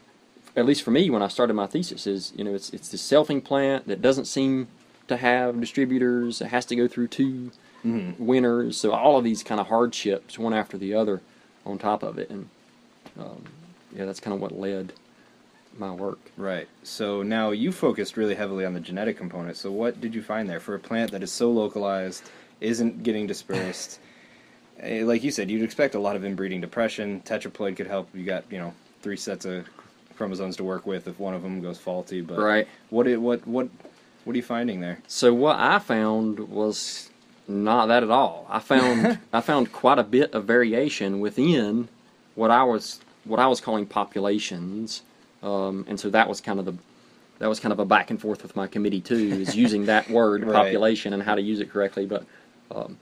at 0.56 0.66
least 0.66 0.82
for 0.82 0.90
me, 0.90 1.10
when 1.10 1.22
I 1.22 1.28
started 1.28 1.54
my 1.54 1.66
thesis, 1.66 2.06
is 2.06 2.32
you 2.36 2.44
know 2.44 2.54
it's 2.54 2.70
it's 2.70 2.88
the 2.88 2.96
selfing 2.96 3.42
plant 3.42 3.86
that 3.88 4.00
doesn't 4.02 4.26
seem 4.26 4.68
to 5.08 5.16
have 5.16 5.60
distributors. 5.60 6.40
It 6.40 6.46
has 6.48 6.64
to 6.66 6.76
go 6.76 6.88
through 6.88 7.08
2 7.08 7.52
Mm-hmm. 7.84 8.24
winters, 8.24 8.78
so 8.78 8.92
all 8.92 9.18
of 9.18 9.24
these 9.24 9.42
kind 9.42 9.60
of 9.60 9.66
hardships, 9.66 10.38
one 10.38 10.54
after 10.54 10.78
the 10.78 10.94
other, 10.94 11.20
on 11.66 11.76
top 11.76 12.02
of 12.02 12.16
it, 12.16 12.30
and 12.30 12.48
um, 13.20 13.44
yeah, 13.94 14.06
that's 14.06 14.20
kind 14.20 14.34
of 14.34 14.40
what 14.40 14.52
led 14.58 14.94
my 15.76 15.90
work. 15.90 16.18
Right. 16.38 16.66
So 16.82 17.22
now 17.22 17.50
you 17.50 17.72
focused 17.72 18.16
really 18.16 18.36
heavily 18.36 18.64
on 18.64 18.72
the 18.72 18.80
genetic 18.80 19.18
component. 19.18 19.58
So 19.58 19.70
what 19.70 20.00
did 20.00 20.14
you 20.14 20.22
find 20.22 20.48
there 20.48 20.60
for 20.60 20.74
a 20.74 20.78
plant 20.78 21.10
that 21.10 21.22
is 21.22 21.30
so 21.30 21.50
localized, 21.50 22.30
isn't 22.62 23.02
getting 23.02 23.26
dispersed? 23.26 24.00
eh, 24.80 25.04
like 25.04 25.22
you 25.22 25.30
said, 25.30 25.50
you'd 25.50 25.62
expect 25.62 25.94
a 25.94 25.98
lot 25.98 26.16
of 26.16 26.24
inbreeding 26.24 26.60
depression. 26.60 27.20
Tetraploid 27.24 27.76
could 27.76 27.86
help. 27.86 28.08
You 28.14 28.24
got 28.24 28.44
you 28.50 28.58
know 28.58 28.74
three 29.02 29.16
sets 29.16 29.44
of 29.44 29.66
chromosomes 30.16 30.56
to 30.56 30.64
work 30.64 30.86
with 30.86 31.08
if 31.08 31.18
one 31.18 31.34
of 31.34 31.42
them 31.42 31.60
goes 31.60 31.78
faulty. 31.78 32.20
But 32.20 32.38
Right. 32.38 32.68
what 32.90 33.06
it, 33.06 33.20
what 33.20 33.46
what 33.46 33.68
what 34.24 34.34
are 34.34 34.36
you 34.36 34.42
finding 34.42 34.80
there? 34.80 34.98
So 35.06 35.32
what 35.34 35.56
I 35.58 35.78
found 35.78 36.38
was 36.40 37.10
not 37.46 37.86
that 37.86 38.02
at 38.02 38.10
all. 38.10 38.46
I 38.48 38.58
found 38.58 39.18
I 39.32 39.40
found 39.40 39.72
quite 39.72 39.98
a 39.98 40.04
bit 40.04 40.32
of 40.34 40.44
variation 40.44 41.20
within 41.20 41.88
what 42.34 42.50
I 42.50 42.62
was 42.64 43.00
what 43.24 43.40
I 43.40 43.46
was 43.46 43.60
calling 43.60 43.86
populations, 43.86 45.02
um, 45.42 45.84
and 45.88 45.98
so 45.98 46.10
that 46.10 46.28
was 46.28 46.40
kind 46.40 46.58
of 46.58 46.64
the 46.66 46.74
that 47.40 47.48
was 47.48 47.58
kind 47.58 47.72
of 47.72 47.80
a 47.80 47.84
back 47.84 48.10
and 48.10 48.20
forth 48.20 48.42
with 48.42 48.54
my 48.54 48.66
committee 48.66 49.00
too, 49.00 49.16
is 49.40 49.56
using 49.56 49.86
that 49.86 50.08
word 50.18 50.42
Right. 50.44 50.54
population 50.54 51.12
and 51.12 51.22
how 51.22 51.34
to 51.34 51.42
use 51.42 51.58
it 51.60 51.70
correctly. 51.70 52.06
But 52.06 52.24
um, 52.70 52.96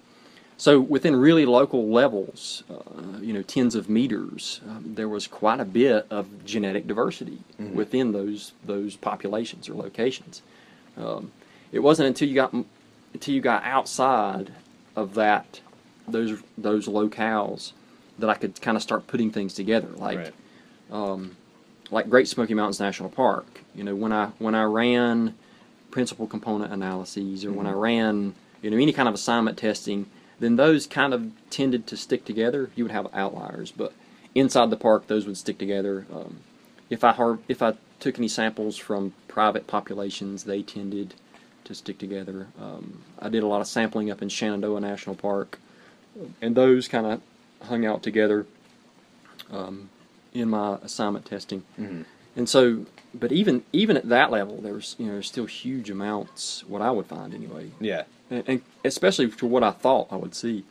so 0.62 0.78
within 0.78 1.16
really 1.16 1.44
local 1.44 1.88
levels, 1.88 2.62
uh, 2.70 3.18
you 3.20 3.32
know, 3.32 3.42
tens 3.42 3.74
of 3.74 3.88
meters, 3.90 4.60
um, 4.64 4.92
there 4.94 5.08
was 5.08 5.26
quite 5.26 5.58
a 5.58 5.64
bit 5.64 6.06
of 6.08 6.44
genetic 6.44 6.86
diversity 6.86 7.38
Mhm. 7.58 7.74
within 7.74 8.12
those 8.12 8.52
those 8.64 8.94
populations 8.94 9.68
or 9.68 9.74
locations. 9.74 10.40
Um, 10.96 11.32
it 11.72 11.80
wasn't 11.80 12.06
until 12.06 12.28
you 12.28 12.36
got 12.36 12.52
until 13.12 13.34
you 13.34 13.40
got 13.40 13.64
outside 13.64 14.52
of 14.94 15.14
that 15.14 15.58
those 16.06 16.38
those 16.56 16.86
locales 16.86 17.72
that 18.20 18.30
I 18.30 18.34
could 18.34 18.60
kind 18.60 18.76
of 18.76 18.84
start 18.84 19.08
putting 19.08 19.32
things 19.32 19.54
together, 19.54 19.88
like 19.96 20.18
right. 20.18 20.34
um, 20.92 21.36
like 21.90 22.08
Great 22.08 22.28
Smoky 22.28 22.54
Mountains 22.54 22.78
National 22.78 23.08
Park. 23.08 23.62
You 23.74 23.82
know, 23.82 23.96
when 23.96 24.12
I 24.12 24.26
when 24.38 24.54
I 24.54 24.62
ran 24.62 25.34
principal 25.90 26.28
component 26.28 26.72
analyses 26.72 27.44
or 27.44 27.50
when 27.50 27.66
I 27.66 27.72
ran 27.72 28.34
you 28.62 28.70
know 28.70 28.76
any 28.76 28.92
kind 28.92 29.08
of 29.08 29.14
assignment 29.16 29.58
testing, 29.58 30.06
then 30.42 30.56
those 30.56 30.86
kind 30.86 31.14
of 31.14 31.30
tended 31.50 31.86
to 31.86 31.96
stick 31.96 32.24
together. 32.24 32.70
You 32.74 32.84
would 32.84 32.90
have 32.92 33.06
outliers, 33.14 33.70
but 33.70 33.92
inside 34.34 34.70
the 34.70 34.76
park, 34.76 35.06
those 35.06 35.26
would 35.26 35.36
stick 35.36 35.56
together. 35.58 36.04
Um, 36.12 36.38
if 36.90 37.04
I 37.04 37.12
har- 37.12 37.38
if 37.48 37.62
I 37.62 37.74
took 38.00 38.18
any 38.18 38.26
samples 38.28 38.76
from 38.76 39.12
private 39.28 39.66
populations, 39.68 40.44
they 40.44 40.62
tended 40.62 41.14
to 41.64 41.74
stick 41.74 41.98
together. 41.98 42.48
Um, 42.60 43.02
I 43.20 43.28
did 43.28 43.42
a 43.44 43.46
lot 43.46 43.60
of 43.60 43.68
sampling 43.68 44.10
up 44.10 44.20
in 44.20 44.28
Shenandoah 44.28 44.80
National 44.80 45.14
Park, 45.14 45.60
and 46.40 46.54
those 46.56 46.88
kind 46.88 47.06
of 47.06 47.20
hung 47.68 47.86
out 47.86 48.02
together 48.02 48.44
um, 49.52 49.88
in 50.34 50.48
my 50.48 50.76
assignment 50.82 51.24
testing. 51.26 51.62
Mhm. 51.78 52.04
And 52.34 52.48
so, 52.48 52.86
but 53.14 53.30
even 53.30 53.62
even 53.72 53.96
at 53.96 54.08
that 54.08 54.30
level, 54.30 54.58
there's 54.60 54.96
you 54.98 55.06
know 55.06 55.20
still 55.20 55.44
huge 55.46 55.90
amounts. 55.90 56.64
What 56.66 56.80
I 56.82 56.90
would 56.90 57.06
find 57.06 57.34
anyway, 57.34 57.70
Yeah. 57.80 58.04
And, 58.32 58.44
and 58.48 58.62
especially 58.84 59.28
for 59.30 59.46
what 59.46 59.62
I 59.62 59.70
thought 59.70 60.08
I 60.10 60.16
would 60.16 60.34
see. 60.34 60.64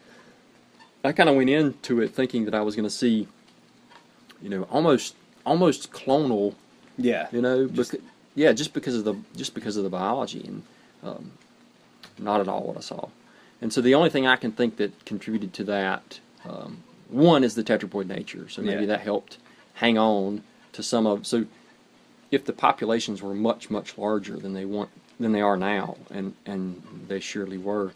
I 1.04 1.12
kind 1.14 1.30
of 1.30 1.36
went 1.36 1.50
into 1.50 2.02
it 2.02 2.14
thinking 2.14 2.46
that 2.46 2.54
I 2.54 2.62
was 2.62 2.76
going 2.76 2.84
to 2.84 2.90
see, 2.90 3.28
you 4.42 4.50
know, 4.50 4.64
almost 4.64 5.16
almost 5.46 5.92
clonal, 5.92 6.54
Yeah. 6.98 7.28
you 7.32 7.42
know, 7.42 7.68
Just- 7.68 7.94
becau- 7.94 8.02
yeah, 8.36 8.52
just 8.54 8.74
because 8.74 8.96
of 8.96 9.04
the 9.04 9.16
just 9.36 9.54
because 9.54 9.78
of 9.78 9.84
the 9.84 9.90
biology, 9.90 10.44
and 10.46 10.64
um, 11.04 11.32
not 12.20 12.40
at 12.40 12.48
all 12.48 12.64
what 12.64 12.78
I 12.78 12.82
saw. 12.82 13.10
And 13.62 13.72
so 13.74 13.82
the 13.82 13.94
only 13.96 14.10
thing 14.10 14.26
I 14.28 14.36
can 14.36 14.52
think 14.52 14.78
that 14.78 15.06
contributed 15.06 15.54
to 15.54 15.64
that, 15.66 16.20
um, 16.46 16.78
one 17.10 17.44
is 17.44 17.56
the 17.56 17.64
tetraploid 17.64 18.08
nature. 18.08 18.48
So 18.50 18.62
maybe 18.62 18.82
Yeah. 18.82 18.88
that 18.88 19.02
helped 19.02 19.38
hang 19.76 19.98
on 19.98 20.44
to 20.74 20.82
some 20.84 21.06
of. 21.08 21.26
So 21.28 21.46
if 22.32 22.46
the 22.46 22.54
populations 22.54 23.22
were 23.22 23.34
much 23.34 23.70
much 23.70 23.98
larger 23.98 24.38
than 24.38 24.54
they 24.54 24.66
want 24.66 24.90
than 25.22 25.32
they 25.32 25.42
are 25.42 25.58
now, 25.58 25.98
and 26.10 26.34
and 26.46 26.82
they 27.08 27.20
surely 27.20 27.58
were, 27.58 27.94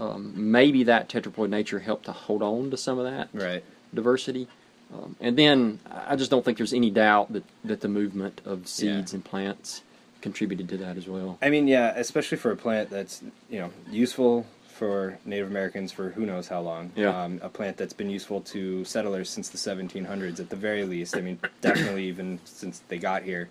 um, 0.00 0.32
maybe 0.34 0.82
that 0.84 1.08
tetraploid 1.08 1.50
nature 1.50 1.78
helped 1.80 2.06
to 2.06 2.12
hold 2.12 2.42
on 2.42 2.70
to 2.70 2.76
some 2.76 2.98
of 2.98 3.04
that 3.04 3.28
Right. 3.32 3.62
diversity. 3.92 4.48
Um, 4.92 5.16
and 5.20 5.36
then 5.36 5.80
I 5.90 6.14
just 6.16 6.30
don't 6.30 6.44
think 6.44 6.56
there's 6.58 6.74
any 6.74 6.90
doubt 6.90 7.32
that, 7.32 7.42
that 7.64 7.80
the 7.80 7.88
movement 7.88 8.40
of 8.44 8.68
seeds 8.68 9.12
Yeah. 9.12 9.16
and 9.16 9.24
plants 9.24 9.82
contributed 10.20 10.68
to 10.68 10.76
that 10.78 10.96
as 10.96 11.08
well. 11.08 11.38
I 11.42 11.50
mean, 11.50 11.66
yeah, 11.68 11.92
especially 11.96 12.38
for 12.38 12.50
a 12.50 12.56
plant 12.56 12.90
that's 12.90 13.22
you 13.50 13.58
know 13.60 13.70
useful 13.90 14.46
for 14.68 15.18
Native 15.24 15.46
Americans 15.48 15.92
for 15.92 16.10
who 16.10 16.26
knows 16.26 16.48
how 16.48 16.60
long. 16.60 16.90
Yeah. 16.96 17.16
Um, 17.24 17.38
a 17.42 17.48
plant 17.48 17.76
that's 17.76 17.92
been 17.92 18.10
useful 18.10 18.40
to 18.42 18.84
settlers 18.84 19.30
since 19.30 19.48
the 19.48 19.58
1700s 19.58 20.40
at 20.40 20.50
the 20.50 20.56
very 20.56 20.84
least. 20.84 21.16
I 21.16 21.20
mean, 21.20 21.38
definitely 21.60 22.06
even 22.08 22.40
since 22.44 22.80
they 22.88 22.98
got 22.98 23.22
here. 23.22 23.48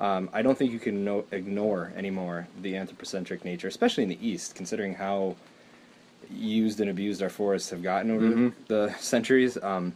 Um, 0.00 0.30
I 0.32 0.40
don't 0.42 0.56
think 0.56 0.72
you 0.72 0.78
can 0.80 1.04
no- 1.04 1.24
ignore 1.30 1.92
anymore 1.94 2.48
the 2.62 2.74
anthropocentric 2.76 3.44
nature, 3.44 3.68
especially 3.68 4.02
in 4.02 4.08
the 4.08 4.18
East, 4.26 4.54
considering 4.54 4.94
how 4.94 5.36
used 6.32 6.80
and 6.80 6.88
abused 6.90 7.22
our 7.22 7.28
forests 7.28 7.70
have 7.70 7.82
gotten 7.82 8.10
over 8.10 8.24
Mhm. 8.26 8.52
the 8.68 8.94
centuries. 8.98 9.58
Um, 9.62 9.92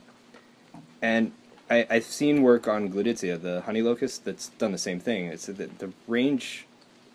and 1.00 1.32
I, 1.70 1.86
I've 1.88 2.04
seen 2.04 2.42
work 2.42 2.68
on 2.68 2.90
Gleditsia, 2.92 3.40
the 3.40 3.62
honey 3.62 3.80
locust, 3.82 4.24
that's 4.26 4.48
done 4.48 4.72
the 4.72 4.78
same 4.78 5.00
thing. 5.00 5.26
It's 5.26 5.46
that 5.46 5.78
the 5.78 5.90
range 6.06 6.66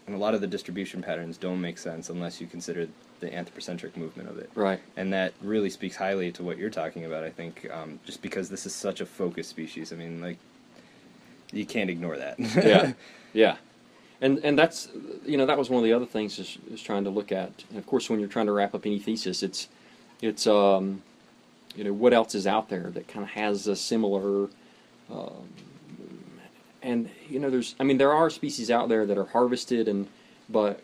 and 0.08 0.16
a 0.16 0.20
lot 0.20 0.34
of 0.34 0.42
the 0.42 0.48
distribution 0.48 1.04
patterns 1.04 1.38
don't 1.38 1.62
make 1.62 1.78
sense 1.78 2.10
unless 2.10 2.42
you 2.42 2.48
consider 2.48 2.88
the 3.20 3.32
anthropocentric 3.32 3.96
movement 3.96 4.30
of 4.30 4.40
it. 4.40 4.50
Right. 4.56 4.80
And 4.98 5.14
that 5.14 5.34
really 5.42 5.70
speaks 5.70 5.96
highly 5.98 6.32
to 6.32 6.44
what 6.44 6.58
you're 6.58 6.72
talking 6.72 7.06
about, 7.06 7.24
I 7.24 7.30
think, 7.30 7.70
um, 7.72 8.00
just 8.06 8.22
because 8.24 8.50
this 8.50 8.66
is 8.66 8.74
such 8.74 9.02
a 9.02 9.06
focused 9.06 9.52
species. 9.52 9.94
I 9.94 9.98
mean, 9.98 10.20
like, 10.22 10.38
you 11.52 11.66
can't 11.66 11.90
ignore 11.90 12.18
that. 12.18 12.40
yeah, 12.40 12.94
yeah, 13.34 13.58
and 14.22 14.40
and 14.40 14.58
that's 14.58 14.90
you 15.26 15.38
know 15.38 15.46
that 15.46 15.58
was 15.58 15.70
one 15.70 15.80
of 15.80 15.84
the 15.86 15.94
other 15.94 16.06
things 16.06 16.38
is, 16.40 16.58
is 16.72 16.82
trying 16.82 17.04
to 17.04 17.10
look 17.10 17.32
at. 17.32 17.64
And 17.70 17.78
of 17.80 17.86
course, 17.86 18.10
when 18.10 18.20
you're 18.20 18.30
trying 18.30 18.48
to 18.48 18.52
wrap 18.52 18.74
up 18.76 18.86
any 18.86 19.00
thesis, 19.00 19.44
it's 19.44 19.68
it's 20.22 20.48
um, 20.48 21.02
you 21.76 21.84
know 21.84 21.94
what 21.94 22.14
else 22.14 22.36
is 22.36 22.48
out 22.48 22.70
there 22.70 22.90
that 22.92 23.08
kind 23.08 23.24
of 23.24 23.32
has 23.32 23.68
a 23.68 23.76
similar. 23.76 24.50
Um, 25.12 25.50
and 26.82 27.10
you 27.30 27.40
know, 27.40 27.50
there's 27.50 27.76
I 27.80 27.84
mean, 27.84 27.98
there 27.98 28.14
are 28.14 28.30
species 28.30 28.72
out 28.72 28.90
there 28.90 29.06
that 29.06 29.18
are 29.18 29.26
harvested 29.26 29.88
and 29.88 30.08
but 30.50 30.82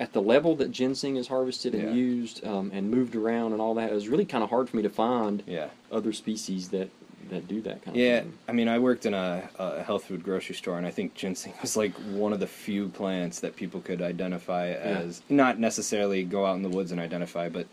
at 0.00 0.14
the 0.14 0.22
level 0.22 0.56
that 0.56 0.70
ginseng 0.72 1.16
is 1.16 1.28
harvested 1.28 1.74
and 1.74 1.84
Yeah. 1.84 1.92
used 1.92 2.44
um, 2.46 2.70
and 2.72 2.90
moved 2.90 3.14
around 3.14 3.52
and 3.52 3.60
all 3.60 3.74
that, 3.74 3.90
it 3.90 3.94
was 3.94 4.08
really 4.08 4.24
kind 4.24 4.42
of 4.42 4.48
hard 4.48 4.68
for 4.70 4.78
me 4.78 4.82
to 4.82 4.88
find 4.88 5.42
yeah. 5.46 5.68
other 5.92 6.12
species 6.14 6.70
that 6.70 6.88
that 7.30 7.48
do 7.48 7.60
that 7.62 7.82
kind 7.82 7.96
of 7.96 8.02
Yeah, 8.02 8.20
thing. 8.20 8.38
I 8.48 8.52
mean, 8.52 8.68
I 8.68 8.78
worked 8.78 9.06
in 9.06 9.14
a, 9.14 9.50
a 9.58 9.82
health 9.82 10.04
food 10.04 10.22
grocery 10.22 10.54
store, 10.54 10.78
and 10.78 10.86
I 10.86 10.90
think 10.90 11.14
ginseng 11.14 11.54
was 11.62 11.76
like 11.76 11.94
one 11.96 12.32
of 12.32 12.40
the 12.40 12.46
few 12.46 12.88
plants 12.88 13.40
that 13.40 13.56
people 13.56 13.80
could 13.80 14.02
identify 14.02 14.68
as 14.68 15.22
not 15.28 15.58
necessarily 15.58 16.24
go 16.24 16.46
out 16.46 16.56
in 16.56 16.62
the 16.62 16.70
woods 16.70 16.92
and 16.92 17.00
identify, 17.00 17.48
but 17.48 17.66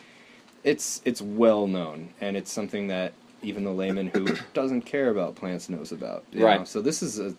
it's 0.63 1.01
it's 1.05 1.21
well 1.21 1.67
known, 1.67 2.13
and 2.21 2.37
it's 2.37 2.51
something 2.51 2.87
that 2.87 3.13
even 3.41 3.63
the 3.63 3.71
layman 3.71 4.07
who 4.07 4.27
doesn't 4.53 4.83
care 4.83 5.09
about 5.09 5.35
plants 5.35 5.69
knows 5.69 5.91
about. 5.91 6.25
you 6.33 6.43
Right. 6.43 6.59
know? 6.59 6.65
So 6.65 6.81
this 6.81 7.03
is 7.03 7.19
a 7.19 7.35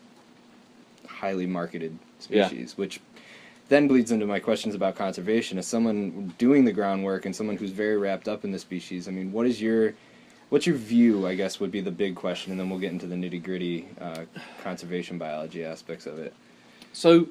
highly 1.09 1.47
marketed 1.47 1.99
Yeah. 2.31 2.49
species, 2.49 2.77
which 2.79 3.01
then 3.69 3.89
bleeds 3.89 4.11
into 4.11 4.27
my 4.27 4.41
questions 4.41 4.75
about 4.75 4.97
conservation. 4.97 5.59
As 5.59 5.67
someone 5.67 6.35
doing 6.39 6.65
the 6.65 6.73
groundwork 6.73 7.27
and 7.27 7.35
someone 7.37 7.57
who's 7.57 7.71
very 7.71 7.99
wrapped 7.99 8.29
up 8.29 8.45
in 8.45 8.53
the 8.53 8.59
species, 8.59 9.09
I 9.09 9.11
mean, 9.11 9.33
what 9.33 9.47
is 9.47 9.61
your 9.61 9.95
what's 10.51 10.67
your 10.67 10.77
view? 10.77 11.27
I 11.27 11.35
guess 11.35 11.61
would 11.61 11.71
be 11.73 11.81
the 11.81 11.91
big 11.91 12.15
question, 12.15 12.53
and 12.53 12.61
then 12.61 12.71
we'll 12.71 12.79
get 12.79 12.93
into 12.93 13.07
the 13.07 13.15
nitty 13.15 13.43
gritty 13.43 13.89
uh, 14.01 14.25
conservation 14.63 15.19
biology 15.19 15.65
aspects 15.65 16.07
of 16.07 16.19
it. 16.19 16.33
So, 16.93 17.29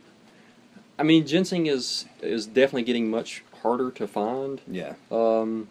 I 1.00 1.04
mean, 1.04 1.26
ginseng 1.26 1.68
is 1.68 2.06
is 2.22 2.46
definitely 2.48 2.84
getting 2.84 3.10
much 3.10 3.44
harder 3.62 3.92
to 3.92 4.08
find. 4.08 4.62
Yeah, 4.68 4.94
Um, 5.12 5.68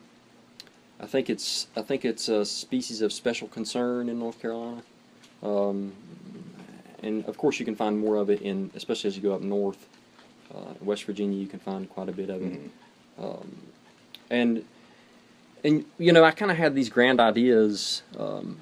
I 1.00 1.06
think 1.06 1.28
it's 1.30 1.68
I 1.76 1.82
think 1.82 2.04
it's 2.04 2.28
a 2.28 2.44
species 2.44 3.02
of 3.02 3.12
special 3.12 3.48
concern 3.48 4.08
in 4.08 4.18
North 4.18 4.40
Carolina, 4.40 4.82
um, 5.42 5.92
and 7.02 7.24
of 7.26 7.36
course 7.38 7.58
you 7.58 7.64
can 7.64 7.76
find 7.76 7.98
more 7.98 8.16
of 8.16 8.30
it 8.30 8.42
in 8.42 8.70
especially 8.74 9.08
as 9.08 9.16
you 9.16 9.22
go 9.22 9.34
up 9.34 9.42
north. 9.42 9.86
Uh, 10.54 10.74
West 10.80 11.04
Virginia, 11.04 11.36
you 11.38 11.48
can 11.48 11.58
find 11.58 11.90
quite 11.90 12.08
a 12.08 12.12
bit 12.12 12.30
of 12.30 12.40
it, 12.40 12.52
Mhm. 12.52 12.70
um, 13.22 13.56
and 14.30 14.64
and 15.66 15.84
you 15.98 16.12
know 16.12 16.24
I 16.24 16.30
kind 16.30 16.50
of 16.50 16.56
had 16.56 16.74
these 16.74 16.88
grand 16.88 17.20
ideas 17.20 18.02
um, 18.18 18.58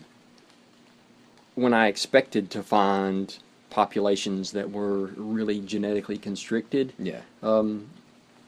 when 1.55 1.75
I 1.75 1.89
expected 1.89 2.51
to 2.51 2.63
find 2.63 3.37
populations 3.71 4.53
that 4.53 4.71
were 4.71 5.07
really 5.17 5.61
genetically 5.61 6.17
constricted. 6.17 6.93
yeah, 6.99 7.21
Um, 7.43 7.89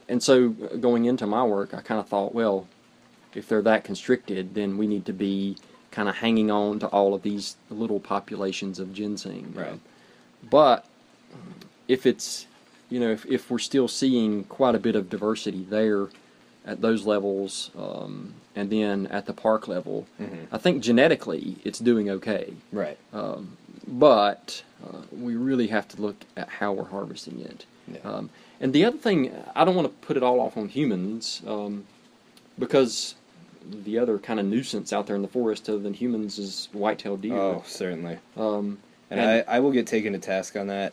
and 0.09 0.23
so 0.23 0.55
uh, 0.63 0.77
going 0.77 1.05
into 1.05 1.27
my 1.27 1.43
work, 1.43 1.75
I 1.75 1.81
kind 1.81 1.99
of 1.99 2.09
thought, 2.09 2.33
well, 2.33 2.69
if 3.35 3.49
they're 3.49 3.63
that 3.63 3.83
constricted, 3.83 4.55
then 4.55 4.79
we 4.79 4.87
need 4.87 5.05
to 5.07 5.13
be 5.13 5.57
kind 5.91 6.09
of 6.09 6.17
hanging 6.17 6.51
on 6.51 6.79
to 6.79 6.87
all 6.89 7.13
of 7.13 7.23
these 7.23 7.57
little 7.71 7.99
populations 7.99 8.79
of 8.79 8.95
ginseng. 8.95 9.53
Right. 9.55 9.81
but 10.49 10.87
if 11.89 12.07
it's, 12.07 12.47
you 12.89 13.01
know, 13.01 13.11
if, 13.11 13.27
if 13.27 13.51
we're 13.51 13.59
still 13.59 13.89
seeing 13.89 14.45
quite 14.45 14.75
a 14.75 14.79
bit 14.79 14.95
of 14.95 15.11
diversity 15.11 15.65
there 15.69 16.09
at 16.65 16.81
those 16.81 17.05
levels, 17.05 17.71
um, 17.77 18.35
and 18.57 18.71
then 18.71 19.07
at 19.09 19.27
the 19.27 19.33
park 19.33 19.69
level, 19.69 20.07
Mhm. 20.21 20.47
I 20.51 20.59
think 20.59 20.83
genetically 20.83 21.57
it's 21.65 21.79
doing 21.79 22.09
okay. 22.11 22.55
Right. 22.73 22.99
Um, 23.13 23.57
but 23.87 24.65
uh, 24.85 25.03
we 25.13 25.37
really 25.37 25.69
have 25.69 25.87
to 25.89 26.01
look 26.01 26.17
at 26.37 26.49
how 26.49 26.73
we're 26.73 26.85
harvesting 26.89 27.41
it. 27.41 27.67
Yeah. 27.87 27.99
Um, 28.11 28.31
and 28.61 28.73
the 28.73 28.85
other 28.85 28.97
thing, 28.97 29.31
I 29.55 29.65
don't 29.65 29.77
want 29.77 29.87
to 29.89 30.07
put 30.07 30.17
it 30.17 30.23
all 30.23 30.41
off 30.41 30.57
on 30.57 30.69
humans, 30.69 31.43
um, 31.47 31.85
because 32.59 33.15
the 33.69 33.99
other 33.99 34.19
kind 34.19 34.41
of 34.41 34.47
nuisance 34.47 34.93
out 34.93 35.07
there 35.07 35.17
in 35.17 35.23
the 35.23 35.29
forest 35.29 35.69
other 35.69 35.79
than 35.79 35.93
humans 35.95 36.39
is 36.39 36.69
white-tailed 36.73 37.21
deer. 37.21 37.37
Oh, 37.37 37.63
certainly. 37.67 38.19
Um, 38.37 38.79
And, 39.09 39.21
And- 39.21 39.45
I, 39.49 39.57
I 39.57 39.61
will 39.61 39.71
get 39.71 39.87
taken 39.87 40.15
to 40.15 40.19
task 40.19 40.57
on 40.57 40.67
that. 40.67 40.93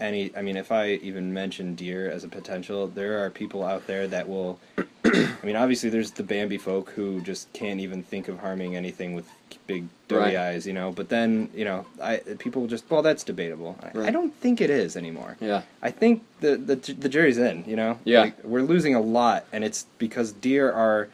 Any, 0.00 0.34
I 0.36 0.42
mean, 0.42 0.56
if 0.56 0.72
I 0.72 0.92
even 1.02 1.32
mention 1.32 1.74
deer 1.74 2.10
as 2.10 2.24
a 2.24 2.28
potential, 2.28 2.86
there 2.88 3.24
are 3.24 3.30
people 3.30 3.64
out 3.64 3.86
there 3.86 4.06
that 4.08 4.28
will. 4.28 4.58
I 5.04 5.36
mean, 5.42 5.56
obviously, 5.56 5.90
there's 5.90 6.10
the 6.12 6.22
Bambi 6.22 6.58
folk 6.58 6.90
who 6.90 7.20
just 7.20 7.52
can't 7.52 7.80
even 7.80 8.02
think 8.02 8.28
of 8.28 8.38
harming 8.38 8.76
anything 8.76 9.14
with 9.14 9.28
big 9.66 9.86
dirty 10.08 10.36
Right. 10.36 10.36
eyes, 10.36 10.66
you 10.66 10.72
know. 10.72 10.92
But 10.92 11.08
then, 11.08 11.48
you 11.54 11.64
know, 11.64 11.86
I 12.02 12.18
people 12.38 12.66
just 12.66 12.84
well, 12.90 13.02
that's 13.02 13.24
debatable. 13.24 13.78
I, 13.82 14.08
I 14.08 14.10
don't 14.10 14.34
think 14.34 14.60
it 14.60 14.70
is 14.70 14.96
anymore. 14.96 15.36
yeah, 15.40 15.62
I 15.82 15.90
think 15.90 16.22
the 16.40 16.56
the 16.56 16.76
the 16.76 17.08
jury's 17.08 17.38
in. 17.38 17.64
You 17.66 17.76
know. 17.76 17.98
Yeah. 18.04 18.20
Like, 18.20 18.44
we're 18.44 18.62
losing 18.62 18.94
a 18.94 19.00
lot, 19.00 19.46
and 19.52 19.64
it's 19.64 19.86
because 19.98 20.32
deer 20.32 20.70
are 20.70 21.08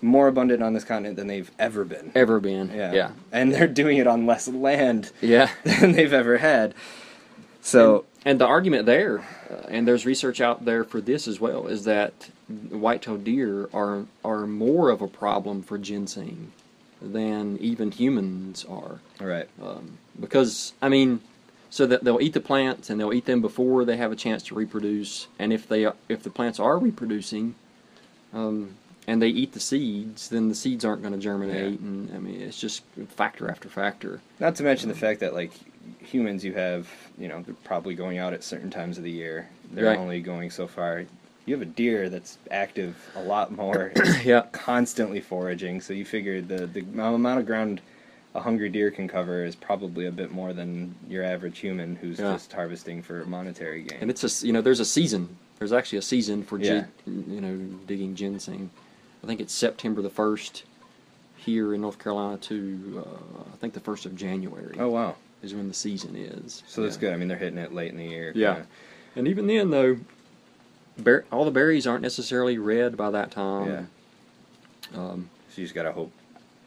more 0.00 0.28
abundant 0.28 0.62
on 0.62 0.74
this 0.74 0.84
continent 0.84 1.16
than 1.16 1.26
they've 1.26 1.50
ever 1.58 1.84
been. 1.84 2.12
ever 2.14 2.38
been. 2.38 2.70
Yeah. 2.72 2.92
yeah, 2.92 3.10
And 3.32 3.52
they're 3.52 3.66
doing 3.66 3.96
it 3.98 4.06
on 4.06 4.26
less 4.26 4.46
land 4.46 5.10
yeah. 5.20 5.50
than 5.64 5.90
they've 5.92 6.12
ever 6.12 6.38
had. 6.38 6.72
So 7.68 8.06
and, 8.24 8.32
and 8.32 8.40
the 8.40 8.46
argument 8.46 8.86
there, 8.86 9.18
uh, 9.50 9.66
and 9.68 9.86
there's 9.86 10.06
research 10.06 10.40
out 10.40 10.64
there 10.64 10.84
for 10.84 11.00
this 11.00 11.28
as 11.28 11.38
well, 11.38 11.66
is 11.66 11.84
that 11.84 12.30
white-tailed 12.70 13.24
deer 13.24 13.68
are 13.74 14.06
are 14.24 14.46
more 14.46 14.88
of 14.88 15.02
a 15.02 15.08
problem 15.08 15.62
for 15.62 15.76
ginseng 15.76 16.52
than 17.02 17.58
even 17.58 17.90
humans 17.90 18.64
are. 18.64 19.00
right, 19.20 19.48
um, 19.62 19.98
because 20.18 20.72
I 20.80 20.88
mean, 20.88 21.20
so 21.68 21.86
that 21.86 22.04
they'll 22.04 22.22
eat 22.22 22.32
the 22.32 22.40
plants 22.40 22.88
and 22.88 22.98
they'll 22.98 23.12
eat 23.12 23.26
them 23.26 23.42
before 23.42 23.84
they 23.84 23.98
have 23.98 24.12
a 24.12 24.16
chance 24.16 24.42
to 24.44 24.54
reproduce. 24.54 25.28
And 25.38 25.52
if 25.52 25.68
they 25.68 25.86
if 26.08 26.22
the 26.22 26.30
plants 26.30 26.58
are 26.58 26.78
reproducing, 26.78 27.54
um, 28.32 28.76
and 29.08 29.22
they 29.22 29.28
eat 29.28 29.52
the 29.52 29.60
seeds, 29.60 30.28
then 30.28 30.48
the 30.50 30.54
seeds 30.54 30.84
aren't 30.84 31.00
going 31.02 31.14
to 31.14 31.18
germinate. 31.18 31.72
Yeah. 31.80 31.86
And 31.88 32.14
I 32.14 32.18
mean, 32.18 32.40
it's 32.42 32.60
just 32.60 32.82
factor 33.08 33.50
after 33.50 33.68
factor. 33.68 34.20
not 34.38 34.54
to 34.56 34.62
mention 34.62 34.88
the 34.90 34.94
um, 34.94 35.00
fact 35.00 35.20
that 35.20 35.34
like 35.34 35.52
humans, 35.98 36.44
you 36.44 36.52
have 36.52 36.88
you 37.18 37.26
know 37.26 37.42
they're 37.42 37.54
probably 37.64 37.94
going 37.94 38.18
out 38.18 38.32
at 38.34 38.44
certain 38.44 38.70
times 38.70 38.98
of 38.98 39.04
the 39.04 39.10
year. 39.10 39.48
They're 39.72 39.86
Right. 39.86 39.98
only 39.98 40.20
going 40.20 40.50
so 40.50 40.66
far. 40.68 41.04
You 41.46 41.54
have 41.54 41.62
a 41.62 41.72
deer 41.82 42.10
that's 42.10 42.36
active 42.50 42.94
a 43.16 43.22
lot 43.22 43.50
more, 43.50 43.92
Yeah. 44.22 44.42
constantly 44.52 45.20
foraging. 45.22 45.80
So 45.80 45.94
you 45.94 46.04
figure 46.04 46.42
the 46.42 46.66
the 46.66 46.80
amount 46.80 47.40
of 47.40 47.46
ground 47.46 47.80
a 48.34 48.40
hungry 48.40 48.68
deer 48.68 48.90
can 48.90 49.08
cover 49.08 49.42
is 49.42 49.56
probably 49.56 50.04
a 50.04 50.12
bit 50.12 50.30
more 50.30 50.52
than 50.52 50.94
your 51.08 51.24
average 51.24 51.58
human 51.60 51.96
who's 51.96 52.18
Yeah. 52.18 52.34
just 52.34 52.52
harvesting 52.52 53.00
for 53.02 53.24
monetary 53.24 53.82
gain. 53.84 53.98
And 54.02 54.10
it's 54.10 54.22
a 54.42 54.46
you 54.46 54.52
know 54.52 54.60
there's 54.60 54.80
a 54.80 54.84
season. 54.84 55.38
There's 55.58 55.72
actually 55.72 55.98
a 55.98 56.02
season 56.02 56.42
for 56.42 56.58
Yeah. 56.58 56.84
gin, 57.06 57.24
you 57.26 57.40
know 57.40 57.56
digging 57.86 58.14
ginseng. 58.14 58.68
I 59.22 59.26
think 59.26 59.40
it's 59.40 59.52
September 59.52 60.02
the 60.02 60.10
first 60.10 60.64
here 61.36 61.74
in 61.74 61.80
North 61.80 61.98
Carolina 61.98 62.36
to 62.38 63.04
uh, 63.06 63.42
I 63.52 63.56
think 63.56 63.74
the 63.74 63.80
first 63.80 64.06
of 64.06 64.14
January 64.16 64.76
oh 64.78 64.88
wow, 64.88 65.16
is 65.42 65.54
when 65.54 65.68
the 65.68 65.74
season 65.74 66.14
is. 66.16 66.62
so 66.66 66.82
that's 66.82 66.96
Yeah. 66.96 67.00
good. 67.00 67.12
I 67.14 67.16
mean, 67.16 67.28
they're 67.28 67.36
hitting 67.38 67.58
it 67.58 67.72
late 67.72 67.90
in 67.90 67.96
the 67.98 68.04
year. 68.06 68.32
Yeah. 68.34 68.54
kinda. 68.54 68.68
And 69.16 69.28
even 69.28 69.46
then, 69.46 69.70
though, 69.70 69.98
ber- 70.98 71.24
all 71.32 71.44
the 71.44 71.50
berries 71.50 71.86
aren't 71.86 72.02
necessarily 72.02 72.58
red 72.58 72.96
by 72.96 73.10
that 73.10 73.30
time. 73.30 73.88
Um, 74.94 75.30
So 75.50 75.60
you 75.60 75.64
just 75.66 75.74
gotta 75.74 75.92
hope 75.92 76.12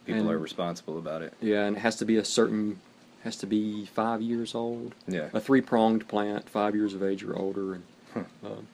people 0.06 0.22
And- 0.22 0.30
are 0.30 0.38
responsible 0.38 0.98
about 0.98 1.22
it. 1.22 1.32
yeah, 1.40 1.64
and 1.64 1.76
it 1.76 1.80
has 1.80 1.96
to 1.96 2.04
be 2.04 2.16
a 2.16 2.24
certain, 2.24 2.78
has 3.24 3.36
to 3.36 3.46
be 3.46 3.86
five 3.86 4.20
years 4.20 4.54
old. 4.54 4.94
Yeah. 5.06 5.28
A 5.32 5.40
three 5.40 5.60
pronged 5.60 6.08
plant, 6.08 6.48
five 6.48 6.74
years 6.74 6.92
of 6.94 7.02
age 7.02 7.22
or 7.24 7.36
older. 7.36 7.74
And, 7.74 7.82
um, 8.44 8.66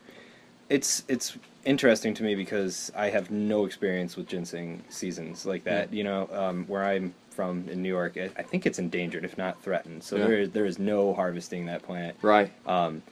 it's 0.68 1.04
it's 1.08 1.36
interesting 1.64 2.14
to 2.14 2.22
me 2.22 2.34
because 2.34 2.90
I 2.96 3.10
have 3.10 3.30
no 3.30 3.64
experience 3.64 4.16
with 4.16 4.28
ginseng 4.28 4.82
seasons 4.88 5.44
like 5.46 5.64
that. 5.64 5.92
You 5.92 6.04
know, 6.04 6.28
um, 6.32 6.64
where 6.66 6.84
I'm 6.84 7.14
from 7.30 7.68
in 7.68 7.82
New 7.82 7.88
York, 7.88 8.16
I 8.16 8.30
I 8.36 8.42
think 8.42 8.66
it's 8.66 8.78
endangered, 8.78 9.24
if 9.24 9.38
not 9.38 9.62
threatened. 9.62 10.02
So 10.02 10.16
Yeah. 10.16 10.26
there 10.26 10.38
is 10.40 10.50
there 10.50 10.66
is 10.66 10.78
no 10.78 11.14
harvesting 11.14 11.66
that 11.66 11.82
plant. 11.82 12.16
right. 12.22 12.50
Um, 12.66 13.02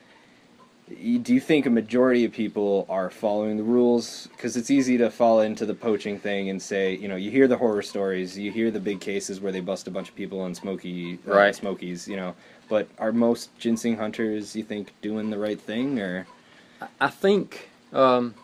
do 0.89 1.35
you 1.35 1.41
think 1.41 1.67
a 1.67 1.71
majority 1.71 2.25
of 2.25 2.31
people 2.33 2.87
are 2.89 3.11
following 3.11 3.57
the 3.57 3.65
rules? 3.65 4.29
Because 4.31 4.57
it's 4.57 4.71
easy 4.71 4.97
to 4.99 5.11
fall 5.11 5.41
into 5.41 5.67
the 5.67 5.75
poaching 5.75 6.17
thing 6.17 6.49
and 6.49 6.63
say, 6.63 6.95
you 6.95 7.09
know, 7.09 7.17
you 7.17 7.29
hear 7.33 7.49
the 7.49 7.57
horror 7.57 7.83
stories, 7.83 8.39
you 8.39 8.53
hear 8.53 8.71
the 8.71 8.79
big 8.79 9.01
cases 9.01 9.41
where 9.41 9.51
they 9.51 9.59
bust 9.59 9.89
a 9.89 9.91
bunch 9.91 10.09
of 10.09 10.15
people 10.15 10.41
on 10.41 10.55
Smoky, 10.55 11.19
uh, 11.27 11.33
Right. 11.35 11.55
Smokies, 11.57 12.07
you 12.07 12.15
know. 12.15 12.37
But 12.69 12.87
are 13.01 13.11
most 13.11 13.51
ginseng 13.59 13.97
hunters, 13.97 14.55
you 14.55 14.63
think, 14.63 14.93
doing 15.03 15.31
the 15.31 15.39
right 15.39 15.61
thing, 15.61 15.99
or 15.99 16.25
I- 16.81 16.87
I 17.01 17.09
think 17.09 17.69
um, 17.93 18.35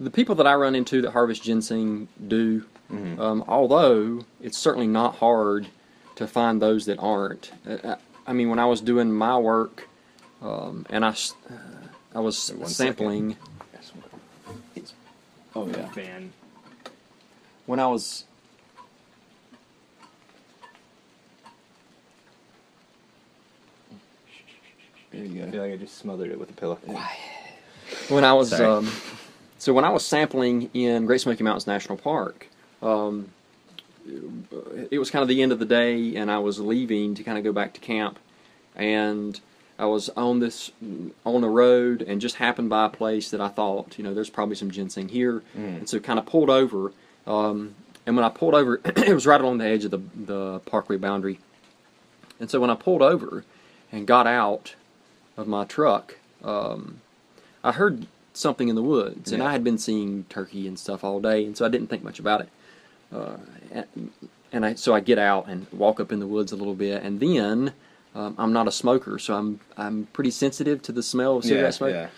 the 0.00 0.10
people 0.10 0.34
that 0.36 0.46
I 0.46 0.54
run 0.54 0.74
into 0.74 1.00
that 1.02 1.12
harvest 1.12 1.42
ginseng 1.42 2.08
do, 2.26 2.64
Mhm. 2.90 3.18
um, 3.18 3.44
although 3.48 4.24
it's 4.40 4.58
certainly 4.58 4.86
not 4.86 5.16
hard 5.16 5.66
to 6.16 6.26
find 6.26 6.60
those 6.62 6.86
that 6.86 6.98
aren't. 6.98 7.50
Uh, 7.68 7.96
I 8.26 8.32
mean, 8.32 8.48
when 8.50 8.58
I 8.58 8.66
was 8.66 8.80
doing 8.80 9.12
my 9.12 9.38
work, 9.38 9.88
um, 10.42 10.84
and 10.90 11.04
I, 11.04 11.10
s- 11.10 11.34
uh, 11.50 11.54
I 12.14 12.20
was 12.20 12.50
Wait 12.50 12.60
one 12.60 12.68
sampling. 12.70 13.36
Oh 15.54 15.66
yeah. 15.68 15.88
fan? 15.90 16.32
When 17.64 17.80
I 17.80 17.86
was 17.86 18.24
there 25.16 25.24
you 25.24 25.44
I 25.44 25.50
feel 25.50 25.62
like 25.62 25.72
I 25.72 25.76
just 25.76 25.98
smothered 25.98 26.30
it 26.30 26.38
with 26.38 26.50
a 26.50 26.52
pillow. 26.54 26.78
when 28.08 28.24
I 28.24 28.32
was 28.32 28.52
um, 28.52 28.90
so 29.58 29.72
when 29.72 29.84
I 29.84 29.90
was 29.90 30.04
sampling 30.04 30.70
in 30.74 31.06
Great 31.06 31.20
Smoky 31.20 31.42
Mountains 31.44 31.66
National 31.66 31.96
Park, 31.98 32.48
um, 32.82 33.30
it 34.90 34.98
was 34.98 35.10
kind 35.10 35.22
of 35.22 35.28
the 35.28 35.42
end 35.42 35.52
of 35.52 35.58
the 35.58 35.64
day, 35.64 36.14
and 36.16 36.30
I 36.30 36.38
was 36.38 36.60
leaving 36.60 37.14
to 37.14 37.22
kind 37.22 37.38
of 37.38 37.44
go 37.44 37.52
back 37.52 37.72
to 37.74 37.80
camp, 37.80 38.18
and 38.76 39.40
I 39.78 39.86
was 39.86 40.08
on 40.10 40.38
this 40.40 40.70
on 41.24 41.42
a 41.44 41.48
road 41.48 42.02
and 42.02 42.20
just 42.20 42.36
happened 42.36 42.70
by 42.70 42.86
a 42.86 42.88
place 42.90 43.30
that 43.30 43.40
I 43.40 43.48
thought, 43.48 43.98
you 43.98 44.04
know, 44.04 44.14
there's 44.14 44.30
probably 44.30 44.56
some 44.56 44.70
ginseng 44.70 45.08
here, 45.08 45.42
Mm. 45.56 45.78
and 45.78 45.88
so 45.88 45.98
kind 45.98 46.18
of 46.18 46.26
pulled 46.26 46.50
over. 46.50 46.92
Um, 47.26 47.74
and 48.06 48.14
when 48.16 48.24
I 48.24 48.28
pulled 48.28 48.54
over, 48.54 48.80
it 48.84 49.12
was 49.14 49.26
right 49.26 49.40
along 49.40 49.58
the 49.58 49.66
edge 49.66 49.84
of 49.84 49.90
the 49.90 50.00
the 50.14 50.60
parkway 50.60 50.96
boundary. 50.96 51.38
And 52.38 52.50
so 52.50 52.60
when 52.60 52.70
I 52.70 52.74
pulled 52.74 53.02
over 53.02 53.44
and 53.90 54.06
got 54.06 54.26
out 54.26 54.74
of 55.36 55.46
my 55.46 55.64
truck, 55.64 56.16
um, 56.44 57.00
I 57.64 57.72
heard 57.72 58.06
something 58.32 58.68
in 58.68 58.74
the 58.74 58.82
woods, 58.82 59.32
and 59.32 59.42
Yeah. 59.42 59.48
I 59.48 59.52
had 59.52 59.64
been 59.64 59.78
seeing 59.78 60.24
turkey 60.28 60.66
and 60.68 60.78
stuff 60.78 61.02
all 61.04 61.20
day, 61.20 61.44
and 61.44 61.56
so 61.56 61.64
I 61.64 61.68
didn't 61.68 61.88
think 61.88 62.02
much 62.04 62.18
about 62.18 62.42
it. 62.42 62.48
Uh, 63.12 63.36
and, 63.72 64.10
and 64.52 64.66
I 64.66 64.74
so 64.74 64.94
I 64.94 65.00
get 65.00 65.18
out 65.18 65.46
and 65.48 65.66
walk 65.72 66.00
up 66.00 66.12
in 66.12 66.20
the 66.20 66.26
woods 66.26 66.52
a 66.52 66.56
little 66.56 66.74
bit, 66.74 67.02
and 67.02 67.20
then 67.20 67.72
um, 68.14 68.34
I'm 68.38 68.52
not 68.52 68.68
a 68.68 68.72
smoker, 68.72 69.18
so 69.18 69.34
I'm 69.34 69.60
I'm 69.76 70.06
pretty 70.12 70.30
sensitive 70.30 70.82
to 70.82 70.92
the 70.92 71.02
smell 71.02 71.36
of 71.38 71.44
cigarette 71.44 71.64
Yeah, 71.64 71.70
smoke. 71.70 71.94
yeah. 71.94 72.08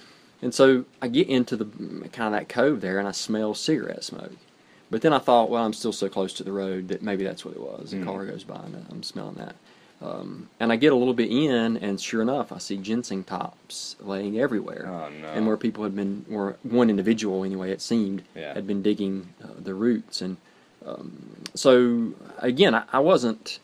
And 0.41 0.55
so 0.55 0.85
I 1.03 1.09
get 1.09 1.29
into 1.29 1.57
the 1.57 1.65
kind 2.13 2.33
of 2.33 2.41
that 2.41 2.49
cove 2.49 2.81
there, 2.81 2.99
and 2.99 3.09
I 3.09 3.13
smell 3.13 3.55
cigarette 3.55 4.05
smoke. 4.05 4.33
But 4.91 5.03
then 5.03 5.13
I 5.13 5.19
thought, 5.19 5.51
well, 5.51 5.65
I'm 5.65 5.73
still 5.75 5.93
so 5.93 6.09
close 6.09 6.33
to 6.35 6.45
the 6.45 6.53
road 6.53 6.89
that 6.89 7.03
maybe 7.03 7.25
that's 7.25 7.45
what 7.45 7.55
it 7.55 7.61
was. 7.61 7.93
A 7.93 7.97
Mm. 7.97 8.05
car 8.05 8.25
goes 8.25 8.45
by, 8.45 8.57
and 8.65 8.87
I'm 8.91 9.03
smelling 9.03 9.35
that. 9.35 9.57
Um, 10.01 10.49
and 10.61 10.71
I 10.73 10.77
get 10.77 10.93
a 10.93 10.97
little 10.97 11.15
bit 11.15 11.29
in, 11.31 11.77
and 11.77 12.01
sure 12.01 12.23
enough, 12.23 12.53
I 12.53 12.59
see 12.59 12.77
ginseng 12.77 13.25
tops 13.25 13.97
laying 14.01 14.39
everywhere. 14.39 14.87
Oh 14.89 15.09
no. 15.11 15.29
And 15.29 15.47
where 15.47 15.57
people 15.57 15.83
had 15.83 15.97
been, 15.97 16.25
or 16.31 16.57
one 16.63 16.89
individual 16.89 17.43
anyway, 17.45 17.73
it 17.73 17.81
seemed, 17.81 18.23
Yeah. 18.37 18.55
had 18.55 18.67
been 18.67 18.81
digging 18.83 19.31
uh, 19.43 19.49
the 19.59 19.75
roots. 19.75 20.21
And 20.23 20.37
um, 20.87 21.37
so 21.55 22.13
again, 22.39 22.75
I, 22.77 22.85
I 22.93 23.01
wasn't, 23.01 23.59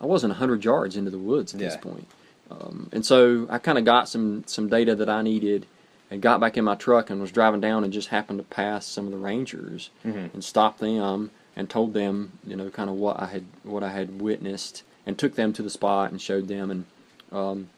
I 0.00 0.06
wasn't 0.06 0.34
hundred 0.34 0.64
yards 0.64 0.96
into 0.96 1.10
the 1.10 1.18
woods 1.18 1.54
at 1.54 1.60
this 1.60 1.76
point. 1.78 2.06
Um, 2.50 2.90
and 2.92 3.06
so 3.06 3.46
I 3.48 3.56
kind 3.58 3.78
of 3.78 3.86
got 3.86 4.06
some 4.08 4.44
some 4.46 4.68
data 4.68 4.94
that 4.96 5.08
I 5.08 5.22
needed, 5.22 5.64
and 6.10 6.20
got 6.20 6.40
back 6.40 6.58
in 6.58 6.64
my 6.64 6.74
truck 6.74 7.08
and 7.08 7.22
was 7.22 7.32
driving 7.32 7.62
down 7.62 7.84
and 7.84 7.92
just 7.92 8.08
happened 8.08 8.38
to 8.38 8.44
pass 8.44 8.84
some 8.84 9.06
of 9.06 9.12
the 9.12 9.18
rangers 9.18 9.88
Mhm. 10.04 10.34
and 10.34 10.44
stopped 10.44 10.78
them 10.80 11.30
and 11.56 11.70
told 11.70 11.94
them, 11.94 12.32
you 12.46 12.54
know, 12.54 12.68
kind 12.68 12.90
of 12.90 12.96
what 12.96 13.18
I 13.18 13.26
had 13.26 13.44
what 13.62 13.82
I 13.82 13.92
had 13.92 14.20
witnessed 14.20 14.82
and 15.06 15.18
took 15.18 15.34
them 15.34 15.52
to 15.52 15.62
the 15.62 15.70
spot 15.70 16.10
and 16.10 16.20
showed 16.20 16.48
them 16.48 16.70
and 16.70 16.84
um, 17.32 17.68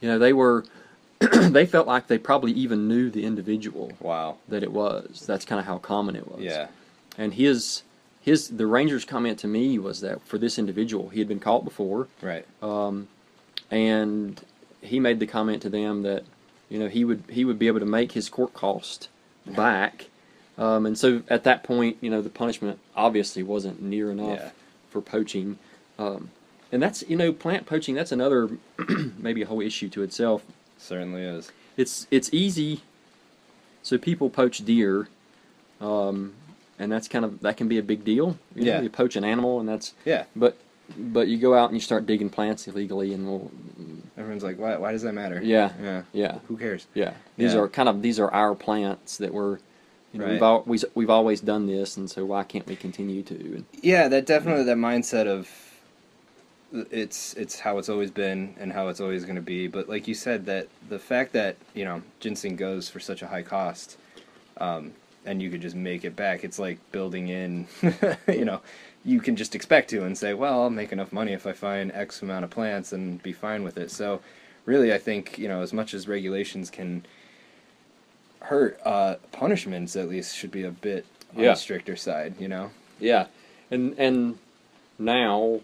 you 0.00 0.08
know 0.08 0.18
they 0.18 0.32
were 0.32 0.64
they 1.18 1.64
felt 1.66 1.86
like 1.86 2.06
they 2.08 2.18
probably 2.18 2.52
even 2.52 2.88
knew 2.88 3.08
the 3.10 3.24
individual 3.24 3.92
Wow. 4.00 4.36
that 4.48 4.62
it 4.62 4.72
was. 4.72 5.24
That's 5.26 5.44
kind 5.44 5.58
of 5.60 5.64
how 5.66 5.78
common 5.78 6.16
it 6.16 6.28
was. 6.30 6.40
Yeah. 6.42 6.66
And 7.16 7.34
his 7.34 7.82
his 8.20 8.48
the 8.48 8.66
ranger's 8.66 9.04
comment 9.04 9.38
to 9.40 9.46
me 9.46 9.78
was 9.78 10.00
that 10.00 10.20
for 10.26 10.36
this 10.38 10.58
individual, 10.58 11.08
he 11.10 11.20
had 11.20 11.28
been 11.28 11.40
caught 11.40 11.64
before. 11.64 12.08
Right. 12.20 12.44
Um, 12.62 13.08
and 13.70 14.40
he 14.82 15.00
made 15.00 15.20
the 15.20 15.26
comment 15.26 15.62
to 15.62 15.68
them 15.70 16.02
that 16.02 16.24
you 16.68 16.78
know 16.78 16.88
he 16.88 17.04
would 17.04 17.22
he 17.30 17.44
would 17.44 17.58
be 17.58 17.68
able 17.68 17.80
to 17.80 17.86
make 17.86 18.12
his 18.12 18.28
court 18.28 18.52
cost 18.52 19.08
back, 19.46 20.06
um, 20.58 20.84
and 20.86 20.98
so 20.98 21.22
at 21.28 21.44
that 21.44 21.62
point, 21.62 21.96
you 22.00 22.10
know, 22.10 22.20
the 22.22 22.30
punishment 22.30 22.78
obviously 22.96 23.42
wasn't 23.42 23.80
near 23.82 24.10
enough 24.10 24.38
Yeah. 24.38 24.50
for 24.90 25.00
poaching, 25.00 25.58
um, 25.98 26.30
and 26.72 26.82
that's 26.82 27.04
you 27.08 27.16
know 27.16 27.32
plant 27.32 27.66
poaching. 27.66 27.94
That's 27.94 28.12
another 28.12 28.50
maybe 29.18 29.42
a 29.42 29.46
whole 29.46 29.60
issue 29.60 29.88
to 29.90 30.02
itself. 30.02 30.42
Certainly 30.78 31.22
is. 31.22 31.52
It's 31.76 32.06
it's 32.10 32.32
easy. 32.32 32.82
So 33.82 33.98
people 33.98 34.30
poach 34.30 34.64
deer, 34.64 35.08
um, 35.80 36.32
and 36.78 36.90
that's 36.90 37.08
kind 37.08 37.24
of 37.24 37.40
that 37.40 37.56
can 37.56 37.68
be 37.68 37.78
a 37.78 37.82
big 37.82 38.04
deal. 38.04 38.38
You 38.54 38.64
know, 38.64 38.72
Yeah. 38.72 38.80
you 38.80 38.90
poach 38.90 39.16
an 39.16 39.24
animal, 39.24 39.60
and 39.60 39.68
that's 39.68 39.94
Yeah. 40.04 40.24
but 40.34 40.56
but 40.98 41.28
you 41.28 41.38
go 41.38 41.54
out 41.54 41.70
and 41.70 41.76
you 41.76 41.80
start 41.80 42.04
digging 42.06 42.28
plants 42.28 42.66
illegally, 42.68 43.14
and 43.14 43.26
well, 43.26 43.50
Everyone's 44.18 44.44
like, 44.44 44.58
why? 44.58 44.76
Why 44.76 44.92
does 44.92 45.02
that 45.02 45.12
matter? 45.14 45.40
Yeah. 45.42 45.72
Yeah. 45.82 46.02
yeah, 46.12 46.38
Who 46.48 46.56
cares? 46.56 46.86
yeah. 46.94 47.14
These 47.36 47.54
Yeah. 47.54 47.60
are 47.60 47.68
kind 47.68 47.88
of 47.88 48.02
these 48.02 48.18
are 48.20 48.30
our 48.32 48.54
plants 48.54 49.16
that 49.18 49.32
we're. 49.32 49.58
You 50.12 50.20
know, 50.20 50.26
Right. 50.26 50.32
we've, 50.34 50.42
al- 50.42 50.62
we've, 50.64 50.84
we've 50.94 51.10
always 51.10 51.40
done 51.40 51.66
this, 51.66 51.96
and 51.96 52.08
so 52.08 52.24
why 52.24 52.44
can't 52.44 52.64
we 52.68 52.76
continue 52.76 53.24
to? 53.24 53.34
And, 53.34 53.64
Yeah, 53.82 54.06
that 54.06 54.26
definitely 54.26 54.62
that 54.62 54.76
mindset 54.76 55.26
of 55.26 55.48
it's 56.90 57.34
it's 57.34 57.60
how 57.60 57.78
it's 57.78 57.88
always 57.88 58.10
been 58.10 58.54
and 58.58 58.72
how 58.72 58.88
it's 58.88 59.00
always 59.00 59.24
going 59.24 59.36
to 59.36 59.42
be. 59.42 59.68
But 59.68 59.88
like 59.88 60.08
you 60.08 60.14
said, 60.14 60.46
that 60.46 60.68
the 60.88 60.98
fact 60.98 61.32
that 61.32 61.56
you 61.74 61.84
know 61.84 62.02
ginseng 62.20 62.56
goes 62.56 62.88
for 62.88 63.00
such 63.00 63.22
a 63.22 63.26
high 63.28 63.42
cost, 63.42 63.96
um, 64.58 64.92
and 65.24 65.40
you 65.40 65.50
could 65.50 65.60
just 65.62 65.76
make 65.76 66.04
it 66.04 66.16
back. 66.16 66.44
It's 66.44 66.58
like 66.58 66.78
building 66.92 67.28
in, 67.28 67.66
you 68.28 68.44
know, 68.44 68.60
you 69.04 69.20
can 69.20 69.36
just 69.36 69.54
expect 69.54 69.90
to 69.90 70.04
and 70.04 70.18
say, 70.18 70.34
well, 70.34 70.62
I'll 70.62 70.70
make 70.70 70.92
enough 70.92 71.12
money 71.12 71.32
if 71.32 71.46
I 71.46 71.52
find 71.52 71.92
X 71.92 72.22
amount 72.22 72.44
of 72.44 72.50
plants 72.50 72.92
and 72.92 73.22
be 73.22 73.32
fine 73.32 73.62
with 73.62 73.78
it. 73.78 73.90
So, 73.90 74.20
really, 74.66 74.92
I 74.92 74.98
think 74.98 75.38
you 75.38 75.48
know 75.48 75.62
as 75.62 75.72
much 75.72 75.94
as 75.94 76.08
regulations 76.08 76.70
can 76.70 77.06
hurt, 78.40 78.78
uh, 78.84 79.14
punishments 79.32 79.96
at 79.96 80.08
least 80.08 80.36
should 80.36 80.50
be 80.50 80.64
a 80.64 80.70
bit 80.70 81.06
on 81.36 81.42
Yeah. 81.42 81.50
the 81.50 81.54
stricter 81.56 81.96
side. 81.96 82.34
You 82.40 82.48
know. 82.48 82.70
yeah, 82.98 83.26
and 83.70 83.94
and 83.98 84.38
now 84.98 85.60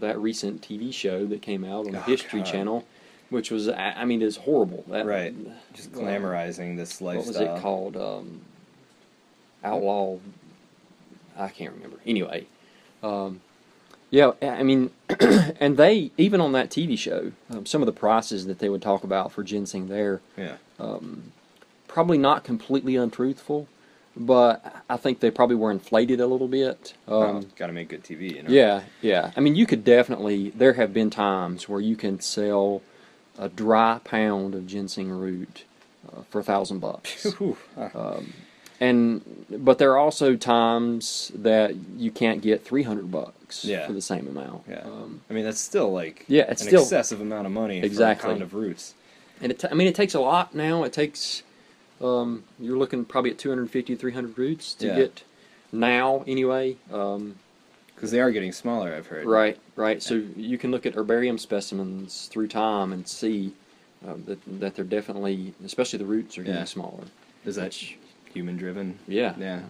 that 0.00 0.18
recent 0.18 0.62
TV 0.62 0.92
show 0.92 1.26
that 1.26 1.42
came 1.42 1.64
out 1.64 1.86
on 1.86 1.92
the 1.92 1.98
Oh, 1.98 2.02
History 2.02 2.40
God. 2.40 2.46
Channel, 2.50 2.86
which 3.30 3.50
was 3.50 3.68
I 3.68 4.04
mean, 4.04 4.22
it's 4.22 4.36
horrible. 4.36 4.84
That, 4.88 5.06
Right. 5.06 5.34
just 5.74 5.94
uh, 5.94 5.98
glamorizing 5.98 6.76
this 6.76 7.00
What 7.00 7.16
lifestyle. 7.16 7.26
was 7.48 7.58
it 7.58 7.62
called? 7.62 7.96
Um, 7.96 8.40
Outlaw. 9.62 10.16
I 11.38 11.48
can't 11.48 11.74
remember. 11.74 11.98
Anyway, 12.06 12.46
um, 13.02 13.40
yeah. 14.10 14.32
I 14.42 14.62
mean, 14.62 14.90
and 15.60 15.76
they 15.76 16.10
even 16.18 16.40
on 16.40 16.52
that 16.52 16.70
TV 16.70 16.98
show, 16.98 17.32
um, 17.50 17.66
some 17.66 17.82
of 17.82 17.86
the 17.86 17.92
prices 17.92 18.46
that 18.46 18.58
they 18.58 18.68
would 18.68 18.82
talk 18.82 19.04
about 19.04 19.32
for 19.32 19.42
ginseng 19.42 19.88
there, 19.88 20.20
Yeah, 20.36 20.56
probably 21.88 22.18
not 22.18 22.42
completely 22.44 22.96
untruthful, 22.96 23.68
but 24.16 24.82
I 24.88 24.96
think 24.96 25.20
they 25.20 25.30
probably 25.30 25.56
were 25.56 25.70
inflated 25.70 26.20
a 26.20 26.26
little 26.26 26.48
bit. 26.48 26.94
Um, 27.08 27.46
got 27.56 27.68
to 27.68 27.72
make 27.72 27.88
good 27.88 28.02
TV. 28.04 28.36
You 28.36 28.42
know. 28.42 28.50
yeah, 28.50 28.82
yeah. 29.02 29.30
I 29.36 29.40
mean, 29.40 29.54
you 29.56 29.66
could 29.66 29.84
definitely. 29.84 30.50
There 30.50 30.72
have 30.74 30.92
been 30.92 31.10
times 31.10 31.68
where 31.68 31.80
you 31.80 31.96
can 31.96 32.20
sell 32.20 32.82
a 33.38 33.48
dry 33.48 34.00
pound 34.04 34.54
of 34.54 34.66
ginseng 34.66 35.10
root 35.10 35.64
uh, 36.12 36.22
for 36.30 36.40
a 36.40 36.44
thousand 36.44 36.80
bucks. 36.80 37.26
Uh, 37.76 38.20
and 38.82 39.22
but 39.50 39.76
there 39.78 39.90
are 39.92 39.98
also 39.98 40.36
times 40.36 41.30
that 41.34 41.74
you 41.98 42.10
can't 42.10 42.40
get 42.40 42.64
300 42.64 43.10
bucks 43.10 43.62
Yeah. 43.64 43.86
for 43.86 43.92
the 43.92 44.00
same 44.00 44.26
amount 44.26 44.62
yeah. 44.68 44.80
um, 44.84 45.20
I 45.28 45.34
mean, 45.34 45.44
that's 45.44 45.60
still 45.60 45.92
like 45.92 46.24
Yeah, 46.28 46.44
it's 46.50 46.62
an 46.62 46.68
still- 46.68 46.82
excessive 46.82 47.20
amount 47.20 47.46
of 47.46 47.52
money 47.52 47.82
Exactly. 47.82 48.22
for 48.22 48.26
a 48.28 48.30
pound 48.32 48.42
of 48.42 48.54
roots. 48.54 48.94
and 49.42 49.52
it 49.52 49.58
t- 49.58 49.68
i 49.70 49.74
mean 49.74 49.86
it 49.86 49.94
takes 49.94 50.14
a 50.14 50.20
lot 50.20 50.54
now 50.54 50.82
it 50.84 50.94
takes 50.94 51.42
um, 52.00 52.44
you're 52.58 52.78
looking 52.78 53.04
probably 53.04 53.30
at 53.30 53.38
250 53.38 53.94
300 53.94 54.38
roots 54.38 54.74
to 54.74 54.86
Yeah. 54.86 54.96
get 54.96 55.22
now 55.72 56.24
anyway 56.26 56.76
um, 56.92 57.36
Because 57.94 58.10
they 58.10 58.20
are 58.20 58.30
getting 58.30 58.52
smaller, 58.52 58.94
I've 58.94 59.06
heard. 59.06 59.26
right 59.26 59.58
right 59.76 60.02
so 60.02 60.14
you 60.36 60.58
can 60.58 60.70
look 60.70 60.86
at 60.86 60.94
herbarium 60.94 61.38
specimens 61.38 62.26
through 62.26 62.48
time 62.48 62.92
and 62.92 63.06
see 63.06 63.52
uh, 64.06 64.14
that, 64.26 64.38
that 64.60 64.74
they're 64.76 64.84
definitely 64.84 65.52
especially 65.64 65.98
the 65.98 66.06
roots 66.06 66.38
are 66.38 66.42
getting 66.42 66.58
Yeah. 66.60 66.64
smaller 66.64 67.04
Is 67.44 67.56
that 67.56 67.64
Which- 67.66 67.96
human 68.32 68.56
driven? 68.56 68.98
yeah 69.08 69.34
Yeah. 69.38 69.60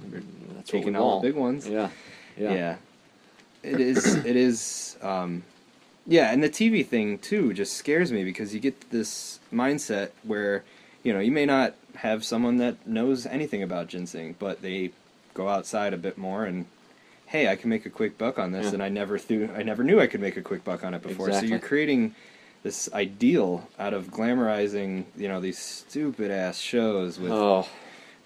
that's 0.54 0.70
Taking 0.70 0.94
want. 0.94 1.22
the 1.22 1.28
big 1.28 1.36
ones. 1.36 1.68
yeah 1.68 1.88
Yeah. 2.38 2.52
yeah 2.54 2.76
It 3.62 3.78
is. 3.80 4.14
it 4.24 4.36
is. 4.36 4.96
Um, 5.02 5.42
yeah, 6.06 6.32
and 6.32 6.42
the 6.42 6.48
TV 6.48 6.82
thing 6.86 7.18
too 7.18 7.52
just 7.52 7.74
scares 7.74 8.10
me 8.10 8.24
because 8.24 8.54
you 8.54 8.60
get 8.60 8.90
this 8.90 9.38
mindset 9.52 10.10
where, 10.22 10.64
you 11.02 11.12
know, 11.12 11.20
you 11.20 11.32
may 11.32 11.46
not 11.46 11.74
have 11.96 12.24
someone 12.24 12.58
that 12.58 12.86
knows 12.86 13.26
anything 13.26 13.62
about 13.62 13.88
ginseng, 13.88 14.36
but 14.38 14.62
they 14.62 14.90
go 15.34 15.48
outside 15.48 15.92
a 15.94 15.96
bit 15.98 16.18
more 16.18 16.44
and, 16.44 16.66
hey, 17.26 17.48
I 17.48 17.56
can 17.56 17.70
make 17.70 17.86
a 17.86 17.90
quick 17.90 18.18
buck 18.18 18.38
on 18.38 18.52
this, 18.52 18.66
Yeah. 18.66 18.74
and 18.74 18.82
I 18.82 18.88
never 18.88 19.18
threw, 19.18 19.48
I 19.56 19.62
never 19.62 19.82
knew 19.84 20.00
I 20.00 20.06
could 20.06 20.20
make 20.20 20.36
a 20.36 20.42
quick 20.42 20.64
buck 20.64 20.84
on 20.84 20.94
it 20.94 21.02
before. 21.02 21.32
So 21.32 21.42
you're 21.46 21.58
creating 21.58 22.14
this 22.62 22.92
ideal 22.92 23.68
out 23.78 23.94
of 23.94 24.08
glamorizing, 24.08 25.04
you 25.16 25.28
know, 25.28 25.40
these 25.40 25.58
stupid 25.58 26.30
ass 26.30 26.58
shows 26.58 27.18
with 27.18 27.32
oh 27.32 27.66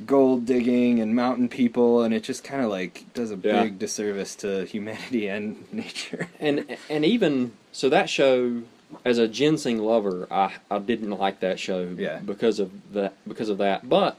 gold 0.05 0.45
digging 0.45 0.99
and 0.99 1.15
mountain 1.15 1.49
people, 1.49 2.03
and 2.03 2.13
it 2.13 2.25
just 2.25 2.43
kind 2.43 2.65
of 2.65 2.69
like 2.71 3.05
does 3.15 3.31
a 3.31 3.37
Yeah. 3.37 3.63
big 3.63 3.79
disservice 3.79 4.35
to 4.37 4.65
humanity 4.65 5.29
and 5.29 5.65
nature. 5.73 6.29
and 6.41 6.77
and 6.91 7.05
even 7.05 7.53
so 7.71 7.89
that 7.91 8.11
show 8.11 8.63
as 9.05 9.19
a 9.19 9.29
ginseng 9.29 9.79
lover 9.79 10.27
i 10.31 10.53
i 10.71 10.79
didn't 10.79 11.11
like 11.11 11.41
that 11.41 11.59
show 11.59 11.95
Yeah. 11.97 12.19
because 12.19 12.59
of 12.61 12.71
that 12.93 13.13
because 13.27 13.49
of 13.49 13.59
that 13.59 13.89
but 13.89 14.19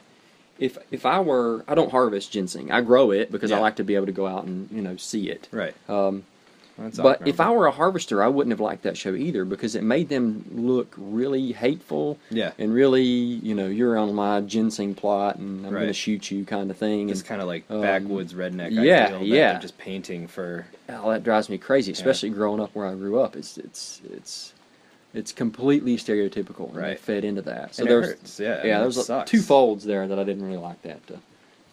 if 0.60 0.78
if 0.92 1.06
i 1.06 1.20
were 1.20 1.64
i 1.68 1.76
don't 1.76 1.92
harvest 1.92 2.32
ginseng 2.32 2.72
i 2.72 2.82
grow 2.82 3.12
it 3.12 3.32
because 3.32 3.52
i 3.52 3.60
like 3.60 3.76
to 3.78 3.84
be 3.84 3.96
able 3.96 4.06
to 4.08 4.12
go 4.12 4.28
out 4.28 4.46
and 4.46 4.70
you 4.72 4.82
know 4.82 4.96
see 4.98 5.30
it 5.30 5.48
Right. 5.52 5.74
um, 5.90 6.24
That's 6.78 6.98
but 6.98 7.16
awkward. 7.18 7.28
if 7.28 7.40
i 7.42 7.50
were 7.52 7.68
a 7.68 7.72
harvester 7.72 8.24
i 8.24 8.28
wouldn't 8.30 8.52
have 8.52 8.60
liked 8.62 8.84
that 8.84 8.96
show 8.98 9.14
either 9.16 9.44
because 9.46 9.76
it 9.76 9.84
made 9.84 10.08
them 10.10 10.46
look 10.54 10.94
really 10.98 11.52
hateful 11.52 12.18
Yeah. 12.30 12.52
and 12.58 12.74
really 12.74 13.04
you 13.04 13.54
know 13.54 13.68
you're 13.68 13.98
on 13.98 14.14
my 14.14 14.40
ginseng 14.42 14.96
plot 14.96 15.36
and 15.38 15.66
i'm 15.66 15.74
going 15.74 15.88
to 15.88 15.94
shoot 15.94 16.32
you 16.32 16.46
kind 16.46 16.72
of 16.72 16.78
thing 16.78 17.10
It's 17.10 17.22
kind 17.22 17.42
of 17.42 17.48
like 17.48 17.64
um, 17.70 17.82
backwoods 17.82 18.34
redneck 18.34 18.72
yeah, 18.72 19.18
yeah. 19.20 19.60
just 19.60 19.78
painting 19.78 20.28
for 20.28 20.66
Oh, 20.88 21.10
that 21.10 21.24
drives 21.24 21.50
me 21.50 21.58
crazy, 21.58 21.92
especially 21.92 22.30
growing 22.30 22.60
up 22.62 22.70
where 22.76 22.86
I 22.86 22.94
grew 22.94 23.20
up. 23.20 23.36
It's 23.36 23.58
it's 23.58 24.02
it's 24.14 24.54
it's 25.16 25.32
completely 25.32 25.98
stereotypical, 25.98 26.68
and 26.70 26.78
Right. 26.78 27.00
fed 27.00 27.24
into 27.24 27.42
that. 27.44 27.76
So 27.76 27.84
and 27.84 27.92
there's 27.92 28.06
it 28.06 28.10
hurts. 28.20 28.40
Yeah, 28.40 28.66
yeah, 28.66 28.80
there's 28.82 28.98
it 28.98 29.04
sucks. 29.06 29.30
two 29.32 29.42
folds 29.42 29.84
there 29.86 30.08
that 30.08 30.20
I 30.20 30.24
didn't 30.24 30.44
really 30.46 30.58
like 30.58 30.82
that. 30.84 31.00
Uh, 31.12 31.18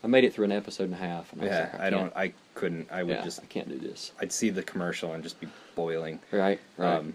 I 0.04 0.08
made 0.08 0.24
it 0.24 0.32
through 0.34 0.46
an 0.46 0.52
episode 0.52 0.84
and 0.84 0.94
a 0.94 0.96
half, 0.96 1.32
and 1.32 1.42
I 1.42 1.44
was 1.44 1.52
Yeah, 1.52 1.60
like, 1.72 1.80
I, 1.80 1.86
I 1.86 1.90
don't. 1.90 2.00
can't- 2.00 2.16
I 2.16 2.32
couldn't. 2.54 2.88
I 2.90 3.02
would 3.02 3.16
yeah, 3.16 3.24
just. 3.24 3.40
I 3.40 3.44
can't 3.46 3.68
do 3.68 3.78
this. 3.78 4.12
I'd 4.20 4.32
see 4.32 4.50
the 4.50 4.62
commercial 4.62 5.12
and 5.12 5.22
just 5.22 5.40
be 5.40 5.46
boiling. 5.76 6.18
Right, 6.32 6.58
right. 6.76 6.96
Um, 6.96 7.14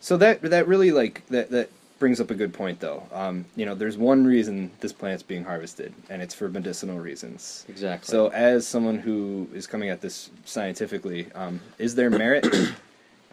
so 0.00 0.16
that 0.18 0.42
that 0.42 0.66
really 0.68 0.90
like 0.92 1.26
that 1.28 1.50
that 1.50 1.68
brings 1.98 2.20
up 2.20 2.30
a 2.32 2.34
good 2.34 2.52
point 2.52 2.80
though. 2.80 3.04
Um, 3.12 3.44
you 3.54 3.64
know, 3.64 3.74
there's 3.76 3.96
one 3.96 4.24
reason 4.24 4.70
this 4.80 4.92
plant's 4.92 5.22
being 5.22 5.44
harvested, 5.44 5.92
and 6.10 6.20
it's 6.22 6.34
for 6.34 6.48
medicinal 6.48 6.98
reasons. 6.98 7.64
exactly. 7.68 8.10
So, 8.10 8.28
as 8.28 8.66
someone 8.66 8.98
who 8.98 9.48
is 9.54 9.66
coming 9.68 9.88
at 9.90 10.00
this 10.00 10.30
scientifically, 10.44 11.26
um, 11.34 11.60
is 11.78 11.94
there 11.94 12.10
merit? 12.10 12.46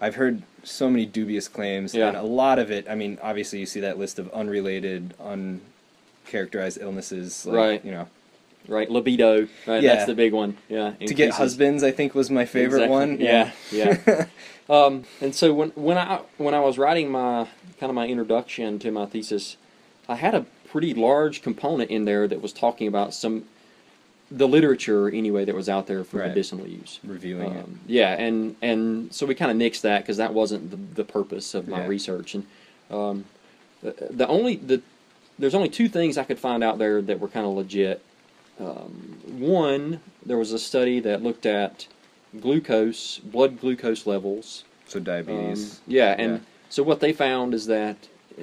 I've 0.01 0.15
heard 0.15 0.41
so 0.63 0.89
many 0.89 1.05
dubious 1.05 1.47
claims, 1.47 1.93
Yeah. 1.93 2.09
and 2.09 2.17
a 2.17 2.23
lot 2.23 2.59
of 2.59 2.71
it. 2.71 2.85
I 2.89 2.95
mean, 2.95 3.17
obviously, 3.21 3.59
you 3.59 3.65
see 3.65 3.79
that 3.81 3.97
list 3.97 4.19
of 4.19 4.29
unrelated, 4.31 5.13
uncharacterized 5.19 6.81
illnesses, 6.81 7.45
like, 7.45 7.55
Right. 7.55 7.85
You 7.85 7.91
know, 7.91 8.07
right, 8.67 8.89
libido. 8.89 9.47
Right, 9.65 9.81
Yeah. 9.83 9.95
that's 9.95 10.05
the 10.05 10.13
big 10.15 10.33
one. 10.33 10.57
Yeah. 10.69 10.93
to 11.05 11.13
get 11.13 11.31
husbands, 11.31 11.83
I 11.83 11.91
think 11.91 12.13
was 12.15 12.29
my 12.29 12.45
favorite 12.45 12.83
Exactly. 12.83 12.97
one. 12.97 13.19
Yeah, 13.19 13.51
yeah. 13.71 14.25
um, 14.69 15.03
and 15.21 15.33
so 15.35 15.53
when 15.53 15.69
when 15.75 15.97
I 15.97 16.19
when 16.37 16.53
I 16.53 16.59
was 16.59 16.77
writing 16.77 17.09
my 17.11 17.47
kind 17.79 17.89
of 17.89 17.95
my 17.95 18.07
introduction 18.07 18.79
to 18.79 18.91
my 18.91 19.05
thesis, 19.05 19.57
I 20.07 20.15
had 20.15 20.35
a 20.35 20.45
pretty 20.69 20.93
large 20.93 21.41
component 21.41 21.89
in 21.89 22.05
there 22.05 22.27
that 22.27 22.41
was 22.41 22.53
talking 22.53 22.87
about 22.87 23.13
some 23.13 23.45
the 24.31 24.47
literature 24.47 25.09
anyway 25.09 25.43
that 25.45 25.55
was 25.55 25.67
out 25.69 25.87
there 25.87 26.03
for 26.03 26.17
Right. 26.19 26.27
medicinal 26.29 26.67
use. 26.67 26.99
reviewing 27.03 27.51
it. 27.51 27.57
Um, 27.63 27.79
yeah, 27.87 28.13
and 28.13 28.55
and 28.61 29.13
so 29.13 29.25
we 29.25 29.33
kind 29.35 29.49
of 29.51 29.57
nixed 29.57 29.81
that 29.81 30.03
because 30.03 30.17
that 30.17 30.33
wasn't 30.33 30.69
the, 30.71 30.77
the 30.95 31.03
purpose 31.03 31.53
of 31.55 31.67
my 31.67 31.79
Yeah. 31.81 31.87
research. 31.87 32.35
And 32.35 32.45
um, 32.91 33.25
the, 33.81 33.95
the 34.11 34.27
only 34.27 34.55
the 34.57 34.81
there's 35.39 35.55
only 35.55 35.69
two 35.69 35.87
things 35.87 36.17
I 36.17 36.25
could 36.25 36.37
find 36.39 36.63
out 36.63 36.77
there 36.79 37.01
that 37.01 37.19
were 37.19 37.27
kind 37.29 37.45
of 37.45 37.53
legit. 37.53 38.01
Um, 38.59 39.17
one, 39.25 40.01
there 40.25 40.37
was 40.37 40.51
a 40.51 40.59
study 40.59 40.99
that 40.99 41.23
looked 41.23 41.45
at 41.45 41.87
glucose, 42.39 43.19
blood 43.19 43.59
glucose 43.59 44.05
levels. 44.05 44.63
So 44.85 44.99
Um, 44.99 45.05
diabetes. 45.05 45.79
yeah, 45.87 46.15
and 46.17 46.33
Yeah. 46.33 46.39
so 46.69 46.83
what 46.83 46.99
they 46.99 47.13
found 47.13 47.53
is 47.53 47.65
that 47.67 47.95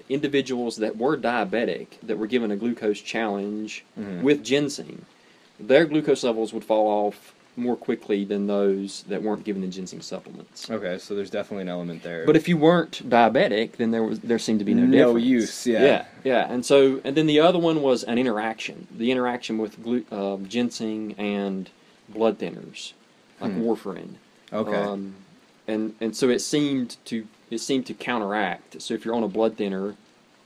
individuals 0.09 0.77
that 0.77 0.97
were 0.97 1.17
diabetic 1.17 1.87
that 2.03 2.19
were 2.19 2.27
given 2.27 2.51
a 2.51 2.57
glucose 2.57 3.01
challenge 3.01 3.85
Mhm. 3.99 4.23
with 4.23 4.43
ginseng, 4.45 5.05
their 5.59 5.85
glucose 5.87 6.23
levels 6.25 6.53
would 6.53 6.65
fall 6.65 6.87
off 7.07 7.33
more 7.59 7.77
quickly 7.77 8.23
than 8.25 8.47
those 8.47 9.03
that 9.05 9.23
weren't 9.23 9.43
given 9.43 9.63
the 9.63 9.69
ginseng 9.69 10.03
supplements. 10.03 10.71
Okay, 10.71 10.99
so 10.99 11.15
there's 11.15 11.31
definitely 11.31 11.63
an 11.63 11.71
element 11.71 12.03
there. 12.03 12.27
But 12.27 12.37
if 12.37 12.49
you 12.49 12.59
weren't 12.59 13.09
diabetic, 13.09 13.73
then 13.77 13.93
there 13.93 14.03
was 14.03 14.21
there 14.21 14.39
seemed 14.39 14.59
to 14.59 14.65
be 14.67 14.75
no, 14.75 14.83
No 14.85 15.07
difference. 15.15 15.27
use, 15.27 15.67
yeah. 15.67 15.83
yeah, 15.83 16.05
yeah. 16.23 16.53
And 16.53 16.67
so, 16.67 17.01
and 17.03 17.17
then 17.17 17.27
the 17.27 17.41
other 17.41 17.59
one 17.59 17.81
was 17.81 18.05
an 18.05 18.19
interaction. 18.19 18.87
The 18.95 19.11
interaction 19.11 19.57
with 19.57 19.83
glu- 19.83 20.05
uh, 20.13 20.37
ginseng 20.47 21.15
and 21.17 21.71
blood 22.11 22.39
thinners, 22.39 22.93
like 23.41 23.53
Hmm. 23.53 23.63
warfarin. 23.63 24.09
okay, 24.53 24.77
Um, 24.77 25.15
and 25.67 25.95
and 25.99 26.15
so 26.15 26.29
it 26.29 26.41
seemed 26.41 26.97
to 27.07 27.27
it 27.51 27.59
seemed 27.61 27.87
to 27.87 27.95
counteract. 27.95 28.83
So 28.83 28.93
if 28.93 29.05
you're 29.07 29.15
on 29.15 29.23
a 29.23 29.29
blood 29.29 29.57
thinner 29.57 29.95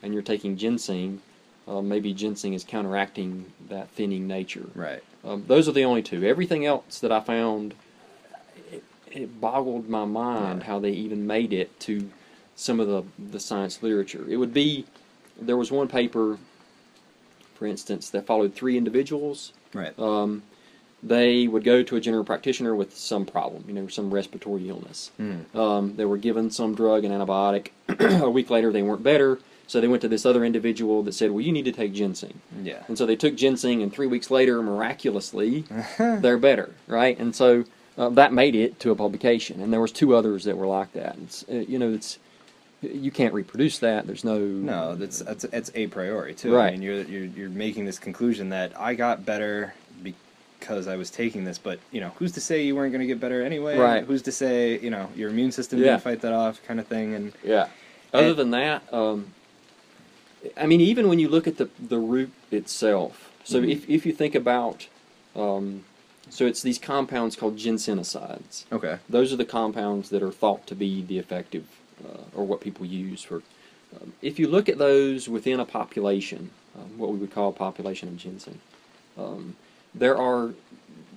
and 0.00 0.14
you're 0.14 0.22
taking 0.22 0.56
ginseng, 0.56 1.22
uh, 1.70 1.80
maybe 1.80 2.12
ginseng 2.12 2.52
is 2.54 2.64
counteracting 2.64 3.44
that 3.68 3.88
thinning 3.90 4.26
nature. 4.26 4.66
right. 4.74 5.02
Um, 5.24 5.44
those 5.46 5.68
are 5.68 5.72
the 5.72 5.84
only 5.84 6.02
two. 6.02 6.24
Everything 6.24 6.64
else 6.64 6.98
that 7.00 7.12
I 7.12 7.20
found, 7.20 7.74
it, 8.72 8.82
it 9.12 9.40
boggled 9.40 9.88
my 9.88 10.04
mind 10.06 10.60
Yeah. 10.60 10.66
how 10.66 10.78
they 10.78 10.90
even 10.92 11.26
made 11.26 11.52
it 11.52 11.78
to 11.80 12.10
some 12.56 12.80
of 12.80 12.88
the, 12.88 13.02
the 13.30 13.38
science 13.38 13.82
literature. 13.82 14.24
It 14.28 14.36
would 14.36 14.54
be, 14.54 14.86
there 15.40 15.58
was 15.58 15.70
one 15.70 15.88
paper, 15.88 16.38
for 17.54 17.66
instance, 17.66 18.08
that 18.10 18.26
followed 18.26 18.54
three 18.54 18.76
individuals. 18.78 19.52
Right. 19.74 19.96
Um, 19.98 20.42
they 21.02 21.46
would 21.48 21.64
go 21.64 21.82
to 21.82 21.96
a 21.96 22.00
general 22.00 22.24
practitioner 22.24 22.74
with 22.74 22.96
some 22.96 23.24
problem, 23.26 23.64
you 23.68 23.74
know, 23.74 23.88
some 23.88 24.12
respiratory 24.12 24.68
illness. 24.70 25.10
Hmm. 25.18 25.56
Um, 25.58 25.96
they 25.96 26.04
were 26.06 26.18
given 26.18 26.50
some 26.50 26.74
drug, 26.74 27.04
an 27.04 27.12
antibiotic. 27.12 27.68
a 28.22 28.28
week 28.30 28.48
later, 28.50 28.72
they 28.72 28.82
weren't 28.82 29.02
better, 29.02 29.38
so 29.70 29.80
they 29.80 29.86
went 29.86 30.02
to 30.02 30.08
this 30.08 30.26
other 30.26 30.44
individual 30.44 31.04
that 31.04 31.12
said, 31.12 31.30
"Well, 31.30 31.42
you 31.42 31.52
need 31.52 31.64
to 31.66 31.70
take 31.72 31.92
ginseng." 31.92 32.40
Yeah. 32.60 32.82
And 32.88 32.98
so 32.98 33.06
they 33.06 33.14
took 33.14 33.36
ginseng, 33.36 33.82
and 33.84 33.92
three 33.92 34.08
weeks 34.08 34.28
later, 34.28 34.60
miraculously, 34.62 35.64
they're 35.98 36.38
better, 36.38 36.70
right? 36.88 37.16
And 37.20 37.32
so 37.36 37.64
uh, 37.96 38.08
that 38.10 38.32
made 38.32 38.56
it 38.56 38.80
to 38.80 38.90
a 38.90 38.96
publication, 38.96 39.60
and 39.60 39.72
there 39.72 39.80
was 39.80 39.92
two 39.92 40.16
others 40.16 40.42
that 40.44 40.56
were 40.58 40.66
like 40.66 40.92
that. 40.94 41.16
It's, 41.22 41.44
uh, 41.48 41.54
you 41.54 41.78
know, 41.78 41.92
it's 41.92 42.18
you 42.82 43.12
can't 43.12 43.32
reproduce 43.32 43.78
that. 43.78 44.08
There's 44.08 44.24
no 44.24 44.38
No, 44.40 44.96
that's 44.96 45.20
that's 45.20 45.44
it's 45.44 45.70
a 45.76 45.86
priori 45.86 46.34
too. 46.34 46.52
Right. 46.52 46.68
I 46.68 46.70
mean, 46.72 46.82
you're 46.82 47.02
you're 47.02 47.24
you're 47.26 47.48
making 47.50 47.84
this 47.84 48.00
conclusion 48.00 48.48
that 48.48 48.72
I 48.76 48.94
got 48.94 49.24
better 49.24 49.72
because 50.02 50.88
I 50.88 50.96
was 50.96 51.10
taking 51.12 51.44
this, 51.44 51.58
but 51.58 51.78
you 51.92 52.00
know, 52.00 52.08
who's 52.18 52.32
to 52.32 52.40
say 52.40 52.64
you 52.64 52.74
weren't 52.74 52.90
going 52.92 53.02
to 53.02 53.06
get 53.06 53.20
better 53.20 53.40
anyway? 53.42 53.78
Right. 53.78 54.02
Who's 54.04 54.22
to 54.22 54.32
say 54.32 54.80
you 54.80 54.90
know 54.90 55.08
your 55.14 55.30
immune 55.30 55.52
system 55.52 55.78
Yeah. 55.78 55.90
didn't 55.92 56.02
fight 56.02 56.20
that 56.22 56.32
off, 56.32 56.60
kind 56.66 56.80
of 56.80 56.88
thing? 56.88 57.14
And 57.14 57.32
Yeah. 57.44 57.68
Other 58.12 58.30
And- 58.30 58.36
than 58.36 58.50
that, 58.50 58.82
um, 58.92 59.26
I 60.56 60.66
mean, 60.66 60.80
even 60.80 61.08
when 61.08 61.18
you 61.18 61.28
look 61.28 61.46
at 61.46 61.56
the 61.58 61.68
the 61.78 61.98
root 61.98 62.30
itself. 62.50 63.30
So 63.44 63.60
Mhm. 63.60 63.70
if 63.70 63.88
if 63.90 64.06
you 64.06 64.12
think 64.12 64.34
about, 64.34 64.86
um, 65.34 65.84
so 66.28 66.46
it's 66.46 66.62
these 66.62 66.78
compounds 66.78 67.36
called 67.36 67.56
ginsenosides. 67.56 68.64
okay, 68.72 68.98
Those 69.08 69.32
are 69.32 69.36
the 69.36 69.44
compounds 69.44 70.10
that 70.10 70.22
are 70.22 70.30
thought 70.32 70.66
to 70.68 70.74
be 70.74 71.02
the 71.02 71.18
effective, 71.18 71.64
uh, 72.04 72.22
or 72.34 72.44
what 72.46 72.60
people 72.60 72.86
use 72.86 73.22
for. 73.22 73.42
Um, 73.96 74.12
if 74.22 74.38
you 74.38 74.46
look 74.46 74.68
at 74.68 74.78
those 74.78 75.28
within 75.28 75.58
a 75.58 75.64
population, 75.64 76.50
um, 76.78 76.96
what 76.96 77.10
we 77.12 77.18
would 77.18 77.32
call 77.32 77.48
a 77.50 77.52
population 77.52 78.08
of 78.08 78.16
ginseng, 78.16 78.60
um, 79.18 79.56
there 79.94 80.16
are 80.16 80.54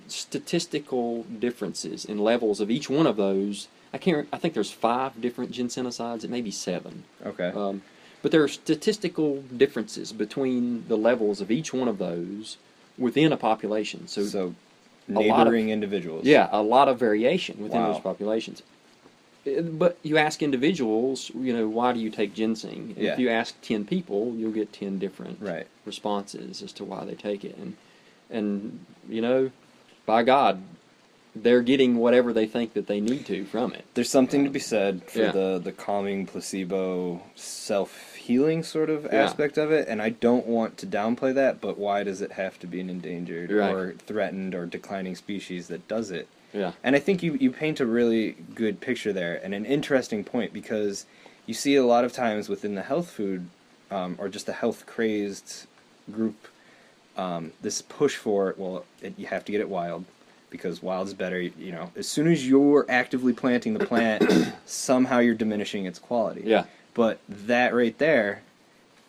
statistical 0.08 1.22
differences 1.38 2.04
in 2.04 2.18
levels 2.18 2.60
of 2.60 2.70
each 2.70 2.90
one 2.90 3.06
of 3.06 3.16
those. 3.16 3.68
I 3.92 3.98
can't. 3.98 4.26
I 4.32 4.38
think 4.38 4.54
there's 4.54 4.72
five 4.72 5.20
different 5.20 5.52
ginsenosides. 5.52 6.24
It 6.24 6.30
may 6.30 6.40
be 6.40 6.50
seven. 6.50 7.04
okay, 7.24 7.52
Um, 7.54 7.82
but 8.24 8.32
there 8.32 8.42
are 8.42 8.48
statistical 8.48 9.42
differences 9.54 10.10
between 10.10 10.88
the 10.88 10.96
levels 10.96 11.42
of 11.42 11.50
each 11.50 11.74
one 11.74 11.88
of 11.88 11.98
those 11.98 12.56
within 12.96 13.30
a 13.32 13.36
population. 13.36 14.08
So, 14.08 14.24
so, 14.24 14.54
lot 15.10 15.20
of- 15.28 15.36
neighboring 15.44 15.68
individuals. 15.68 16.24
yeah, 16.24 16.48
a 16.50 16.62
lot 16.62 16.88
of 16.88 16.98
variation 16.98 17.62
within 17.62 17.82
Wow. 17.82 17.92
those 17.92 18.00
populations. 18.02 18.62
Uh, 19.46 19.60
But 19.60 19.98
you 20.02 20.16
ask 20.16 20.42
individuals, 20.42 21.30
you 21.38 21.52
know, 21.52 21.68
why 21.68 21.92
do 21.92 22.00
you 22.00 22.08
take 22.08 22.32
ginseng? 22.32 22.94
Yeah. 22.96 23.12
If 23.12 23.18
you 23.18 23.28
ask 23.28 23.54
ten 23.60 23.84
people, 23.84 24.32
you'll 24.38 24.52
get 24.52 24.72
ten 24.72 24.98
different 24.98 25.36
Right. 25.42 25.66
responses 25.84 26.62
as 26.62 26.72
to 26.72 26.82
why 26.84 27.04
they 27.04 27.14
take 27.14 27.44
it, 27.44 27.56
and 27.58 27.74
and 28.30 28.80
you 29.06 29.20
know, 29.20 29.50
by 30.06 30.22
God, 30.22 30.62
they're 31.36 31.60
getting 31.62 31.96
whatever 31.96 32.32
they 32.32 32.46
think 32.46 32.72
that 32.72 32.86
they 32.86 33.00
need 33.00 33.26
to 33.26 33.44
from 33.44 33.74
it. 33.74 33.84
There's 33.94 34.08
something 34.08 34.44
to 34.44 34.50
be 34.50 34.60
said 34.60 35.02
for 35.12 35.18
Yeah. 35.24 35.32
the 35.32 35.60
the 35.62 35.72
calming 35.72 36.24
placebo 36.26 37.20
self 37.34 38.13
healing 38.26 38.62
sort 38.62 38.88
of 38.88 39.04
Yeah. 39.04 39.22
aspect 39.22 39.58
of 39.58 39.70
it, 39.70 39.86
and 39.86 40.00
I 40.00 40.08
don't 40.08 40.46
want 40.46 40.78
to 40.78 40.86
downplay 40.86 41.34
that. 41.34 41.60
But 41.60 41.78
why 41.78 42.02
does 42.04 42.22
it 42.22 42.32
have 42.32 42.58
to 42.60 42.66
be 42.66 42.80
an 42.80 42.88
endangered 42.88 43.52
Right. 43.52 43.70
or 43.70 43.94
threatened 44.06 44.54
or 44.54 44.64
declining 44.66 45.14
species 45.14 45.68
that 45.68 45.86
does 45.88 46.10
it? 46.10 46.26
Yeah, 46.52 46.72
And 46.84 46.94
I 46.94 47.00
think 47.00 47.22
you, 47.22 47.34
you 47.34 47.50
paint 47.50 47.80
a 47.80 47.86
really 47.86 48.36
good 48.54 48.80
picture 48.80 49.12
there 49.12 49.40
and 49.42 49.52
an 49.54 49.66
interesting 49.66 50.22
point 50.22 50.52
because 50.52 51.04
you 51.46 51.52
see 51.54 51.74
a 51.74 51.84
lot 51.84 52.04
of 52.04 52.12
times 52.12 52.48
within 52.48 52.76
the 52.76 52.82
health 52.82 53.10
food 53.10 53.48
um, 53.90 54.14
or 54.18 54.28
just 54.28 54.46
the 54.46 54.52
health 54.52 54.86
crazed 54.86 55.66
group 56.10 56.36
um, 57.16 57.52
this 57.60 57.82
push 57.82 58.16
for 58.16 58.54
well 58.56 58.84
it, 59.02 59.14
you 59.18 59.26
have 59.26 59.44
to 59.44 59.52
get 59.52 59.60
it 59.60 59.68
wild 59.68 60.04
because 60.50 60.80
wild 60.82 61.08
is 61.08 61.14
better 61.14 61.40
you 61.40 61.72
know 61.72 61.90
as 61.96 62.08
soon 62.08 62.28
as 62.28 62.46
you're 62.48 62.86
actively 62.88 63.32
planting 63.32 63.74
the 63.74 63.84
plant 63.84 64.22
somehow 64.66 65.18
you're 65.18 65.34
diminishing 65.34 65.86
its 65.86 65.98
quality 65.98 66.42
yeah, 66.44 66.64
but 66.94 67.18
that 67.28 67.74
right 67.74 67.96
there 67.98 68.42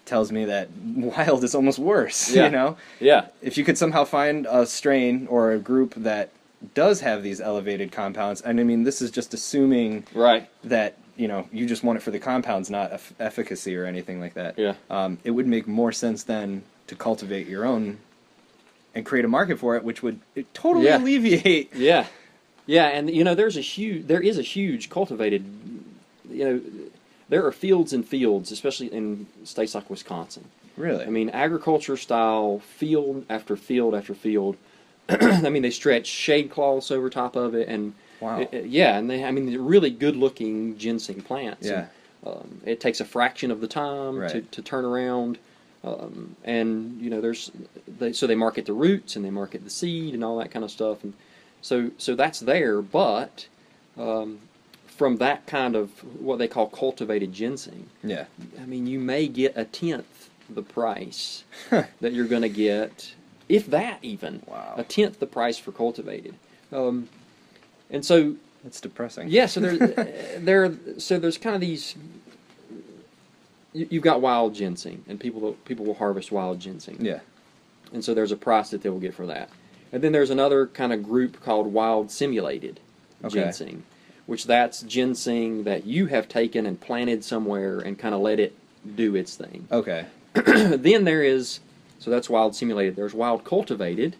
tells 0.06 0.32
me 0.32 0.46
that 0.46 0.70
wild 0.96 1.44
is 1.44 1.56
almost 1.56 1.80
worse 1.80 2.30
Yeah. 2.36 2.46
you 2.46 2.52
know 2.52 2.78
yeah, 3.00 3.28
if 3.42 3.58
you 3.58 3.64
could 3.64 3.78
somehow 3.78 4.04
find 4.06 4.46
a 4.50 4.66
strain 4.66 5.28
or 5.28 5.52
a 5.52 5.60
group 5.60 5.94
that 5.96 6.30
does 6.74 7.02
have 7.02 7.22
these 7.22 7.40
elevated 7.40 7.92
compounds, 7.92 8.42
and 8.42 8.60
I 8.60 8.64
mean, 8.64 8.84
this 8.86 9.00
is 9.02 9.12
just 9.12 9.34
assuming 9.36 10.06
right. 10.16 10.50
that 10.64 10.98
you 11.16 11.28
know 11.28 11.48
you 11.52 11.66
just 11.68 11.84
want 11.84 11.98
it 11.98 12.02
for 12.02 12.10
the 12.12 12.18
compounds, 12.20 12.70
not 12.72 12.92
eff- 12.92 13.14
efficacy 13.20 13.76
or 13.78 13.86
anything 13.86 14.20
like 14.20 14.34
that. 14.34 14.58
Yeah. 14.58 14.74
Um, 14.90 15.20
it 15.24 15.32
would 15.32 15.46
make 15.48 15.68
more 15.68 15.92
sense 15.92 16.24
then 16.24 16.64
to 16.88 16.96
cultivate 16.96 17.48
your 17.48 17.66
own 17.66 18.00
and 18.96 19.06
create 19.06 19.26
a 19.26 19.28
market 19.28 19.60
for 19.60 19.76
it, 19.76 19.84
which 19.84 20.02
would 20.02 20.20
it 20.34 20.52
totally 20.56 20.86
Yeah. 20.86 20.98
alleviate. 20.98 21.76
Yeah, 21.76 22.08
yeah, 22.66 22.88
and 22.88 23.10
you 23.12 23.24
know, 23.24 23.36
there's 23.36 23.58
a 23.58 23.62
huge, 23.62 24.08
there 24.08 24.22
is 24.22 24.40
a 24.40 24.44
huge 24.44 24.90
cultivated, 24.90 25.44
you 26.32 26.46
know, 26.46 26.62
there 27.30 27.46
are 27.46 27.52
fields 27.52 27.94
and 27.94 28.06
fields, 28.08 28.52
especially 28.52 28.88
in 28.88 29.28
states 29.44 29.76
like 29.76 29.90
Wisconsin. 29.90 30.46
Really. 30.78 31.06
I 31.06 31.10
mean, 31.10 31.30
agriculture 31.30 31.98
style 31.98 32.60
field 32.60 33.26
after 33.30 33.56
field 33.56 33.96
after 33.96 34.14
field. 34.14 34.58
I 35.10 35.50
mean, 35.50 35.62
they 35.62 35.72
stretch 35.72 36.08
shade 36.08 36.50
cloths 36.52 36.92
over 36.92 37.10
top 37.10 37.36
of 37.36 37.56
it, 37.56 37.68
and 37.68 37.94
Wow. 38.20 38.40
it- 38.42 38.50
it- 38.54 38.66
yeah, 38.68 38.98
and 38.98 39.10
they, 39.10 39.24
I 39.24 39.32
mean, 39.32 39.46
they're 39.50 39.60
really 39.60 39.90
good 39.90 40.16
looking 40.16 40.78
ginseng 40.78 41.22
plants. 41.22 41.68
Yeah. 41.68 41.88
And, 42.24 42.34
um, 42.36 42.62
it 42.66 42.80
takes 42.80 43.00
a 43.02 43.06
fraction 43.06 43.52
of 43.52 43.62
the 43.62 43.68
time 43.68 44.20
to, 44.30 44.42
to 44.42 44.62
turn 44.62 44.84
around. 44.86 45.38
Um, 45.84 46.36
and 46.44 47.00
you 47.00 47.10
know, 47.12 47.22
there's 47.22 47.52
they, 48.00 48.12
so 48.14 48.26
they 48.26 48.34
market 48.36 48.66
the 48.66 48.74
roots 48.74 49.16
and 49.16 49.24
they 49.24 49.30
market 49.30 49.64
the 49.64 49.70
seed 49.70 50.16
and 50.16 50.24
all 50.24 50.38
that 50.40 50.50
kind 50.50 50.66
of 50.66 50.72
stuff, 50.72 51.04
and 51.04 51.14
so 51.62 51.92
so 52.00 52.16
that's 52.16 52.40
there. 52.40 52.82
But 52.82 53.48
um, 53.96 54.40
from 54.96 55.18
that 55.18 55.46
kind 55.48 55.76
of 55.76 55.90
what 56.22 56.40
they 56.40 56.48
call 56.48 56.68
cultivated 56.68 57.34
ginseng, 57.34 57.88
yeah. 58.04 58.26
I 58.62 58.66
mean, 58.66 58.88
you 58.88 59.00
may 59.00 59.28
get 59.28 59.54
a 59.58 59.66
tenth 59.66 60.30
the 60.50 60.62
price 60.62 61.44
that 61.70 62.14
you're 62.14 62.28
going 62.28 62.42
to 62.44 62.50
get, 62.50 63.14
if 63.50 63.66
that 63.68 64.00
even. 64.02 64.42
Wow. 64.48 64.76
A 64.78 64.84
tenth 64.84 65.20
the 65.20 65.26
price 65.28 65.58
for 65.58 65.72
cultivated. 65.72 66.36
Um, 66.72 67.10
and 67.90 68.06
so, 68.06 68.36
That's 68.64 68.80
depressing. 68.82 69.28
yeah, 69.30 69.46
so 69.48 69.60
there's, 69.60 69.80
there, 70.40 70.72
so 70.98 71.20
there's 71.20 71.38
kind 71.38 71.56
of 71.56 71.62
these. 71.62 71.96
You, 73.74 73.88
you've 73.90 74.04
got 74.04 74.22
wild 74.22 74.56
ginseng, 74.56 75.04
and 75.08 75.20
people 75.20 75.42
will, 75.42 75.54
people 75.66 75.86
will 75.86 75.96
harvest 75.96 76.32
wild 76.32 76.60
ginseng, 76.60 76.98
Yeah. 77.04 77.20
and 77.94 78.04
so 78.04 78.14
there's 78.14 78.32
a 78.32 78.38
price 78.38 78.70
that 78.70 78.82
they 78.82 78.90
will 78.90 79.00
get 79.00 79.14
for 79.14 79.26
that. 79.26 79.50
And 79.92 80.02
then 80.04 80.12
there's 80.12 80.30
another 80.30 80.68
kind 80.68 80.92
of 80.94 81.04
group 81.04 81.42
called 81.44 81.68
wild 81.74 82.12
simulated 82.12 82.80
Okay. 83.24 83.34
ginseng, 83.44 83.84
which 84.26 84.46
that's 84.46 84.82
ginseng 84.82 85.64
that 85.64 85.86
you 85.86 86.08
have 86.08 86.28
taken 86.28 86.66
and 86.66 86.80
planted 86.80 87.24
somewhere 87.24 87.80
and 87.80 87.98
kind 87.98 88.16
of 88.16 88.22
let 88.22 88.40
it 88.40 88.56
do 88.96 89.16
its 89.16 89.36
thing. 89.36 89.68
Okay. 89.72 90.06
then 90.34 91.06
there 91.06 91.24
is, 91.24 91.60
so 92.00 92.12
that's 92.12 92.30
wild 92.30 92.56
simulated. 92.56 92.96
There's 92.96 93.14
wild 93.14 93.46
cultivated, 93.46 94.18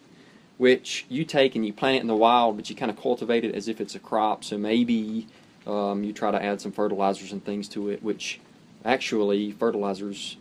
which 0.56 1.04
you 1.10 1.24
take 1.24 1.54
and 1.54 1.66
you 1.66 1.72
plant 1.72 1.96
it 1.96 2.00
in 2.00 2.06
the 2.06 2.16
wild, 2.16 2.56
but 2.56 2.70
you 2.70 2.76
kind 2.76 2.90
of 2.90 2.98
cultivate 3.00 3.44
it 3.44 3.54
as 3.54 3.68
if 3.68 3.80
it's 3.82 3.94
a 3.94 3.98
crop. 3.98 4.42
So 4.42 4.56
maybe 4.56 5.26
um, 5.66 6.04
you 6.04 6.12
try 6.14 6.30
to 6.30 6.42
add 6.42 6.60
some 6.62 6.72
fertilizers 6.72 7.32
and 7.32 7.44
things 7.44 7.68
to 7.68 7.90
it, 7.90 8.02
which 8.02 8.40
actually 8.84 9.52
fertilizers. 9.52 10.36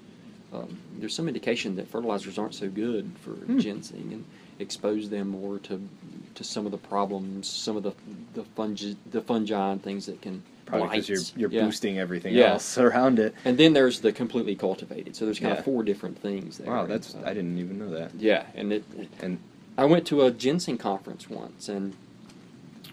Um, 0.53 0.77
there's 0.97 1.13
some 1.13 1.27
indication 1.27 1.75
that 1.75 1.89
fertilizers 1.89 2.37
aren't 2.37 2.55
so 2.55 2.69
good 2.69 3.11
for 3.21 3.35
ginseng 3.59 4.09
and 4.13 4.25
expose 4.59 5.09
them 5.09 5.29
more 5.29 5.59
to 5.59 5.87
to 6.35 6.43
some 6.43 6.65
of 6.65 6.71
the 6.71 6.77
problems, 6.77 7.47
some 7.47 7.77
of 7.77 7.83
the 7.83 7.93
the 8.33 8.43
fungi, 8.43 8.93
the 9.11 9.21
fungi 9.21 9.71
and 9.71 9.81
things 9.83 10.05
that 10.05 10.21
can 10.21 10.43
Probably 10.65 10.87
because 10.99 11.09
you're 11.35 11.49
you're 11.49 11.51
Yeah. 11.51 11.65
boosting 11.65 11.99
everything 11.99 12.33
Yeah. 12.33 12.53
else 12.53 12.77
around 12.87 13.19
it. 13.19 13.35
And 13.45 13.57
then 13.57 13.73
there's 13.73 13.99
the 13.99 14.11
completely 14.11 14.55
cultivated. 14.55 15.15
So 15.15 15.25
there's 15.25 15.39
kind 15.39 15.53
Yeah. 15.53 15.59
of 15.59 15.65
four 15.65 15.83
different 15.83 16.17
things 16.19 16.57
there. 16.57 16.67
Wow, 16.67 16.85
that's 16.87 17.15
I 17.23 17.33
didn't 17.33 17.57
even 17.59 17.77
know 17.77 17.91
that. 17.91 18.11
Yeah, 18.17 18.45
and 18.55 18.73
it, 18.73 18.83
And 19.21 19.37
I 19.77 19.85
went 19.85 20.07
to 20.07 20.23
a 20.23 20.31
ginseng 20.31 20.77
conference 20.77 21.29
once, 21.29 21.69
and 21.69 21.93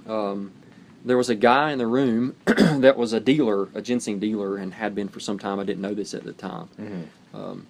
um, 0.07 0.53
there 1.05 1.17
was 1.17 1.31
a 1.31 1.35
guy 1.35 1.73
in 1.73 1.79
the 1.79 1.87
room 1.87 2.35
that 2.47 2.97
was 2.97 3.13
a 3.13 3.21
dealer, 3.21 3.69
a 3.75 3.81
ginseng 3.81 4.19
dealer, 4.19 4.57
and 4.57 4.75
had 4.75 4.95
been 4.95 5.09
for 5.09 5.21
some 5.21 5.39
time. 5.39 5.59
I 5.59 5.65
didn't 5.65 5.81
know 5.83 5.95
this 5.95 6.13
at 6.15 6.25
the 6.25 6.33
time. 6.33 6.69
Mm-hmm. 6.81 7.37
Um, 7.37 7.67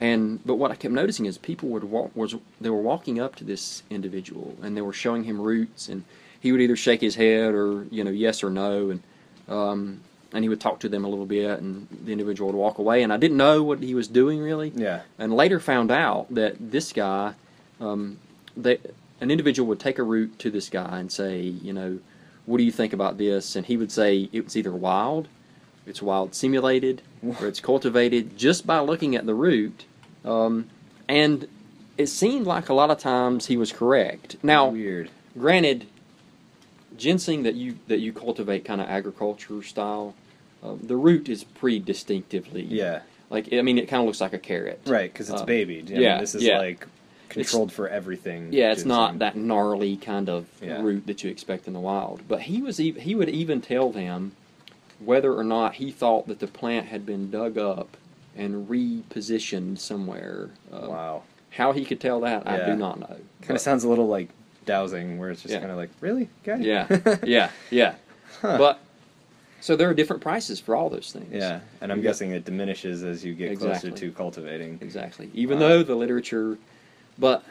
and 0.00 0.40
but 0.46 0.54
what 0.54 0.70
I 0.70 0.74
kept 0.76 0.94
noticing 0.94 1.26
is 1.26 1.38
people 1.38 1.68
would 1.70 1.84
walk 1.84 2.10
was 2.14 2.34
they 2.60 2.70
were 2.70 2.80
walking 2.80 3.18
up 3.20 3.34
to 3.36 3.44
this 3.44 3.82
individual 3.90 4.56
and 4.62 4.76
they 4.76 4.80
were 4.82 4.92
showing 4.92 5.24
him 5.24 5.40
roots 5.40 5.88
and 5.88 6.04
he 6.40 6.52
would 6.52 6.60
either 6.60 6.76
shake 6.76 7.00
his 7.00 7.16
head 7.16 7.54
or 7.54 7.84
you 7.90 8.04
know 8.04 8.10
yes 8.10 8.42
or 8.44 8.50
no 8.50 8.90
and 8.90 9.02
um, 9.48 10.00
and 10.32 10.44
he 10.44 10.48
would 10.48 10.60
talk 10.60 10.78
to 10.80 10.88
them 10.88 11.04
a 11.04 11.08
little 11.08 11.26
bit 11.26 11.58
and 11.58 11.88
the 12.04 12.12
individual 12.12 12.50
would 12.52 12.58
walk 12.58 12.78
away 12.78 13.02
and 13.02 13.12
I 13.12 13.16
didn't 13.16 13.38
know 13.38 13.62
what 13.62 13.82
he 13.82 13.94
was 13.94 14.08
doing 14.08 14.38
really 14.40 14.72
Yeah. 14.76 15.00
and 15.18 15.32
later 15.34 15.58
found 15.58 15.90
out 15.90 16.26
that 16.34 16.56
this 16.70 16.92
guy 16.92 17.34
um, 17.80 18.18
they 18.56 18.78
an 19.20 19.30
individual 19.32 19.66
would 19.68 19.80
take 19.80 19.98
a 19.98 20.02
root 20.04 20.38
to 20.38 20.50
this 20.50 20.68
guy 20.68 20.98
and 21.00 21.10
say 21.10 21.40
you 21.40 21.72
know 21.72 21.98
what 22.46 22.58
do 22.58 22.64
you 22.64 22.70
think 22.72 22.92
about 22.92 23.18
this 23.18 23.56
and 23.56 23.66
he 23.66 23.76
would 23.76 23.90
say 23.90 24.28
it 24.32 24.44
was 24.44 24.56
either 24.56 24.72
wild 24.72 25.26
it's 25.86 26.02
wild 26.02 26.34
simulated 26.34 27.00
or 27.40 27.46
it's 27.48 27.60
cultivated 27.60 28.36
just 28.36 28.66
by 28.66 28.78
looking 28.78 29.16
at 29.16 29.26
the 29.26 29.34
root 29.34 29.86
um, 30.28 30.68
and 31.08 31.48
it 31.96 32.06
seemed 32.08 32.46
like 32.46 32.68
a 32.68 32.74
lot 32.74 32.90
of 32.90 32.98
times 32.98 33.46
he 33.46 33.56
was 33.56 33.72
correct 33.72 34.36
now 34.42 34.68
weird. 34.68 35.10
granted 35.36 35.86
ginseng 36.96 37.42
that 37.44 37.54
you 37.54 37.78
that 37.88 38.00
you 38.00 38.12
cultivate 38.12 38.64
kind 38.64 38.80
of 38.80 38.88
agriculture 38.88 39.62
style 39.62 40.14
um, 40.62 40.80
the 40.82 40.96
root 40.96 41.28
is 41.28 41.44
pretty 41.44 41.78
distinctively 41.78 42.62
Yeah. 42.62 43.00
like 43.30 43.52
i 43.52 43.62
mean 43.62 43.78
it 43.78 43.86
kind 43.88 44.00
of 44.00 44.06
looks 44.06 44.20
like 44.20 44.32
a 44.32 44.38
carrot 44.38 44.80
Right, 44.86 45.12
because 45.12 45.30
it's 45.30 45.42
Uh, 45.42 45.44
babied. 45.44 45.90
I 45.92 45.94
yeah, 45.98 46.12
mean, 46.14 46.20
this 46.20 46.34
is 46.34 46.42
yeah. 46.42 46.58
like 46.58 46.86
controlled 47.28 47.70
for 47.72 47.86
everything. 47.88 48.52
yeah 48.52 48.72
it's 48.72 48.84
not 48.86 49.18
that 49.18 49.36
gnarly 49.36 49.96
kind 49.96 50.28
of 50.28 50.46
Yeah. 50.62 50.80
root 50.82 51.06
that 51.06 51.22
you 51.22 51.30
expect 51.30 51.66
in 51.68 51.74
the 51.74 51.80
wild 51.80 52.22
but 52.26 52.42
he 52.42 52.62
was 52.62 52.80
ev- 52.80 52.96
he 52.96 53.14
would 53.14 53.28
even 53.28 53.60
tell 53.60 53.90
them 53.90 54.32
whether 54.98 55.32
or 55.32 55.44
not 55.44 55.74
he 55.74 55.90
thought 55.92 56.26
that 56.26 56.40
the 56.40 56.46
plant 56.48 56.86
had 56.86 57.04
been 57.06 57.30
dug 57.30 57.56
up 57.58 57.96
and 58.38 58.66
repositioned 58.68 59.78
somewhere 59.78 60.48
um, 60.72 60.88
Wow. 60.88 61.22
how 61.50 61.72
he 61.72 61.84
could 61.84 62.00
tell 62.00 62.20
that 62.20 62.46
i 62.48 62.64
do 62.64 62.74
not 62.76 62.98
know 63.00 63.06
Kind 63.06 63.24
But- 63.48 63.54
of 63.56 63.60
sounds 63.60 63.84
a 63.84 63.88
little 63.88 64.08
like 64.08 64.30
dowsing, 64.64 65.18
where 65.18 65.30
it's 65.30 65.40
just 65.42 65.52
Yeah. 65.54 65.60
kind 65.60 65.70
of 65.72 65.78
like, 65.78 65.88
really, 66.02 66.28
guy? 66.44 66.56
yeah 66.56 67.16
yeah 67.24 67.50
yeah 67.70 67.94
Huh. 68.42 68.58
but 68.58 68.80
so 69.60 69.74
there 69.76 69.88
are 69.88 69.94
different 69.94 70.22
prices 70.22 70.60
for 70.60 70.76
all 70.76 70.88
those 70.90 71.10
things 71.12 71.32
Yeah, 71.32 71.60
and 71.80 71.90
I'm 71.90 71.98
You 71.98 72.02
guessing 72.04 72.30
it 72.32 72.44
diminishes 72.44 73.02
as 73.02 73.24
you 73.24 73.34
get 73.34 73.50
Exactly. 73.50 73.90
closer 73.90 73.96
to 74.06 74.12
cultivating. 74.12 74.78
exactly 74.80 75.30
even 75.34 75.58
Wow. 75.58 75.68
though 75.68 75.82
the 75.82 75.94
literature 75.96 76.58
but 77.18 77.42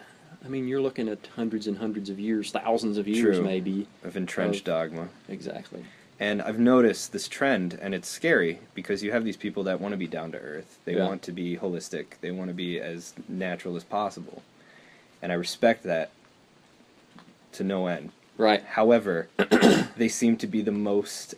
i 0.45 0.47
mean 0.47 0.67
you're 0.67 0.79
looking 0.81 1.09
at 1.09 1.17
hundreds 1.35 1.65
and 1.67 1.77
hundreds 1.79 2.09
of 2.11 2.19
years 2.19 2.51
thousands 2.51 2.97
of 2.99 3.07
years 3.07 3.37
True. 3.37 3.45
maybe 3.45 3.87
Of 4.03 4.15
entrenched 4.15 4.59
Of- 4.67 4.91
dogma. 4.91 5.07
exactly 5.27 5.83
And 6.19 6.41
I've 6.41 6.59
noticed 6.59 7.11
this 7.13 7.27
trend, 7.27 7.77
and 7.79 7.93
it's 7.93 8.07
scary 8.07 8.59
because 8.73 9.03
you 9.03 9.11
have 9.11 9.23
these 9.23 9.37
people 9.37 9.63
that 9.63 9.79
want 9.79 9.91
to 9.93 9.97
be 9.97 10.07
down 10.07 10.31
to 10.31 10.39
earth. 10.39 10.79
They 10.85 10.95
Yeah. 10.95 11.05
want 11.07 11.21
to 11.23 11.31
be 11.31 11.57
holistic. 11.57 12.05
They 12.21 12.31
want 12.31 12.49
to 12.49 12.55
be 12.55 12.79
as 12.79 13.13
natural 13.29 13.75
as 13.75 13.83
possible. 13.83 14.41
And 15.21 15.31
I 15.31 15.35
respect 15.35 15.83
that 15.83 16.09
to 17.53 17.63
no 17.63 17.87
end. 17.87 18.11
right 18.37 18.63
However, 18.63 19.27
they 19.97 20.07
seem 20.07 20.37
to 20.37 20.47
be 20.47 20.61
the 20.61 20.71
most 20.71 21.33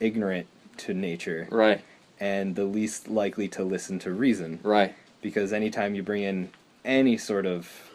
ignorant 0.00 0.46
to 0.78 0.94
nature 0.94 1.46
right 1.50 1.82
and 2.18 2.56
the 2.56 2.64
least 2.64 3.08
likely 3.08 3.46
to 3.48 3.62
listen 3.62 3.98
to 4.00 4.10
reason. 4.10 4.58
right 4.62 4.94
Because 5.20 5.52
anytime 5.52 5.94
you 5.94 6.02
bring 6.02 6.22
in 6.22 6.48
any 6.84 7.18
sort 7.18 7.44
of 7.44 7.89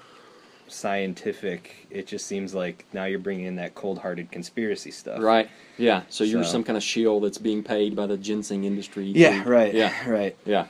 scientific, 0.68 1.88
it 1.89 2.07
just 2.07 2.26
seems 2.28 2.53
like 2.55 2.86
now 2.93 3.05
you're 3.05 3.20
bringing 3.20 3.45
in 3.45 3.55
that 3.57 3.76
cold 3.76 3.99
hearted 3.99 4.32
conspiracy 4.32 4.91
stuff. 4.91 5.22
right 5.22 5.49
yeah 5.78 6.03
so 6.09 6.24
you're 6.24 6.43
So- 6.43 6.51
some 6.51 6.63
kind 6.63 6.78
of 6.78 6.84
shield 6.84 7.24
that's 7.24 7.38
being 7.38 7.63
paid 7.63 7.95
by 7.95 8.07
the 8.07 8.18
ginseng 8.18 8.63
industry 8.63 9.05
Yeah, 9.05 9.43
to- 9.43 9.49
right. 9.49 9.74
yeah 9.74 9.93
Right. 10.09 10.36
yeah 10.45 10.68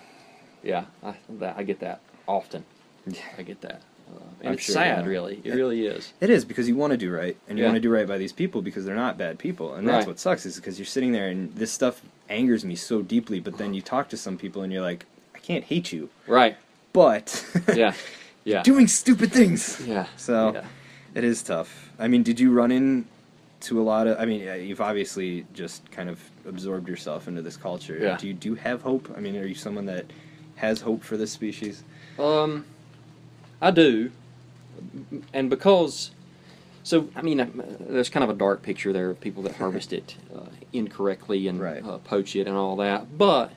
yeah 0.63 0.85
I, 1.03 1.15
that, 1.39 1.55
I 1.57 1.63
get 1.63 1.79
that 1.81 1.99
often 2.27 2.63
Yeah. 3.07 3.21
i 3.37 3.43
get 3.43 3.61
that 3.61 3.81
uh, 4.11 4.19
and 4.39 4.47
I'm 4.49 4.53
it's 4.55 4.63
sure, 4.63 4.73
sad 4.73 5.05
really 5.07 5.35
it 5.43 5.45
Yeah. 5.45 5.53
really 5.55 5.85
is 5.85 6.13
It 6.21 6.29
is 6.29 6.43
because 6.45 6.67
you 6.67 6.75
want 6.75 6.91
to 6.91 6.97
do 6.97 7.11
right, 7.11 7.37
and 7.47 7.57
you 7.57 7.63
Yeah. 7.63 7.69
want 7.69 7.77
to 7.77 7.81
do 7.81 7.89
right 7.91 8.07
by 8.07 8.17
these 8.17 8.33
people 8.33 8.61
because 8.61 8.85
they're 8.85 8.95
not 8.95 9.17
bad 9.17 9.39
people, 9.39 9.73
and 9.75 9.87
that's 9.87 9.99
Right. 10.05 10.07
what 10.07 10.19
sucks 10.19 10.45
is 10.45 10.55
because 10.57 10.77
you're 10.79 10.85
sitting 10.85 11.11
there 11.11 11.27
and 11.29 11.53
this 11.55 11.71
stuff 11.71 12.01
angers 12.29 12.63
me 12.65 12.75
so 12.75 13.01
deeply. 13.01 13.39
But 13.39 13.57
then 13.57 13.73
you 13.73 13.81
talk 13.81 14.09
to 14.09 14.17
some 14.17 14.37
people 14.37 14.61
and 14.63 14.71
you're 14.73 14.81
like, 14.83 15.05
I 15.35 15.39
can't 15.39 15.63
hate 15.63 15.91
you, 15.91 16.09
right 16.27 16.55
but 16.93 17.45
yeah 17.75 17.93
yeah 18.45 18.63
doing 18.63 18.87
stupid 18.87 19.31
things. 19.33 19.81
yeah 19.85 20.05
So 20.15 20.53
yeah. 20.53 20.65
it 21.13 21.23
is 21.25 21.43
tough. 21.43 21.91
I 21.99 22.07
mean, 22.07 22.23
did 22.23 22.39
you 22.39 22.51
run 22.53 22.71
in 22.71 23.05
to 23.61 23.81
a 23.81 23.83
lot 23.83 24.05
of? 24.07 24.17
I 24.19 24.25
mean, 24.25 24.41
you've 24.67 24.81
obviously 24.81 25.45
just 25.53 25.89
kind 25.91 26.09
of 26.09 26.19
absorbed 26.47 26.87
yourself 26.87 27.27
into 27.27 27.41
this 27.41 27.57
culture. 27.57 27.97
Yeah. 27.99 28.17
Do 28.17 28.27
you 28.27 28.33
do 28.33 28.49
you 28.49 28.55
have 28.55 28.81
hope? 28.83 29.11
I 29.17 29.19
mean, 29.19 29.35
are 29.37 29.45
you 29.45 29.55
someone 29.55 29.85
that 29.87 30.05
has 30.57 30.81
hope 30.81 31.03
for 31.03 31.17
this 31.17 31.31
species? 31.31 31.83
Um, 32.19 32.65
I 33.61 33.71
do, 33.71 34.11
and 35.33 35.49
because, 35.49 36.11
so 36.83 37.09
I 37.15 37.21
mean, 37.21 37.39
uh, 37.39 37.47
there's 37.79 38.09
kind 38.09 38.23
of 38.23 38.29
a 38.29 38.33
dark 38.33 38.61
picture 38.61 38.93
there 38.93 39.09
of 39.09 39.19
people 39.19 39.41
that 39.43 39.55
harvest 39.55 39.91
it 39.93 40.15
uh, 40.35 40.41
incorrectly 40.71 41.47
and 41.47 41.59
Right. 41.59 41.83
uh, 41.83 41.97
poach 41.99 42.35
it 42.35 42.47
and 42.47 42.55
all 42.55 42.75
that. 42.77 43.17
But 43.17 43.51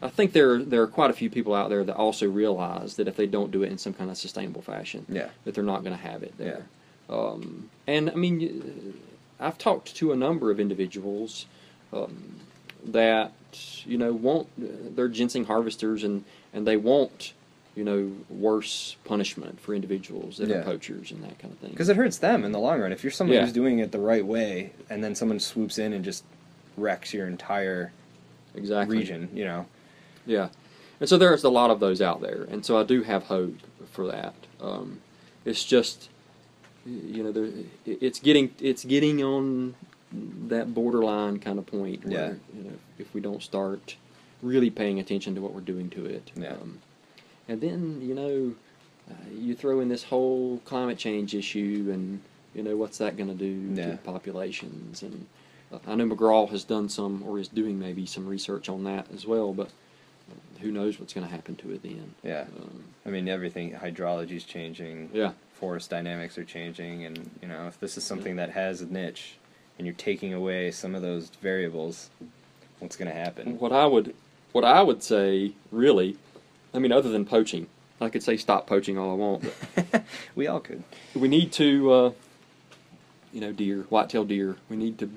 I 0.00 0.08
think 0.08 0.32
there 0.32 0.58
there 0.62 0.82
are 0.82 0.86
quite 0.86 1.10
a 1.10 1.14
few 1.14 1.28
people 1.30 1.54
out 1.54 1.70
there 1.70 1.82
that 1.84 1.96
also 1.96 2.28
realize 2.28 2.96
that 2.96 3.08
if 3.08 3.16
they 3.16 3.26
don't 3.26 3.50
do 3.50 3.62
it 3.62 3.70
in 3.72 3.78
some 3.78 3.92
kind 3.94 4.10
of 4.10 4.16
sustainable 4.16 4.62
fashion, 4.62 5.04
Yeah. 5.08 5.28
that 5.44 5.54
they're 5.54 5.64
not 5.64 5.82
going 5.82 5.96
to 5.96 6.02
have 6.02 6.22
it 6.22 6.34
there. 6.38 6.66
Um, 7.08 7.70
and 7.86 8.10
I 8.10 8.14
mean, 8.14 8.94
I've 9.40 9.58
talked 9.58 9.96
to 9.96 10.12
a 10.12 10.16
number 10.16 10.50
of 10.50 10.60
individuals 10.60 11.46
um, 11.92 12.36
that 12.84 13.32
you 13.86 13.98
know 13.98 14.12
want 14.12 14.48
they're 14.96 15.08
ginseng 15.08 15.46
harvesters 15.46 16.04
and 16.04 16.24
and 16.52 16.66
they 16.66 16.76
want 16.76 17.32
you 17.74 17.82
know 17.84 18.12
worse 18.28 18.96
punishment 19.04 19.58
for 19.60 19.74
individuals 19.74 20.36
that 20.36 20.48
Yeah. 20.48 20.56
are 20.56 20.62
poachers 20.64 21.10
and 21.10 21.24
that 21.24 21.38
kind 21.38 21.52
of 21.52 21.58
thing. 21.60 21.70
Because 21.70 21.88
it 21.88 21.96
hurts 21.96 22.18
them 22.18 22.44
in 22.44 22.52
the 22.52 22.58
long 22.60 22.80
run. 22.80 22.92
If 22.92 23.02
you're 23.02 23.10
someone 23.10 23.36
Yeah. 23.36 23.44
who's 23.44 23.52
doing 23.52 23.78
it 23.80 23.90
the 23.90 23.98
right 24.00 24.24
way, 24.24 24.72
and 24.90 25.02
then 25.02 25.14
someone 25.14 25.40
swoops 25.40 25.78
in 25.78 25.92
and 25.92 26.04
just 26.04 26.22
wrecks 26.76 27.12
your 27.14 27.26
entire 27.26 27.90
exactly. 28.54 28.96
region, 28.98 29.28
you 29.32 29.44
know. 29.44 29.66
Yeah, 30.28 30.50
and 31.00 31.08
so 31.08 31.16
there's 31.18 31.42
a 31.42 31.48
lot 31.48 31.70
of 31.70 31.80
those 31.80 32.00
out 32.02 32.20
there, 32.20 32.46
and 32.50 32.64
so 32.64 32.78
I 32.78 32.84
do 32.84 33.02
have 33.02 33.24
hope 33.24 33.56
for 33.90 34.06
that. 34.08 34.34
Um, 34.60 35.00
it's 35.44 35.64
just, 35.64 36.10
you 36.86 37.22
know, 37.24 37.32
there, 37.32 37.48
it's 37.86 38.20
getting 38.20 38.54
it's 38.60 38.84
getting 38.84 39.24
on 39.24 39.74
that 40.48 40.72
borderline 40.74 41.38
kind 41.40 41.58
of 41.58 41.66
point 41.66 42.04
where 42.04 42.12
Yeah. 42.12 42.34
you 42.56 42.64
know 42.70 42.76
if 42.98 43.12
we 43.14 43.20
don't 43.20 43.42
start 43.42 43.96
really 44.42 44.70
paying 44.70 44.98
attention 45.00 45.34
to 45.34 45.40
what 45.40 45.52
we're 45.54 45.60
doing 45.62 45.88
to 45.90 46.04
it, 46.04 46.30
Yeah. 46.36 46.52
um, 46.52 46.78
and 47.48 47.60
then 47.60 48.00
you 48.02 48.14
know 48.14 48.54
uh, 49.10 49.14
you 49.34 49.54
throw 49.54 49.80
in 49.80 49.88
this 49.88 50.04
whole 50.04 50.58
climate 50.66 50.98
change 50.98 51.34
issue, 51.34 51.88
and 51.90 52.20
you 52.54 52.62
know 52.62 52.76
what's 52.76 52.98
that 52.98 53.16
going 53.16 53.28
to 53.30 53.34
do 53.34 53.74
Yeah. 53.80 53.92
to 53.92 53.96
populations 53.98 55.02
and. 55.02 55.26
uh, 55.72 55.78
I 55.86 55.94
know 55.94 56.06
McGraw 56.06 56.48
has 56.50 56.64
done 56.64 56.88
some, 56.88 57.22
or 57.26 57.38
is 57.38 57.48
doing 57.48 57.78
maybe 57.78 58.04
some 58.06 58.26
research 58.26 58.68
on 58.70 58.84
that 58.84 59.06
as 59.14 59.26
well, 59.26 59.52
but 59.52 59.68
who 60.60 60.70
knows 60.70 60.98
what's 60.98 61.12
going 61.14 61.26
to 61.26 61.32
happen 61.32 61.56
to 61.56 61.72
it 61.72 61.82
then? 61.82 62.14
Yeah. 62.22 62.44
Um, 62.60 62.84
I 63.06 63.10
mean, 63.10 63.28
everything, 63.28 63.72
hydrology's 63.72 64.44
changing. 64.44 65.10
yeah, 65.12 65.32
Forest 65.54 65.90
dynamics 65.90 66.36
are 66.38 66.44
changing. 66.44 67.04
And, 67.04 67.30
you 67.42 67.48
know, 67.48 67.66
if 67.66 67.78
this 67.80 67.96
is 67.96 68.04
something 68.04 68.36
that 68.36 68.50
has 68.50 68.80
a 68.80 68.86
niche 68.86 69.34
and 69.78 69.86
you're 69.86 69.94
taking 69.96 70.32
away 70.34 70.70
some 70.70 70.94
of 70.94 71.02
those 71.02 71.30
variables, 71.42 72.10
what's 72.80 72.96
going 72.96 73.10
to 73.10 73.16
happen? 73.16 73.58
what 73.58 73.72
I 73.72 73.86
would, 73.86 74.14
what 74.52 74.64
I 74.64 74.82
would 74.82 75.02
say, 75.02 75.52
really, 75.72 76.16
I 76.74 76.78
mean, 76.78 76.92
other 76.92 77.10
than 77.10 77.24
poaching, 77.24 77.66
I 78.00 78.08
could 78.08 78.22
say 78.22 78.36
stop 78.36 78.66
poaching 78.66 78.96
all 78.98 79.10
I 79.10 79.14
want, 79.14 79.44
but 79.74 80.04
we 80.36 80.46
all 80.46 80.60
could. 80.60 80.84
we 81.14 81.26
need 81.28 81.50
to, 81.52 81.90
uh, 81.92 82.12
you 83.32 83.40
know, 83.40 83.52
deer, 83.52 83.82
white-tailed 83.88 84.28
deer. 84.28 84.56
We 84.68 84.76
need 84.76 84.98
to 84.98 85.10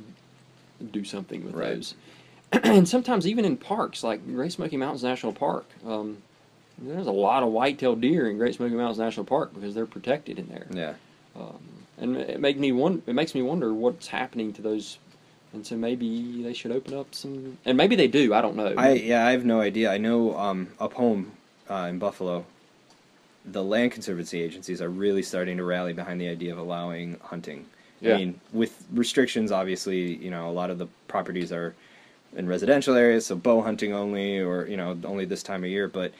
do 0.91 1.03
something 1.03 1.45
with 1.45 1.53
Right. 1.53 1.75
those. 1.75 1.93
and 2.63 2.87
sometimes 2.87 3.27
even 3.27 3.45
in 3.45 3.57
parks 3.57 4.03
like 4.03 4.25
Great 4.25 4.51
Smoky 4.51 4.77
Mountains 4.77 5.03
National 5.03 5.31
Park, 5.33 5.65
um, 5.85 6.17
there's 6.77 7.07
a 7.07 7.11
lot 7.11 7.43
of 7.43 7.49
white-tailed 7.49 8.01
deer 8.01 8.29
in 8.29 8.37
Great 8.37 8.55
Smoky 8.55 8.75
Mountains 8.75 8.97
National 8.97 9.25
Park 9.25 9.53
because 9.53 9.73
they're 9.73 9.85
protected 9.85 10.39
in 10.39 10.47
there. 10.49 10.67
Yeah. 10.71 10.93
Um, 11.39 11.59
and 11.97 12.17
it 12.17 12.39
make 12.39 12.57
me 12.57 12.71
won- 12.71 13.03
It 13.05 13.13
makes 13.13 13.35
me 13.35 13.41
wonder 13.41 13.73
what's 13.73 14.07
happening 14.07 14.51
to 14.53 14.61
those. 14.61 14.97
And 15.53 15.65
so 15.65 15.75
maybe 15.75 16.41
they 16.43 16.53
should 16.53 16.71
open 16.71 16.93
up 16.93 17.13
some. 17.13 17.57
And 17.65 17.77
maybe 17.77 17.95
they 17.95 18.07
do. 18.07 18.33
I 18.33 18.41
don't 18.41 18.55
know. 18.55 18.73
I 18.77 18.93
yeah, 18.93 19.25
I 19.25 19.31
have 19.31 19.45
no 19.45 19.59
idea. 19.61 19.91
I 19.91 19.97
know 19.97 20.37
um, 20.37 20.69
up 20.79 20.93
home 20.93 21.33
uh, 21.69 21.87
in 21.89 21.99
Buffalo, 21.99 22.45
the 23.45 23.63
land 23.63 23.91
conservancy 23.91 24.41
agencies 24.41 24.81
are 24.81 24.89
really 24.89 25.21
starting 25.21 25.57
to 25.57 25.63
rally 25.63 25.93
behind 25.93 26.21
the 26.21 26.29
idea 26.29 26.53
of 26.53 26.57
allowing 26.57 27.19
hunting. 27.21 27.65
Yeah. 27.99 28.15
I 28.15 28.17
mean, 28.17 28.39
with 28.53 28.83
restrictions, 28.93 29.51
obviously, 29.51 30.15
you 30.15 30.31
know, 30.31 30.49
a 30.49 30.51
lot 30.53 30.69
of 30.69 30.77
the 30.77 30.87
properties 31.07 31.51
are 31.51 31.75
in 32.35 32.47
residential 32.47 32.95
areas, 32.95 33.25
so 33.25 33.35
bow 33.35 33.61
hunting 33.61 33.93
only, 33.93 34.39
or 34.39 34.65
you 34.67 34.77
know, 34.77 34.97
only 35.03 35.25
this 35.25 35.43
time 35.43 35.63
of 35.63 35.69
year. 35.69 35.87
But 35.87 36.13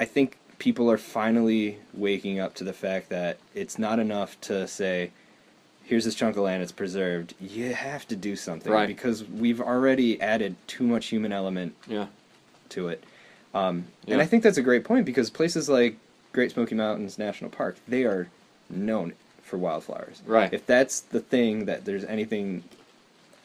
I 0.00 0.04
think 0.04 0.38
people 0.58 0.90
are 0.90 0.98
finally 0.98 1.78
waking 1.92 2.38
up 2.40 2.54
to 2.54 2.64
the 2.64 2.72
fact 2.72 3.08
that 3.10 3.38
it's 3.54 3.78
not 3.78 3.98
enough 3.98 4.40
to 4.42 4.66
say 4.68 5.10
here's 5.86 6.04
this 6.06 6.14
chunk 6.14 6.36
of 6.36 6.42
land, 6.44 6.62
it's 6.62 6.72
preserved. 6.72 7.34
You 7.40 7.74
have 7.74 8.08
to 8.08 8.16
do 8.16 8.36
something 8.36 8.72
Right. 8.72 8.86
because 8.88 9.22
we've 9.22 9.60
already 9.60 10.18
added 10.20 10.56
too 10.66 10.84
much 10.86 11.06
human 11.06 11.30
element 11.30 11.74
Yeah. 11.86 12.06
to 12.70 12.88
it. 12.88 13.04
Um, 13.52 13.84
Yeah. 14.06 14.14
And 14.14 14.22
I 14.22 14.26
think 14.26 14.42
that's 14.42 14.56
a 14.56 14.62
great 14.62 14.82
point 14.84 15.04
because 15.04 15.28
places 15.28 15.68
like 15.68 15.96
Great 16.32 16.52
Smoky 16.52 16.74
Mountains 16.74 17.18
National 17.18 17.50
Park, 17.50 17.76
they 17.86 18.04
are 18.04 18.28
known 18.70 19.12
for 19.42 19.58
wildflowers. 19.58 20.22
Right. 20.26 20.50
If 20.54 20.64
that's 20.64 21.00
the 21.00 21.20
thing 21.20 21.66
that 21.66 21.84
there's 21.84 22.04
anything 22.04 22.64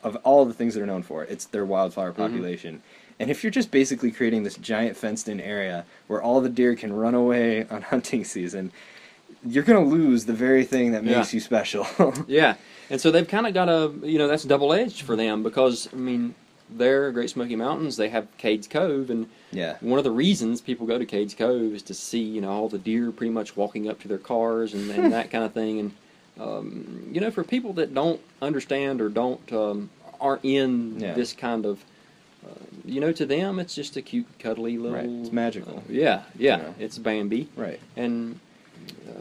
of 0.03 0.15
all 0.17 0.45
the 0.45 0.53
things 0.53 0.73
that 0.75 0.81
are 0.83 0.85
known 0.87 1.03
for, 1.03 1.23
it. 1.23 1.29
it's 1.29 1.45
their 1.45 1.65
wildflower 1.65 2.11
Mm-hmm. 2.11 2.21
population. 2.21 2.81
And 3.19 3.29
if 3.29 3.43
you're 3.43 3.51
just 3.51 3.69
basically 3.71 4.11
creating 4.11 4.43
this 4.43 4.55
giant 4.55 4.95
fenced-in 4.95 5.41
area 5.41 5.85
where 6.07 6.21
all 6.21 6.39
the 6.39 6.47
deer 6.49 6.73
can 6.75 6.93
run 6.93 7.13
away 7.15 7.65
on 7.69 7.81
hunting 7.81 8.23
season, 8.23 8.71
you're 9.45 9.63
going 9.63 9.83
to 9.83 9.89
lose 9.95 10.25
the 10.25 10.33
very 10.33 10.63
thing 10.63 10.91
that 10.93 11.03
Yeah. 11.03 11.17
makes 11.17 11.33
you 11.33 11.39
special. 11.39 11.85
Yeah, 12.27 12.55
and 12.89 12.99
so 12.99 13.11
they've 13.11 13.27
kind 13.27 13.45
of 13.47 13.53
got 13.53 13.69
a 13.69 13.91
you 14.03 14.17
know 14.17 14.27
that's 14.27 14.43
double 14.43 14.73
edged 14.73 15.01
for 15.03 15.15
them 15.15 15.43
because 15.43 15.87
I 15.93 15.97
mean 15.97 16.35
they're 16.71 17.11
Great 17.11 17.29
Smoky 17.31 17.55
Mountains. 17.55 17.97
They 17.97 18.09
have 18.09 18.27
Cades 18.37 18.69
Cove, 18.69 19.09
and 19.09 19.27
yeah. 19.51 19.77
one 19.81 19.97
of 19.97 20.03
the 20.03 20.11
reasons 20.11 20.61
people 20.61 20.85
go 20.85 20.97
to 20.99 21.05
Cades 21.05 21.35
Cove 21.35 21.73
is 21.73 21.83
to 21.83 21.93
see 21.93 22.19
you 22.21 22.41
know 22.41 22.51
all 22.51 22.69
the 22.69 22.77
deer 22.77 23.11
pretty 23.11 23.31
much 23.31 23.55
walking 23.57 23.89
up 23.89 23.99
to 24.01 24.07
their 24.07 24.17
cars 24.17 24.73
and, 24.73 24.89
and 24.91 25.11
that 25.13 25.29
kind 25.31 25.43
of 25.43 25.51
thing. 25.53 25.79
And 25.79 25.91
um, 26.39 27.09
you 27.11 27.19
know 27.21 27.31
for 27.31 27.43
people 27.43 27.73
that 27.73 27.93
don't 27.93 28.21
understand 28.41 29.01
or 29.01 29.09
don't 29.09 29.51
um, 29.53 29.89
aren't 30.19 30.43
in 30.45 30.99
Yeah. 30.99 31.13
this 31.13 31.33
kind 31.33 31.65
of 31.65 31.83
uh, 32.45 32.49
you 32.85 32.99
know 33.01 33.11
to 33.11 33.25
them 33.25 33.59
it's 33.59 33.75
just 33.75 33.97
a 33.97 34.01
cute 34.01 34.27
cuddly 34.39 34.77
little 34.77 34.97
Right. 34.97 35.09
It's 35.23 35.31
magical. 35.31 35.83
yeah, 35.89 36.23
yeah, 36.37 36.57
You 36.57 36.63
know. 36.63 36.75
it's 36.79 36.97
Bambi 36.97 37.47
Right. 37.55 37.79
and 37.97 38.39
uh, 39.07 39.11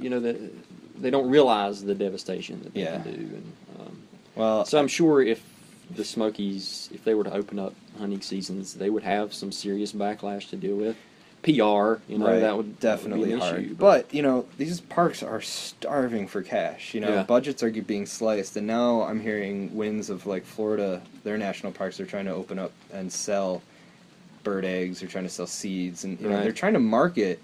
you 0.00 0.08
know 0.10 0.20
that 0.20 0.36
they 1.00 1.10
don't 1.10 1.28
realize 1.28 1.82
the 1.84 1.94
devastation 1.94 2.60
that 2.62 2.74
they 2.74 2.82
Yeah. 2.82 3.02
can 3.02 3.12
do. 3.12 3.18
And 3.18 3.52
um, 3.80 4.02
Well, 4.36 4.64
so 4.64 4.78
I'm 4.78 4.88
sure 4.88 5.20
if 5.22 5.42
the 5.94 6.04
Smokies, 6.04 6.88
if 6.94 7.02
they 7.04 7.14
were 7.14 7.24
to 7.24 7.34
open 7.34 7.58
up 7.58 7.74
hunting 7.98 8.20
seasons, 8.22 8.74
they 8.74 8.88
would 8.88 9.02
have 9.02 9.34
some 9.34 9.50
serious 9.52 9.92
backlash 9.92 10.48
to 10.50 10.56
deal 10.56 10.76
with. 10.76 10.96
PR, 11.42 11.48
you 12.08 12.18
know, 12.18 12.26
right, 12.28 12.38
that 12.40 12.56
would 12.56 12.78
definitely 12.78 13.28
be 13.30 13.32
an 13.34 13.40
hard. 13.40 13.64
issue, 13.64 13.74
but 13.74 14.12
you 14.14 14.22
know, 14.22 14.46
these 14.58 14.80
parks 14.80 15.22
are 15.22 15.40
starving 15.40 16.28
for 16.28 16.40
cash. 16.42 16.94
You 16.94 17.00
know, 17.00 17.08
Yeah. 17.14 17.22
budgets 17.24 17.62
are 17.64 17.70
being 17.70 18.06
sliced, 18.06 18.56
and 18.56 18.66
now 18.66 19.02
I'm 19.02 19.20
hearing 19.20 19.74
winds 19.74 20.08
of 20.08 20.24
like 20.26 20.44
Florida. 20.44 21.02
Their 21.24 21.38
national 21.38 21.72
parks 21.72 21.98
are 21.98 22.06
trying 22.06 22.26
to 22.26 22.32
open 22.34 22.58
up 22.60 22.70
and 22.92 23.12
sell 23.12 23.60
bird 24.44 24.64
eggs. 24.64 25.00
They're 25.00 25.08
trying 25.08 25.24
to 25.24 25.30
sell 25.30 25.46
seeds, 25.48 26.04
and 26.04 26.20
you 26.20 26.28
know, 26.28 26.36
Right. 26.36 26.42
they're 26.44 26.52
trying 26.52 26.74
to 26.74 26.80
market 26.80 27.40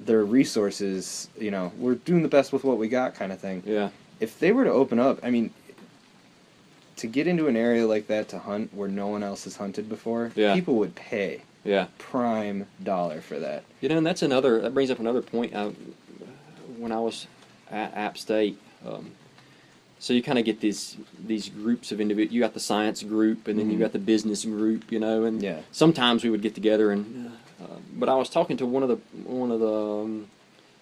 their 0.00 0.24
resources. 0.24 1.28
You 1.38 1.50
know, 1.50 1.72
we're 1.78 1.94
doing 1.94 2.22
the 2.22 2.28
best 2.28 2.52
with 2.52 2.62
what 2.64 2.76
we 2.78 2.88
got, 2.88 3.14
kind 3.14 3.32
of 3.32 3.40
thing. 3.40 3.62
yeah, 3.64 3.88
If 4.20 4.38
they 4.38 4.52
were 4.52 4.64
to 4.64 4.70
open 4.72 4.98
up, 4.98 5.18
I 5.22 5.30
mean. 5.30 5.50
To 6.98 7.08
get 7.08 7.26
into 7.26 7.48
an 7.48 7.56
area 7.56 7.86
like 7.88 8.06
that 8.06 8.28
to 8.28 8.38
hunt 8.38 8.72
where 8.72 8.88
no 8.88 9.08
one 9.08 9.24
else 9.24 9.44
has 9.44 9.56
hunted 9.56 9.88
before, 9.88 10.30
Yeah. 10.36 10.54
people 10.54 10.76
would 10.76 10.94
pay 10.94 11.40
yeah. 11.64 11.86
prime 11.98 12.66
dollar 12.82 13.20
for 13.20 13.38
that. 13.40 13.64
You 13.80 13.88
know, 13.88 13.98
and 13.98 14.06
that's 14.06 14.22
another. 14.22 14.60
That 14.60 14.74
brings 14.74 14.90
up 14.90 14.98
another 14.98 15.22
point. 15.22 15.54
I, 15.54 15.72
when 16.78 16.92
I 16.92 17.00
was 17.00 17.26
at 17.70 17.94
App 17.94 18.18
State, 18.18 18.58
um, 18.86 19.12
so 19.98 20.12
you 20.12 20.22
kind 20.22 20.38
of 20.38 20.44
get 20.44 20.60
these 20.60 20.96
these 21.26 21.48
groups 21.48 21.92
of 21.92 22.00
individuals. 22.00 22.34
You 22.34 22.40
got 22.40 22.54
the 22.54 22.60
science 22.60 23.02
group, 23.02 23.48
and 23.48 23.58
then 23.58 23.70
you 23.70 23.76
Mhm. 23.76 23.80
got 23.80 23.92
the 23.92 23.98
business 23.98 24.44
group. 24.44 24.90
You 24.92 25.00
know, 25.00 25.24
and 25.24 25.42
Yeah. 25.42 25.60
sometimes 25.72 26.22
we 26.24 26.30
would 26.30 26.42
get 26.42 26.54
together 26.54 26.90
and. 26.90 27.32
Uh, 27.62 27.66
but 27.96 28.08
I 28.10 28.14
was 28.16 28.28
talking 28.28 28.56
to 28.58 28.66
one 28.66 28.82
of 28.82 28.88
the 28.90 28.96
one 29.26 29.50
of 29.50 29.60
the 29.60 29.72
um, 29.72 30.26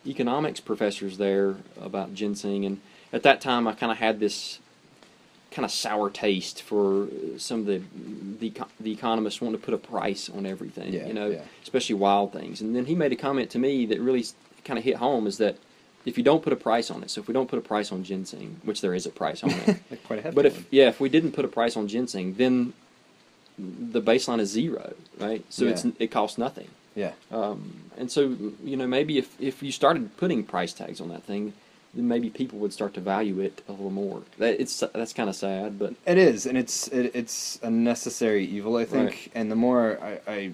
economics 0.06 0.58
professors 0.58 1.18
there 1.18 1.56
about 1.80 2.14
ginseng, 2.14 2.64
and 2.64 2.80
at 3.12 3.22
that 3.22 3.40
time 3.40 3.68
I 3.68 3.72
kind 3.74 3.92
of 3.92 3.98
had 3.98 4.18
this 4.18 4.58
kind 5.52 5.64
of 5.64 5.70
sour 5.70 6.10
taste 6.10 6.62
for 6.62 7.08
some 7.38 7.60
of 7.60 7.66
the 7.66 7.82
the, 8.40 8.52
the 8.80 8.92
economists 8.92 9.40
wanting 9.40 9.60
to 9.60 9.64
put 9.64 9.74
a 9.74 9.78
price 9.78 10.28
on 10.28 10.46
everything. 10.46 10.92
Yeah, 10.92 11.06
you 11.06 11.14
know, 11.14 11.28
yeah. 11.28 11.42
especially 11.62 11.94
wild 11.96 12.32
things. 12.32 12.60
And 12.60 12.74
then 12.74 12.86
he 12.86 12.94
made 12.94 13.12
a 13.12 13.16
comment 13.16 13.50
to 13.50 13.58
me 13.58 13.86
that 13.86 14.00
really 14.00 14.24
kind 14.64 14.78
of 14.78 14.84
hit 14.84 14.96
home 14.96 15.26
is 15.26 15.38
that 15.38 15.56
if 16.04 16.18
you 16.18 16.24
don't 16.24 16.42
put 16.42 16.52
a 16.52 16.56
price 16.56 16.90
on 16.90 17.02
it, 17.04 17.10
so 17.10 17.20
if 17.20 17.28
we 17.28 17.34
don't 17.34 17.48
put 17.48 17.58
a 17.58 17.62
price 17.62 17.92
on 17.92 18.02
ginseng, 18.02 18.60
which 18.64 18.80
there 18.80 18.94
is 18.94 19.06
a 19.06 19.10
price 19.10 19.44
on 19.44 19.50
it, 19.50 19.66
Like 19.90 20.02
quite 20.08 20.26
a 20.26 20.32
but 20.32 20.46
if 20.46 20.54
one. 20.56 20.66
yeah, 20.70 20.88
if 20.88 20.98
we 21.00 21.08
didn't 21.08 21.32
put 21.32 21.44
a 21.44 21.48
price 21.48 21.76
on 21.76 21.86
ginseng, 21.86 22.34
then 22.34 22.72
the 23.58 24.00
baseline 24.02 24.40
is 24.40 24.48
zero, 24.50 24.94
right? 25.20 25.44
So 25.50 25.66
it's 25.66 25.84
it 25.98 26.10
costs 26.10 26.38
nothing. 26.38 26.68
yeah, 26.96 27.12
Um, 27.30 27.60
and 27.96 28.10
so 28.10 28.20
you 28.64 28.76
know 28.76 28.86
maybe 28.86 29.18
if 29.18 29.40
if 29.40 29.62
you 29.62 29.70
started 29.70 30.16
putting 30.16 30.42
price 30.42 30.72
tags 30.72 31.00
on 31.00 31.08
that 31.10 31.22
thing, 31.22 31.52
then 31.94 32.08
maybe 32.08 32.30
people 32.30 32.58
would 32.60 32.72
start 32.72 32.94
to 32.94 33.00
value 33.00 33.40
it 33.40 33.62
a 33.68 33.72
little 33.72 33.90
more. 33.90 34.22
That 34.38 34.60
it's 34.60 34.82
that's 34.94 35.12
kind 35.12 35.28
of 35.28 35.36
sad, 35.36 35.78
but 35.78 35.94
it 36.06 36.18
is, 36.18 36.46
and 36.46 36.56
it's 36.56 36.88
it, 36.88 37.12
it's 37.14 37.58
a 37.62 37.70
necessary 37.70 38.44
evil, 38.44 38.76
I 38.76 38.84
think. 38.84 39.10
Right. 39.10 39.30
And 39.34 39.50
the 39.50 39.56
more 39.56 39.98
I, 40.02 40.20
I 40.26 40.52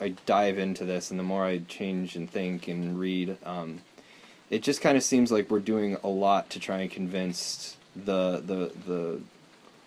I 0.00 0.08
dive 0.26 0.58
into 0.58 0.84
this, 0.84 1.10
and 1.10 1.18
the 1.18 1.24
more 1.24 1.44
I 1.44 1.58
change 1.58 2.16
and 2.16 2.30
think 2.30 2.68
and 2.68 2.98
read, 2.98 3.36
um, 3.44 3.80
it 4.50 4.62
just 4.62 4.80
kind 4.80 4.96
of 4.96 5.02
seems 5.02 5.30
like 5.32 5.50
we're 5.50 5.60
doing 5.60 5.96
a 6.02 6.08
lot 6.08 6.50
to 6.50 6.60
try 6.60 6.78
and 6.80 6.90
convince 6.90 7.76
the 7.96 8.42
the 8.44 8.72
the 8.86 9.20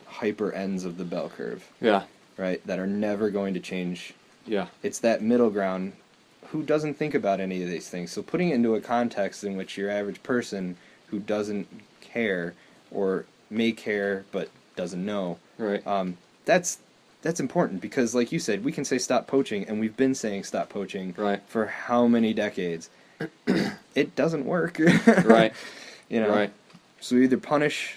hyper 0.07 0.51
ends 0.51 0.86
of 0.86 0.97
the 0.97 1.03
bell 1.05 1.30
curve, 1.30 1.67
yeah, 1.82 2.03
right? 2.38 2.65
That 2.67 2.80
are 2.80 2.88
never 2.88 3.30
going 3.30 3.53
to 3.55 3.59
change. 3.59 4.13
yeah, 4.45 4.67
It's 4.84 4.99
that 4.99 5.21
middle 5.21 5.49
ground. 5.49 5.93
Who 6.53 6.61
doesn't 6.61 6.93
think 6.93 7.15
about 7.15 7.39
any 7.39 7.63
of 7.63 7.69
these 7.69 7.89
things? 7.89 8.11
So 8.11 8.21
putting 8.21 8.49
it 8.49 8.53
into 8.55 8.75
a 8.75 8.79
context 8.79 9.43
in 9.43 9.57
which 9.57 9.75
your 9.75 9.89
average 9.89 10.21
person 10.21 10.77
who 11.07 11.19
doesn't 11.19 11.67
care 11.99 12.53
or 12.91 13.25
may 13.49 13.71
care 13.71 14.23
but 14.31 14.49
doesn't 14.75 15.03
know, 15.03 15.39
right, 15.57 15.85
um, 15.87 16.17
that's 16.45 16.77
that's 17.23 17.39
important 17.39 17.81
because, 17.81 18.13
like 18.13 18.31
you 18.31 18.37
said, 18.37 18.63
we 18.63 18.71
can 18.71 18.85
say 18.85 18.99
stop 18.99 19.25
poaching, 19.25 19.65
and 19.67 19.79
we've 19.79 19.97
been 19.97 20.13
saying 20.13 20.43
stop 20.43 20.69
poaching 20.69 21.15
right, 21.17 21.41
for 21.47 21.65
how 21.65 22.05
many 22.05 22.33
decades? 22.35 22.89
it 23.95 24.15
doesn't 24.15 24.45
work, 24.45 24.77
right, 25.25 25.53
You 26.09 26.19
know, 26.21 26.29
right. 26.29 26.53
so 26.99 27.15
you 27.15 27.23
either 27.23 27.37
punish 27.37 27.95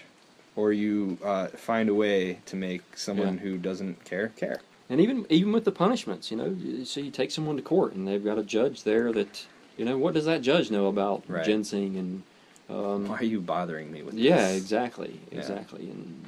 or 0.54 0.72
you 0.72 1.18
uh, 1.22 1.48
find 1.48 1.90
a 1.90 1.94
way 1.94 2.38
to 2.46 2.56
make 2.56 2.96
someone 2.96 3.34
Yeah. 3.34 3.40
who 3.40 3.58
doesn't 3.58 4.04
care 4.06 4.28
care. 4.28 4.60
And 4.88 5.00
even 5.00 5.26
even 5.28 5.52
with 5.52 5.64
the 5.64 5.72
punishments, 5.72 6.30
you 6.30 6.36
know, 6.36 6.46
you- 6.58 6.84
so 6.84 7.00
you 7.00 7.10
take 7.10 7.30
someone 7.30 7.56
to 7.56 7.62
court 7.62 7.94
and 7.94 8.06
they've 8.06 8.22
got 8.24 8.38
a 8.38 8.42
judge 8.44 8.84
there 8.84 9.12
that, 9.12 9.46
you 9.76 9.84
know, 9.84 9.98
what 9.98 10.14
does 10.14 10.24
that 10.26 10.42
judge 10.42 10.70
know 10.70 10.86
about 10.86 11.24
Right. 11.28 11.44
ginseng 11.44 11.96
and, 11.96 12.22
um, 12.70 13.08
Why 13.08 13.16
are 13.18 13.24
you 13.24 13.40
bothering 13.40 13.90
me 13.90 14.02
with 14.02 14.14
yeah, 14.14 14.48
this? 14.52 14.56
exactly, 14.62 15.20
Yeah. 15.32 15.38
exactly, 15.38 15.88
exactly, 15.88 15.90
and 15.90 16.24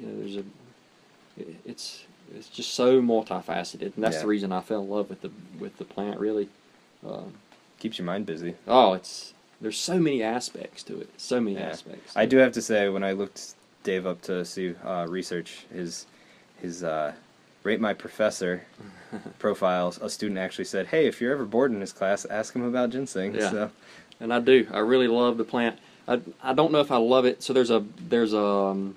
you 0.00 0.06
know, 0.06 0.16
there's 0.18 0.36
a, 0.36 0.44
it's 1.66 2.04
it's 2.36 2.48
just 2.48 2.74
so 2.74 3.02
multifaceted, 3.02 3.94
and 3.96 4.04
that's 4.04 4.16
Yeah. 4.16 4.22
the 4.22 4.28
reason 4.28 4.52
I 4.52 4.60
fell 4.60 4.82
in 4.82 4.88
love 4.88 5.10
with 5.10 5.20
the 5.20 5.30
with 5.58 5.76
the 5.78 5.84
plant. 5.84 6.18
Really, 6.20 6.48
um, 7.06 7.34
Keeps 7.80 7.98
your 7.98 8.06
mind 8.06 8.24
busy. 8.26 8.54
oh, 8.68 8.92
it's 8.94 9.34
there's 9.60 9.78
so 9.78 9.98
many 9.98 10.22
aspects 10.22 10.82
to 10.84 11.00
it, 11.00 11.08
so 11.18 11.40
many 11.40 11.56
Yeah. 11.56 11.68
aspects. 11.70 12.12
I 12.16 12.24
do 12.26 12.36
have 12.38 12.52
to 12.52 12.62
say, 12.62 12.88
when 12.88 13.02
I 13.04 13.12
looked 13.12 13.54
Dave 13.82 14.06
up 14.06 14.22
to 14.22 14.44
see 14.44 14.74
uh, 14.84 15.06
research 15.08 15.66
his 15.72 16.06
his 16.62 16.82
uh, 16.84 17.12
rate 17.62 17.80
my 17.80 17.94
professor 17.94 18.66
profiles, 19.38 19.98
a 20.00 20.08
student 20.10 20.38
actually 20.38 20.64
said, 20.64 20.86
"Hey, 20.88 21.06
if 21.06 21.20
you're 21.20 21.32
ever 21.32 21.44
bored 21.44 21.72
in 21.72 21.80
this 21.80 21.92
class, 21.92 22.24
ask 22.24 22.54
him 22.54 22.62
about 22.64 22.90
ginseng." 22.90 23.34
Yeah. 23.34 23.50
So, 23.50 23.70
and 24.20 24.32
I 24.32 24.40
do. 24.40 24.66
I 24.72 24.78
really 24.80 25.08
love 25.08 25.36
the 25.38 25.44
plant. 25.44 25.78
I, 26.08 26.20
I 26.42 26.54
don't 26.54 26.72
know 26.72 26.80
if 26.80 26.90
I 26.90 26.96
love 26.96 27.24
it. 27.24 27.42
So 27.42 27.52
there's 27.52 27.70
a 27.70 27.84
there's 28.08 28.32
a 28.32 28.42
um, 28.44 28.96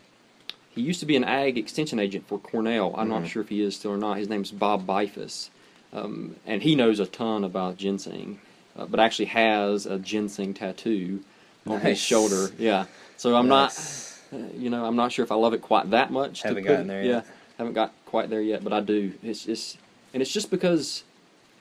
he 0.71 0.81
used 0.81 0.99
to 1.01 1.05
be 1.05 1.15
an 1.15 1.23
ag 1.23 1.57
extension 1.57 1.99
agent 1.99 2.27
for 2.27 2.39
Cornell. 2.39 2.93
I'm 2.97 3.07
Mhm. 3.07 3.21
not 3.21 3.27
sure 3.27 3.41
if 3.41 3.49
he 3.49 3.61
is 3.61 3.75
still 3.75 3.91
or 3.91 3.97
not. 3.97 4.17
His 4.17 4.29
name's 4.29 4.51
Bob 4.51 4.85
Beyfuss, 4.87 5.49
um, 5.93 6.35
and 6.45 6.61
he 6.63 6.75
knows 6.75 6.99
a 6.99 7.05
ton 7.05 7.43
about 7.43 7.77
ginseng, 7.77 8.39
uh, 8.77 8.85
but 8.85 8.99
actually 8.99 9.25
has 9.25 9.85
a 9.85 9.99
ginseng 9.99 10.53
tattoo 10.53 11.21
on 11.67 11.79
his 11.81 11.99
shoulder. 11.99 12.51
Yeah. 12.57 12.85
So 13.17 13.35
I'm 13.35 13.47
Nice. 13.47 14.19
not, 14.33 14.39
uh, 14.39 14.45
you 14.57 14.69
know, 14.69 14.83
I'm 14.85 14.95
not 14.95 15.11
sure 15.11 15.23
if 15.23 15.31
I 15.31 15.35
love 15.35 15.53
it 15.53 15.61
quite 15.61 15.91
that 15.91 16.11
much. 16.11 16.41
Haven't 16.41 16.63
gotten 16.65 16.87
there 16.87 17.03
Yeah, 17.03 17.11
yet. 17.17 17.25
Haven't 17.57 17.73
got 17.73 17.93
quite 18.05 18.29
there 18.29 18.41
yet, 18.41 18.63
but 18.63 18.73
I 18.73 18.79
do. 18.81 19.13
It's 19.23 19.45
just, 19.45 19.77
and 20.13 20.21
it's 20.21 20.31
just 20.31 20.49
because. 20.51 21.03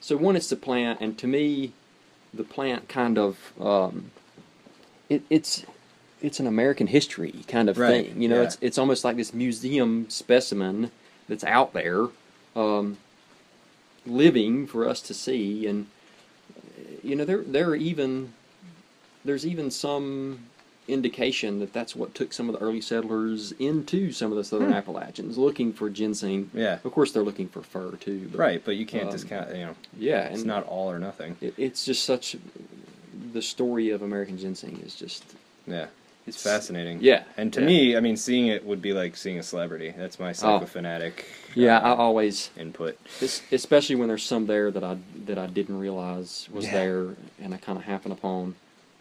So 0.01 0.16
one, 0.16 0.34
it's 0.34 0.49
the 0.49 0.57
plant, 0.57 1.01
and 1.01 1.16
to 1.18 1.26
me, 1.28 1.72
the 2.34 2.45
plant 2.45 2.88
kind 2.88 3.18
of 3.18 3.53
um, 3.61 4.11
it, 5.09 5.22
it's 5.30 5.64
it's 6.20 6.40
an 6.40 6.47
American 6.47 6.86
history 6.86 7.34
kind 7.49 7.68
of 7.68 7.78
Right, 7.78 8.07
thing. 8.07 8.22
You 8.22 8.28
know, 8.28 8.36
yeah. 8.36 8.47
it's 8.47 8.59
it's 8.61 8.78
almost 8.78 9.05
like 9.05 9.16
this 9.16 9.34
museum 9.34 10.09
specimen 10.09 10.90
that's 11.28 11.45
out 11.45 11.72
there, 11.72 12.09
um, 12.57 12.99
living 14.07 14.66
for 14.66 14.88
us 14.88 15.01
to 15.03 15.14
see, 15.14 15.66
and 15.66 15.86
you 17.03 17.14
know, 17.16 17.24
there 17.24 17.43
there 17.43 17.68
are 17.68 17.76
even 17.76 18.32
there's 19.24 19.47
even 19.47 19.70
some 19.70 20.40
indication 20.89 21.61
that 21.61 21.72
that's 21.72 21.95
what 21.95 22.14
took 22.14 22.33
some 22.33 22.49
of 22.49 22.59
the 22.59 22.64
early 22.64 22.80
settlers 22.80 23.53
into 23.53 24.11
some 24.12 24.33
of 24.33 24.37
the 24.37 24.45
southern 24.45 24.68
Hmm. 24.68 24.74
Appalachians, 24.74 25.39
looking 25.39 25.72
for 25.72 25.89
ginseng. 25.89 26.51
yeah, 26.53 26.78
Of 26.85 26.93
course, 26.93 27.12
they're 27.12 27.22
looking 27.22 27.49
for 27.49 27.62
fur 27.62 27.93
too. 27.93 28.28
But, 28.33 28.39
right. 28.39 28.62
But 28.64 28.76
you 28.76 28.85
can't 28.87 29.07
um, 29.07 29.12
discount. 29.12 29.51
You 29.55 29.66
know, 29.66 29.74
Yeah, 29.99 30.28
it's 30.28 30.45
not 30.45 30.66
all 30.66 30.91
or 30.91 30.99
nothing. 30.99 31.37
It, 31.41 31.55
it's 31.57 31.85
just 31.85 32.05
such 32.05 32.37
the 33.33 33.43
story 33.43 33.91
of 33.91 34.03
American 34.03 34.37
ginseng 34.39 34.80
is 34.85 34.95
just 34.95 35.24
Yeah, 35.66 35.87
It's 36.26 36.43
fascinating. 36.43 36.99
Yeah, 37.01 37.22
And 37.37 37.53
to 37.53 37.61
yeah. 37.61 37.66
me, 37.66 37.97
I 37.97 38.01
mean, 38.01 38.16
seeing 38.16 38.49
it 38.49 38.64
would 38.66 38.83
be 38.83 38.93
like 38.93 39.16
seeing 39.16 39.39
a 39.39 39.43
celebrity. 39.43 39.95
That's 39.97 40.18
my 40.18 40.33
psychopanatic 40.33 41.26
Yeah, 41.55 41.78
uh, 41.78 41.95
I 41.95 41.97
always, 41.97 42.51
input. 42.59 42.99
especially 43.53 43.95
when 43.97 44.09
there's 44.09 44.24
some 44.24 44.47
there 44.47 44.70
that 44.72 44.83
I 44.83 44.97
that 45.26 45.39
I 45.39 45.47
didn't 45.47 45.78
realize 45.78 46.49
was 46.53 46.64
Yeah. 46.66 46.72
there, 46.72 47.07
and 47.41 47.55
I 47.55 47.59
kind 47.59 47.78
of 47.78 47.85
happen 47.85 48.11
upon. 48.11 48.57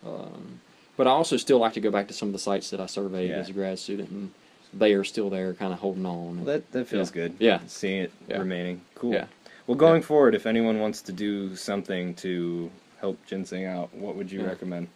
Um, 0.06 0.60
but 1.02 1.08
I 1.08 1.14
also 1.14 1.36
still 1.36 1.58
like 1.58 1.74
to 1.74 1.80
go 1.80 1.89
back 1.89 2.08
to 2.10 2.14
some 2.14 2.28
of 2.30 2.34
the 2.34 2.38
sites 2.38 2.70
that 2.70 2.80
I 2.80 2.86
surveyed 2.86 3.32
Yeah. 3.32 3.38
as 3.38 3.49
a 3.49 3.54
grad 3.54 3.80
student, 3.80 4.12
and 4.12 4.30
they 4.72 4.93
are 4.93 5.04
still 5.04 5.32
there, 5.32 5.52
kind 5.56 5.74
of 5.74 5.80
holding 5.80 6.06
on. 6.06 6.36
Well, 6.36 6.45
that 6.45 6.72
that 6.74 6.86
feels 6.86 7.10
Yeah. 7.10 7.14
good. 7.16 7.34
Yeah. 7.39 7.60
Seeing 7.66 8.04
it 8.04 8.12
Yeah. 8.30 8.38
remaining. 8.38 8.82
Cool. 8.93 9.14
Yeah. 9.14 9.26
Well, 9.66 9.78
going 9.78 10.04
forward, 10.04 10.36
if 10.36 10.45
anyone 10.45 10.80
wants 10.80 11.02
to 11.02 11.12
do 11.12 11.56
something 11.56 12.14
to 12.26 12.70
help 12.99 13.18
ginseng 13.26 13.66
out, 13.66 13.91
what 13.95 14.16
would 14.16 14.32
you 14.32 14.43
recommend? 14.45 14.89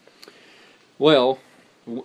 Well, 1.00 1.40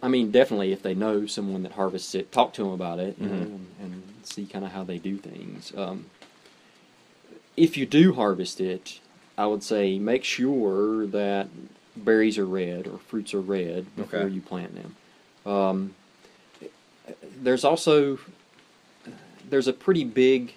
I 0.03 0.09
mean, 0.09 0.31
definitely 0.31 0.73
if 0.73 0.81
they 0.83 0.95
know 0.95 1.27
someone 1.27 1.63
that 1.65 1.73
harvests 1.73 2.15
it, 2.15 2.33
talk 2.33 2.55
to 2.55 2.63
them 2.63 2.73
about 2.73 3.01
it 3.01 3.21
know, 3.21 3.29
Mhm. 3.29 3.43
and, 3.43 3.67
and 3.83 4.03
see 4.23 4.47
kind 4.47 4.65
of 4.65 4.71
how 4.73 4.83
they 4.83 4.97
do 4.97 5.19
things. 5.19 5.75
Um, 5.77 6.07
if 7.55 7.77
you 7.77 7.85
do 7.85 8.15
harvest 8.15 8.63
it, 8.63 8.99
I 9.37 9.45
would 9.47 9.63
say 9.63 9.99
make 9.99 10.25
sure 10.25 11.07
that 11.07 11.49
berries 12.05 12.39
are 12.39 12.47
red 12.47 12.87
or 12.87 12.99
fruits 12.99 13.35
are 13.35 13.41
red 13.41 13.95
before 13.97 14.21
Okay. 14.21 14.35
you 14.35 14.41
plant 14.41 14.75
them. 14.75 14.97
Um, 15.53 15.95
there's 17.43 17.65
also 17.65 18.19
there's 19.49 19.67
a 19.69 19.73
pretty 19.73 20.05
big 20.05 20.55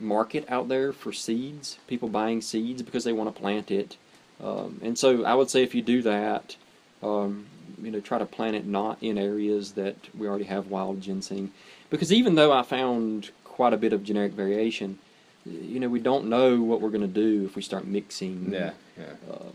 market 0.00 0.44
out 0.48 0.68
there 0.68 0.92
for 0.92 1.12
seeds. 1.12 1.78
People 1.86 2.08
buying 2.08 2.40
seeds 2.42 2.82
because 2.82 3.04
they 3.04 3.12
want 3.12 3.34
to 3.34 3.40
plant 3.40 3.70
it. 3.70 3.96
Um, 4.42 4.80
and 4.82 4.98
so 4.98 5.24
I 5.24 5.34
would 5.34 5.48
say 5.48 5.62
if 5.62 5.74
you 5.74 5.80
do 5.82 6.02
that, 6.02 6.56
um, 7.02 7.46
you 7.82 7.90
know, 7.90 8.00
try 8.00 8.18
to 8.18 8.26
plant 8.26 8.56
it 8.56 8.66
not 8.66 8.98
in 9.00 9.16
areas 9.16 9.72
that 9.72 9.96
we 10.16 10.26
already 10.26 10.44
have 10.44 10.66
wild 10.66 11.00
ginseng, 11.00 11.52
because 11.88 12.12
even 12.12 12.34
though 12.34 12.52
I 12.52 12.62
found 12.62 13.30
quite 13.44 13.72
a 13.72 13.76
bit 13.76 13.92
of 13.92 14.02
genetic 14.04 14.32
variation, 14.32 14.98
you 15.46 15.78
know, 15.78 15.88
we 15.88 16.00
don't 16.00 16.26
know 16.26 16.60
what 16.60 16.80
we're 16.80 16.90
going 16.90 17.00
to 17.02 17.06
do 17.06 17.44
if 17.44 17.54
we 17.56 17.62
start 17.62 17.86
mixing. 17.86 18.50
Yeah. 18.52 18.72
Yeah. 18.98 19.12
Um, 19.32 19.52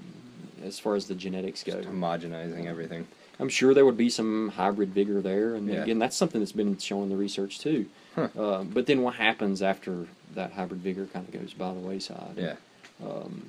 as 0.64 0.80
far 0.80 0.96
as 0.96 1.08
the 1.08 1.16
genetics 1.16 1.64
go, 1.64 1.74
Just 1.82 1.90
homogenizing 1.90 2.66
everything. 2.66 3.08
I'm 3.40 3.50
sure 3.50 3.74
there 3.74 3.86
would 3.86 3.98
be 3.98 4.10
some 4.10 4.50
hybrid 4.50 4.90
vigor 4.90 5.22
there, 5.22 5.56
and 5.56 5.68
Yeah. 5.68 5.84
again, 5.84 6.00
that's 6.00 6.16
something 6.18 6.42
that's 6.42 6.52
been 6.52 6.78
shown 6.78 7.04
in 7.04 7.10
the 7.10 7.16
research 7.16 7.60
too. 7.60 7.86
Huh. 8.16 8.28
Uh, 8.38 8.64
but 8.64 8.86
then 8.86 9.02
what 9.02 9.16
happens 9.16 9.62
after 9.62 10.08
that 10.36 10.52
hybrid 10.54 10.82
vigor 10.82 11.06
kind 11.14 11.28
of 11.28 11.34
goes 11.40 11.54
by 11.54 11.74
the 11.74 11.80
wayside? 11.80 12.34
Yeah. 12.38 12.56
Um, 13.04 13.44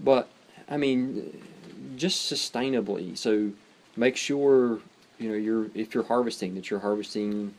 but 0.00 0.28
I 0.68 0.76
mean, 0.76 1.42
just 1.96 2.30
sustainably. 2.32 3.16
So 3.16 3.50
make 3.96 4.16
sure 4.16 4.80
you 5.18 5.28
know 5.28 5.34
you're 5.36 5.66
if 5.74 5.94
you're 5.94 6.04
harvesting 6.04 6.54
that 6.56 6.70
you're 6.70 6.80
harvesting 6.80 7.54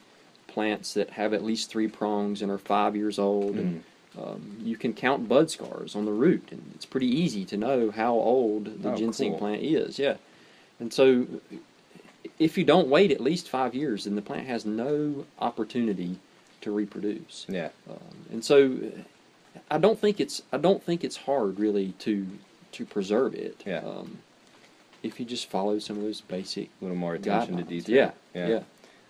plants 0.47 0.93
that 0.95 1.11
have 1.11 1.33
at 1.33 1.43
least 1.43 1.69
three 1.69 1.87
prongs 1.87 2.41
and 2.41 2.51
are 2.51 2.57
five 2.57 2.95
years 2.95 3.17
old, 3.17 3.55
and 3.55 3.77
Mm. 3.77 3.81
Um, 4.21 4.57
you 4.61 4.77
can 4.77 4.93
count 4.93 5.27
bud 5.27 5.49
scars 5.49 5.95
on 5.95 6.05
the 6.05 6.11
root, 6.11 6.47
and 6.51 6.71
it's 6.75 6.85
pretty 6.85 7.07
easy 7.07 7.45
to 7.45 7.57
know 7.57 7.91
how 7.91 8.13
old 8.13 8.81
the 8.83 8.91
Oh, 8.91 8.95
ginseng 8.95 9.31
cool. 9.31 9.39
plant 9.39 9.61
is. 9.63 9.97
Yeah, 9.99 10.17
and 10.79 10.93
so 10.93 11.25
if 12.39 12.57
you 12.57 12.63
don't 12.63 12.87
wait 12.87 13.11
at 13.11 13.21
least 13.21 13.49
five 13.49 13.75
years, 13.75 14.05
then 14.05 14.15
the 14.15 14.21
plant 14.21 14.47
has 14.47 14.65
no 14.65 15.25
opportunity 15.39 16.17
to 16.61 16.71
reproduce. 16.71 17.45
Yeah. 17.49 17.69
Um, 17.89 17.97
and 18.31 18.43
so 18.43 18.77
I 19.69 19.77
don't 19.77 19.99
think 19.99 20.19
it's 20.19 20.41
I 20.51 20.57
don't 20.57 20.81
think 20.83 21.03
it's 21.03 21.17
hard 21.17 21.59
really 21.59 21.93
to 21.99 22.25
to 22.73 22.85
preserve 22.85 23.33
it. 23.35 23.61
Yeah. 23.65 23.79
Um, 23.79 24.19
if 25.03 25.19
you 25.19 25.25
just 25.25 25.49
follow 25.49 25.79
some 25.79 25.97
of 25.97 26.03
those 26.03 26.21
basic 26.21 26.69
A 26.81 26.85
little 26.85 26.97
more 26.97 27.15
attention 27.15 27.57
to 27.57 27.63
detail. 27.63 27.95
Yeah. 27.95 28.11
Yeah. 28.33 28.47
Yeah. 28.47 28.59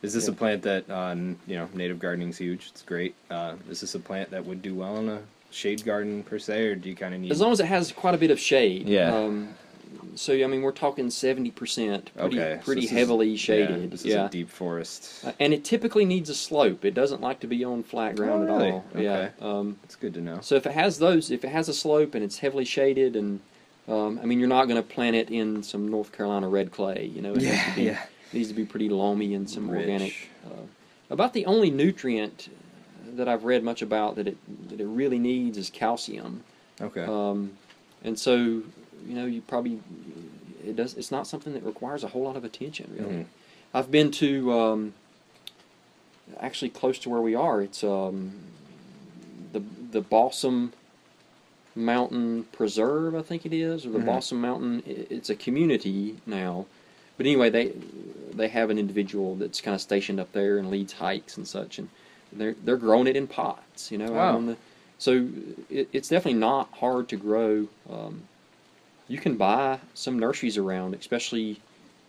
Is 0.03 0.13
this 0.13 0.25
Yeah. 0.27 0.31
a 0.31 0.35
plant 0.35 0.61
that, 0.63 0.83
uh, 0.89 1.07
n- 1.07 1.37
you 1.47 1.55
know, 1.55 1.67
native 1.73 1.97
gardening's 1.99 2.37
huge? 2.37 2.67
It's 2.71 2.81
great. 2.83 3.15
Uh, 3.31 3.53
is 3.69 3.81
this 3.81 3.95
a 3.95 3.99
plant 3.99 4.29
that 4.31 4.45
would 4.45 4.61
do 4.61 4.75
well 4.75 4.97
in 4.97 5.09
a 5.09 5.19
shade 5.49 5.83
garden 5.83 6.23
per 6.23 6.37
se, 6.37 6.67
or 6.67 6.75
do 6.75 6.89
you 6.89 6.95
kind 6.95 7.13
of 7.15 7.21
need? 7.21 7.31
As 7.31 7.39
long 7.41 7.51
as 7.51 7.59
it 7.59 7.65
has 7.65 7.91
quite 7.91 8.13
a 8.13 8.17
bit 8.17 8.29
of 8.29 8.39
shade. 8.39 8.87
Yeah. 8.87 9.15
Um, 9.15 9.55
so 10.15 10.33
I 10.33 10.45
mean, 10.47 10.61
we're 10.61 10.71
talking 10.71 11.09
seventy 11.09 11.51
percent, 11.51 12.09
pretty 12.15 12.39
okay, 12.39 12.57
so 12.59 12.65
pretty 12.65 12.83
is- 12.85 12.89
heavily 12.91 13.29
Yeah, 13.29 13.37
shaded. 13.37 13.91
this 13.91 14.03
Yeah. 14.03 14.23
is 14.25 14.27
a 14.27 14.31
deep 14.31 14.49
forest. 14.49 15.23
Uh, 15.25 15.31
and 15.39 15.53
it 15.53 15.63
typically 15.63 16.03
needs 16.05 16.29
a 16.29 16.35
slope. 16.35 16.83
It 16.83 16.93
doesn't 16.93 17.21
like 17.21 17.39
to 17.39 17.47
be 17.47 17.63
on 17.63 17.83
flat 17.83 18.15
ground 18.17 18.49
Oh, 18.49 18.53
really? 18.57 18.67
at 18.69 18.73
all. 18.73 18.85
Yeah. 18.99 19.17
Okay. 19.17 19.29
Um, 19.41 19.77
That's 19.83 19.95
good 19.95 20.13
to 20.15 20.21
know. 20.21 20.39
So 20.41 20.55
if 20.55 20.65
it 20.65 20.73
has 20.73 20.99
those, 20.99 21.31
if 21.31 21.45
it 21.45 21.49
has 21.49 21.69
a 21.69 21.73
slope 21.73 22.13
and 22.15 22.23
it's 22.23 22.39
heavily 22.39 22.65
shaded, 22.65 23.15
and 23.15 23.39
um, 23.87 24.19
I 24.21 24.25
mean, 24.25 24.39
you're 24.39 24.47
not 24.49 24.65
going 24.65 24.81
to 24.81 24.87
plant 24.87 25.15
it 25.15 25.29
in 25.29 25.61
some 25.63 25.87
North 25.89 26.11
Carolina 26.11 26.47
red 26.49 26.71
clay. 26.71 27.09
You 27.13 27.21
know, 27.21 27.33
it 27.33 27.41
Yeah, 27.41 27.63
to 27.69 27.75
be, 27.75 27.83
yeah. 27.83 27.99
Needs 28.33 28.49
to 28.49 28.53
be 28.53 28.65
pretty 28.65 28.89
loamy 28.89 29.33
and 29.33 29.49
some 29.49 29.69
Rich. 29.69 29.81
organic. 29.81 30.29
Uh, 30.45 30.49
about 31.09 31.33
the 31.33 31.45
only 31.45 31.69
nutrient 31.69 32.49
that 33.15 33.27
I've 33.27 33.43
read 33.43 33.63
much 33.63 33.81
about 33.81 34.15
that 34.15 34.27
it 34.27 34.37
that 34.69 34.79
it 34.79 34.85
really 34.87 35.19
needs 35.19 35.57
is 35.57 35.69
calcium. 35.69 36.43
Okay. 36.81 37.03
Um, 37.03 37.51
and 38.03 38.17
so, 38.17 38.35
you 38.35 38.63
know, 39.15 39.25
you 39.25 39.41
probably 39.41 39.79
it 40.65 40.75
does. 40.75 40.95
It's 40.95 41.11
not 41.11 41.27
something 41.27 41.53
that 41.53 41.63
requires 41.63 42.03
a 42.03 42.07
whole 42.07 42.23
lot 42.23 42.35
of 42.35 42.43
attention, 42.43 42.91
really. 42.97 43.13
Mhm. 43.13 43.25
I've 43.73 43.91
been 43.91 44.11
to 44.11 44.51
um, 44.53 44.93
actually 46.39 46.69
close 46.69 46.97
to 46.99 47.09
where 47.09 47.21
we 47.21 47.35
are. 47.35 47.61
It's 47.61 47.83
um, 47.83 48.31
the 49.51 49.61
the 49.91 50.01
Balsam 50.01 50.73
Mountain 51.75 52.45
Preserve, 52.51 53.15
I 53.15 53.21
think 53.21 53.45
it 53.45 53.53
is, 53.53 53.85
or 53.85 53.89
the 53.89 53.99
Mhm. 53.99 54.05
Balsam 54.05 54.41
Mountain. 54.41 54.83
It's 54.85 55.29
a 55.29 55.35
community 55.35 56.17
now, 56.25 56.65
but 57.17 57.25
anyway, 57.25 57.49
they 57.49 57.73
they 58.35 58.47
have 58.49 58.69
an 58.69 58.77
individual 58.77 59.35
that's 59.35 59.61
kind 59.61 59.75
of 59.75 59.81
stationed 59.81 60.19
up 60.19 60.31
there 60.31 60.57
and 60.57 60.69
leads 60.69 60.93
hikes 60.93 61.37
and 61.37 61.47
such, 61.47 61.79
and 61.79 61.89
they're 62.31 62.55
they're 62.63 62.77
growing 62.77 63.07
it 63.07 63.15
in 63.15 63.27
pots, 63.27 63.91
you 63.91 63.97
know. 63.97 64.11
Wow. 64.11 64.39
the, 64.41 64.57
so 64.97 65.27
it, 65.69 65.89
it's 65.91 66.09
definitely 66.09 66.39
not 66.39 66.69
hard 66.73 67.09
to 67.09 67.17
grow. 67.17 67.67
Um, 67.89 68.23
you 69.07 69.17
can 69.17 69.35
buy 69.35 69.79
some 69.93 70.17
nurseries 70.17 70.57
around, 70.57 70.95
especially 70.95 71.59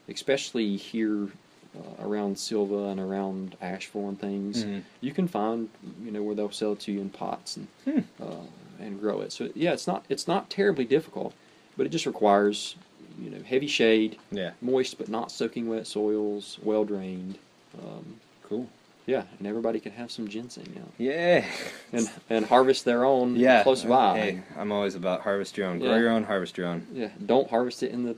especially 0.08 0.76
here 0.76 1.28
uh, 1.76 2.04
around 2.06 2.38
Sylva 2.38 2.84
and 2.88 3.00
around 3.00 3.56
Asheville 3.60 4.08
and 4.08 4.20
things. 4.20 4.64
Mhm. 4.64 4.82
You 5.00 5.12
can 5.12 5.26
find 5.26 5.68
you 6.04 6.10
know 6.10 6.22
where 6.22 6.34
they'll 6.34 6.52
sell 6.52 6.72
it 6.72 6.80
to 6.80 6.92
you 6.92 7.00
in 7.00 7.10
pots 7.10 7.56
and 7.56 7.66
Hmm. 7.84 8.00
uh, 8.22 8.46
and 8.80 9.00
grow 9.00 9.20
it. 9.20 9.32
So 9.32 9.50
yeah, 9.54 9.72
it's 9.72 9.86
not 9.86 10.04
it's 10.08 10.28
not 10.28 10.50
terribly 10.50 10.84
difficult, 10.84 11.34
but 11.76 11.86
it 11.86 11.88
just 11.90 12.06
requires 12.06 12.76
you 13.20 13.30
know 13.30 13.42
heavy 13.42 13.66
shade, 13.66 14.18
Yeah. 14.30 14.52
moist 14.60 14.98
but 14.98 15.08
not 15.08 15.30
soaking 15.30 15.68
wet 15.68 15.86
soils, 15.86 16.58
well 16.62 16.84
drained. 16.84 17.38
Um, 17.78 18.20
Cool. 18.48 18.68
yeah, 19.06 19.24
and 19.38 19.46
everybody 19.48 19.80
can 19.80 19.92
have 19.92 20.10
some 20.10 20.28
ginseng 20.28 20.66
now 20.74 20.88
Yeah. 20.98 21.44
and 21.92 22.10
and 22.30 22.44
harvest 22.46 22.84
their 22.84 23.04
own 23.04 23.36
yeah. 23.36 23.62
close 23.62 23.84
by. 23.84 24.18
Hey, 24.18 24.42
I'm 24.56 24.70
always 24.72 24.94
about 24.94 25.22
harvest 25.22 25.56
your 25.56 25.66
own. 25.68 25.78
Grow 25.78 25.96
your 25.96 26.10
own, 26.10 26.24
harvest 26.24 26.56
your 26.58 26.66
own. 26.66 26.86
Yeah, 26.92 27.08
don't 27.24 27.48
harvest 27.50 27.82
it 27.82 27.90
in 27.92 28.04
the 28.04 28.16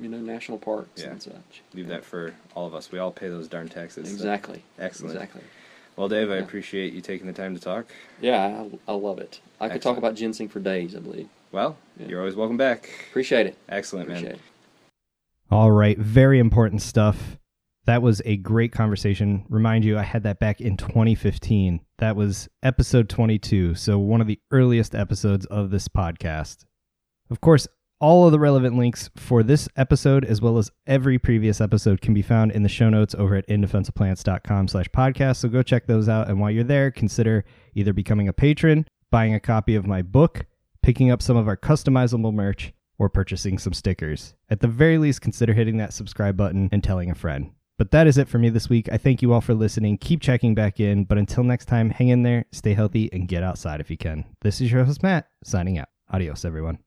you 0.00 0.08
know 0.08 0.18
national 0.18 0.58
parks 0.58 1.02
Yeah. 1.02 1.10
and 1.12 1.22
such. 1.22 1.62
Leave 1.74 1.88
that 1.88 2.04
for 2.04 2.34
all 2.54 2.66
of 2.66 2.74
us. 2.74 2.92
We 2.92 2.98
all 2.98 3.10
pay 3.10 3.28
those 3.28 3.48
darn 3.48 3.68
taxes. 3.68 4.06
so- 4.08 4.14
Exactly. 4.14 4.62
Excellent. 4.78 5.14
Exactly. 5.14 5.42
Well, 5.96 6.08
Dave, 6.08 6.30
I 6.30 6.34
Yeah. 6.36 6.42
appreciate 6.42 6.92
you 6.92 7.00
taking 7.00 7.26
the 7.26 7.32
time 7.32 7.54
to 7.54 7.60
talk. 7.60 7.86
Yeah, 8.20 8.66
I, 8.86 8.92
I 8.92 8.94
love 8.94 9.18
it. 9.18 9.40
I 9.58 9.70
could 9.70 9.80
talk 9.80 9.96
about 9.96 10.14
ginseng 10.14 10.48
for 10.48 10.60
days. 10.60 10.94
I 10.94 10.98
believe. 11.00 11.28
Well, 11.56 11.78
Yeah. 11.98 12.08
you're 12.08 12.20
always 12.20 12.36
welcome 12.36 12.58
back. 12.58 12.90
Appreciate 13.08 13.46
it. 13.46 13.56
Excellent, 13.66 14.08
Appreciate 14.10 14.28
man. 14.32 14.34
it. 14.34 14.40
All 15.50 15.70
right, 15.70 15.96
very 15.96 16.38
important 16.38 16.82
stuff. 16.82 17.38
That 17.86 18.02
was 18.02 18.20
a 18.26 18.36
great 18.36 18.72
conversation. 18.72 19.46
Remind 19.48 19.82
you, 19.82 19.96
I 19.96 20.02
had 20.02 20.22
that 20.24 20.38
back 20.38 20.60
in 20.60 20.76
2015. 20.76 21.80
That 21.96 22.14
was 22.14 22.50
episode 22.62 23.08
22, 23.08 23.74
so 23.74 23.98
one 23.98 24.20
of 24.20 24.26
the 24.26 24.38
earliest 24.50 24.94
episodes 24.94 25.46
of 25.46 25.70
this 25.70 25.88
podcast. 25.88 26.66
Of 27.30 27.40
course, 27.40 27.66
all 28.00 28.26
of 28.26 28.32
the 28.32 28.38
relevant 28.38 28.76
links 28.76 29.08
for 29.16 29.42
this 29.42 29.66
episode, 29.78 30.26
as 30.26 30.42
well 30.42 30.58
as 30.58 30.70
every 30.86 31.18
previous 31.18 31.62
episode, 31.62 32.02
can 32.02 32.12
be 32.12 32.20
found 32.20 32.52
in 32.52 32.64
the 32.64 32.68
show 32.68 32.90
notes 32.90 33.14
over 33.14 33.34
at 33.34 33.48
indefenseofplants.com 33.48 34.68
slash 34.68 34.88
podcast. 34.90 35.36
So 35.36 35.48
go 35.48 35.62
check 35.62 35.86
those 35.86 36.06
out. 36.06 36.28
And 36.28 36.38
while 36.38 36.50
you're 36.50 36.64
there, 36.64 36.90
consider 36.90 37.46
either 37.74 37.94
becoming 37.94 38.28
a 38.28 38.34
patron, 38.34 38.86
buying 39.10 39.32
a 39.32 39.40
copy 39.40 39.74
of 39.74 39.86
my 39.86 40.02
book, 40.02 40.44
picking 40.86 41.10
up 41.10 41.20
some 41.20 41.36
of 41.36 41.48
our 41.48 41.56
customizable 41.56 42.32
merch, 42.32 42.72
or 42.96 43.08
purchasing 43.08 43.58
some 43.58 43.72
stickers. 43.72 44.36
At 44.48 44.60
the 44.60 44.68
very 44.68 44.98
least, 44.98 45.20
consider 45.20 45.52
hitting 45.52 45.78
that 45.78 45.92
subscribe 45.92 46.36
button 46.36 46.68
and 46.70 46.80
telling 46.80 47.10
a 47.10 47.14
friend. 47.16 47.50
But 47.76 47.90
that 47.90 48.06
is 48.06 48.18
it 48.18 48.28
for 48.28 48.38
me 48.38 48.50
this 48.50 48.68
week. 48.68 48.88
I 48.92 48.96
thank 48.96 49.20
you 49.20 49.32
all 49.32 49.40
for 49.40 49.52
listening. 49.52 49.98
Keep 49.98 50.22
checking 50.22 50.54
back 50.54 50.78
in. 50.78 51.02
But 51.02 51.18
until 51.18 51.42
next 51.42 51.64
time, 51.64 51.90
hang 51.90 52.10
in 52.10 52.22
there, 52.22 52.44
stay 52.52 52.72
healthy, 52.72 53.12
and 53.12 53.26
get 53.26 53.42
outside 53.42 53.80
if 53.80 53.90
you 53.90 53.96
can. 53.96 54.26
This 54.42 54.60
is 54.60 54.70
your 54.70 54.84
host, 54.84 55.02
Matt, 55.02 55.26
signing 55.42 55.76
out. 55.76 55.88
Adios, 56.08 56.44
everyone. 56.44 56.78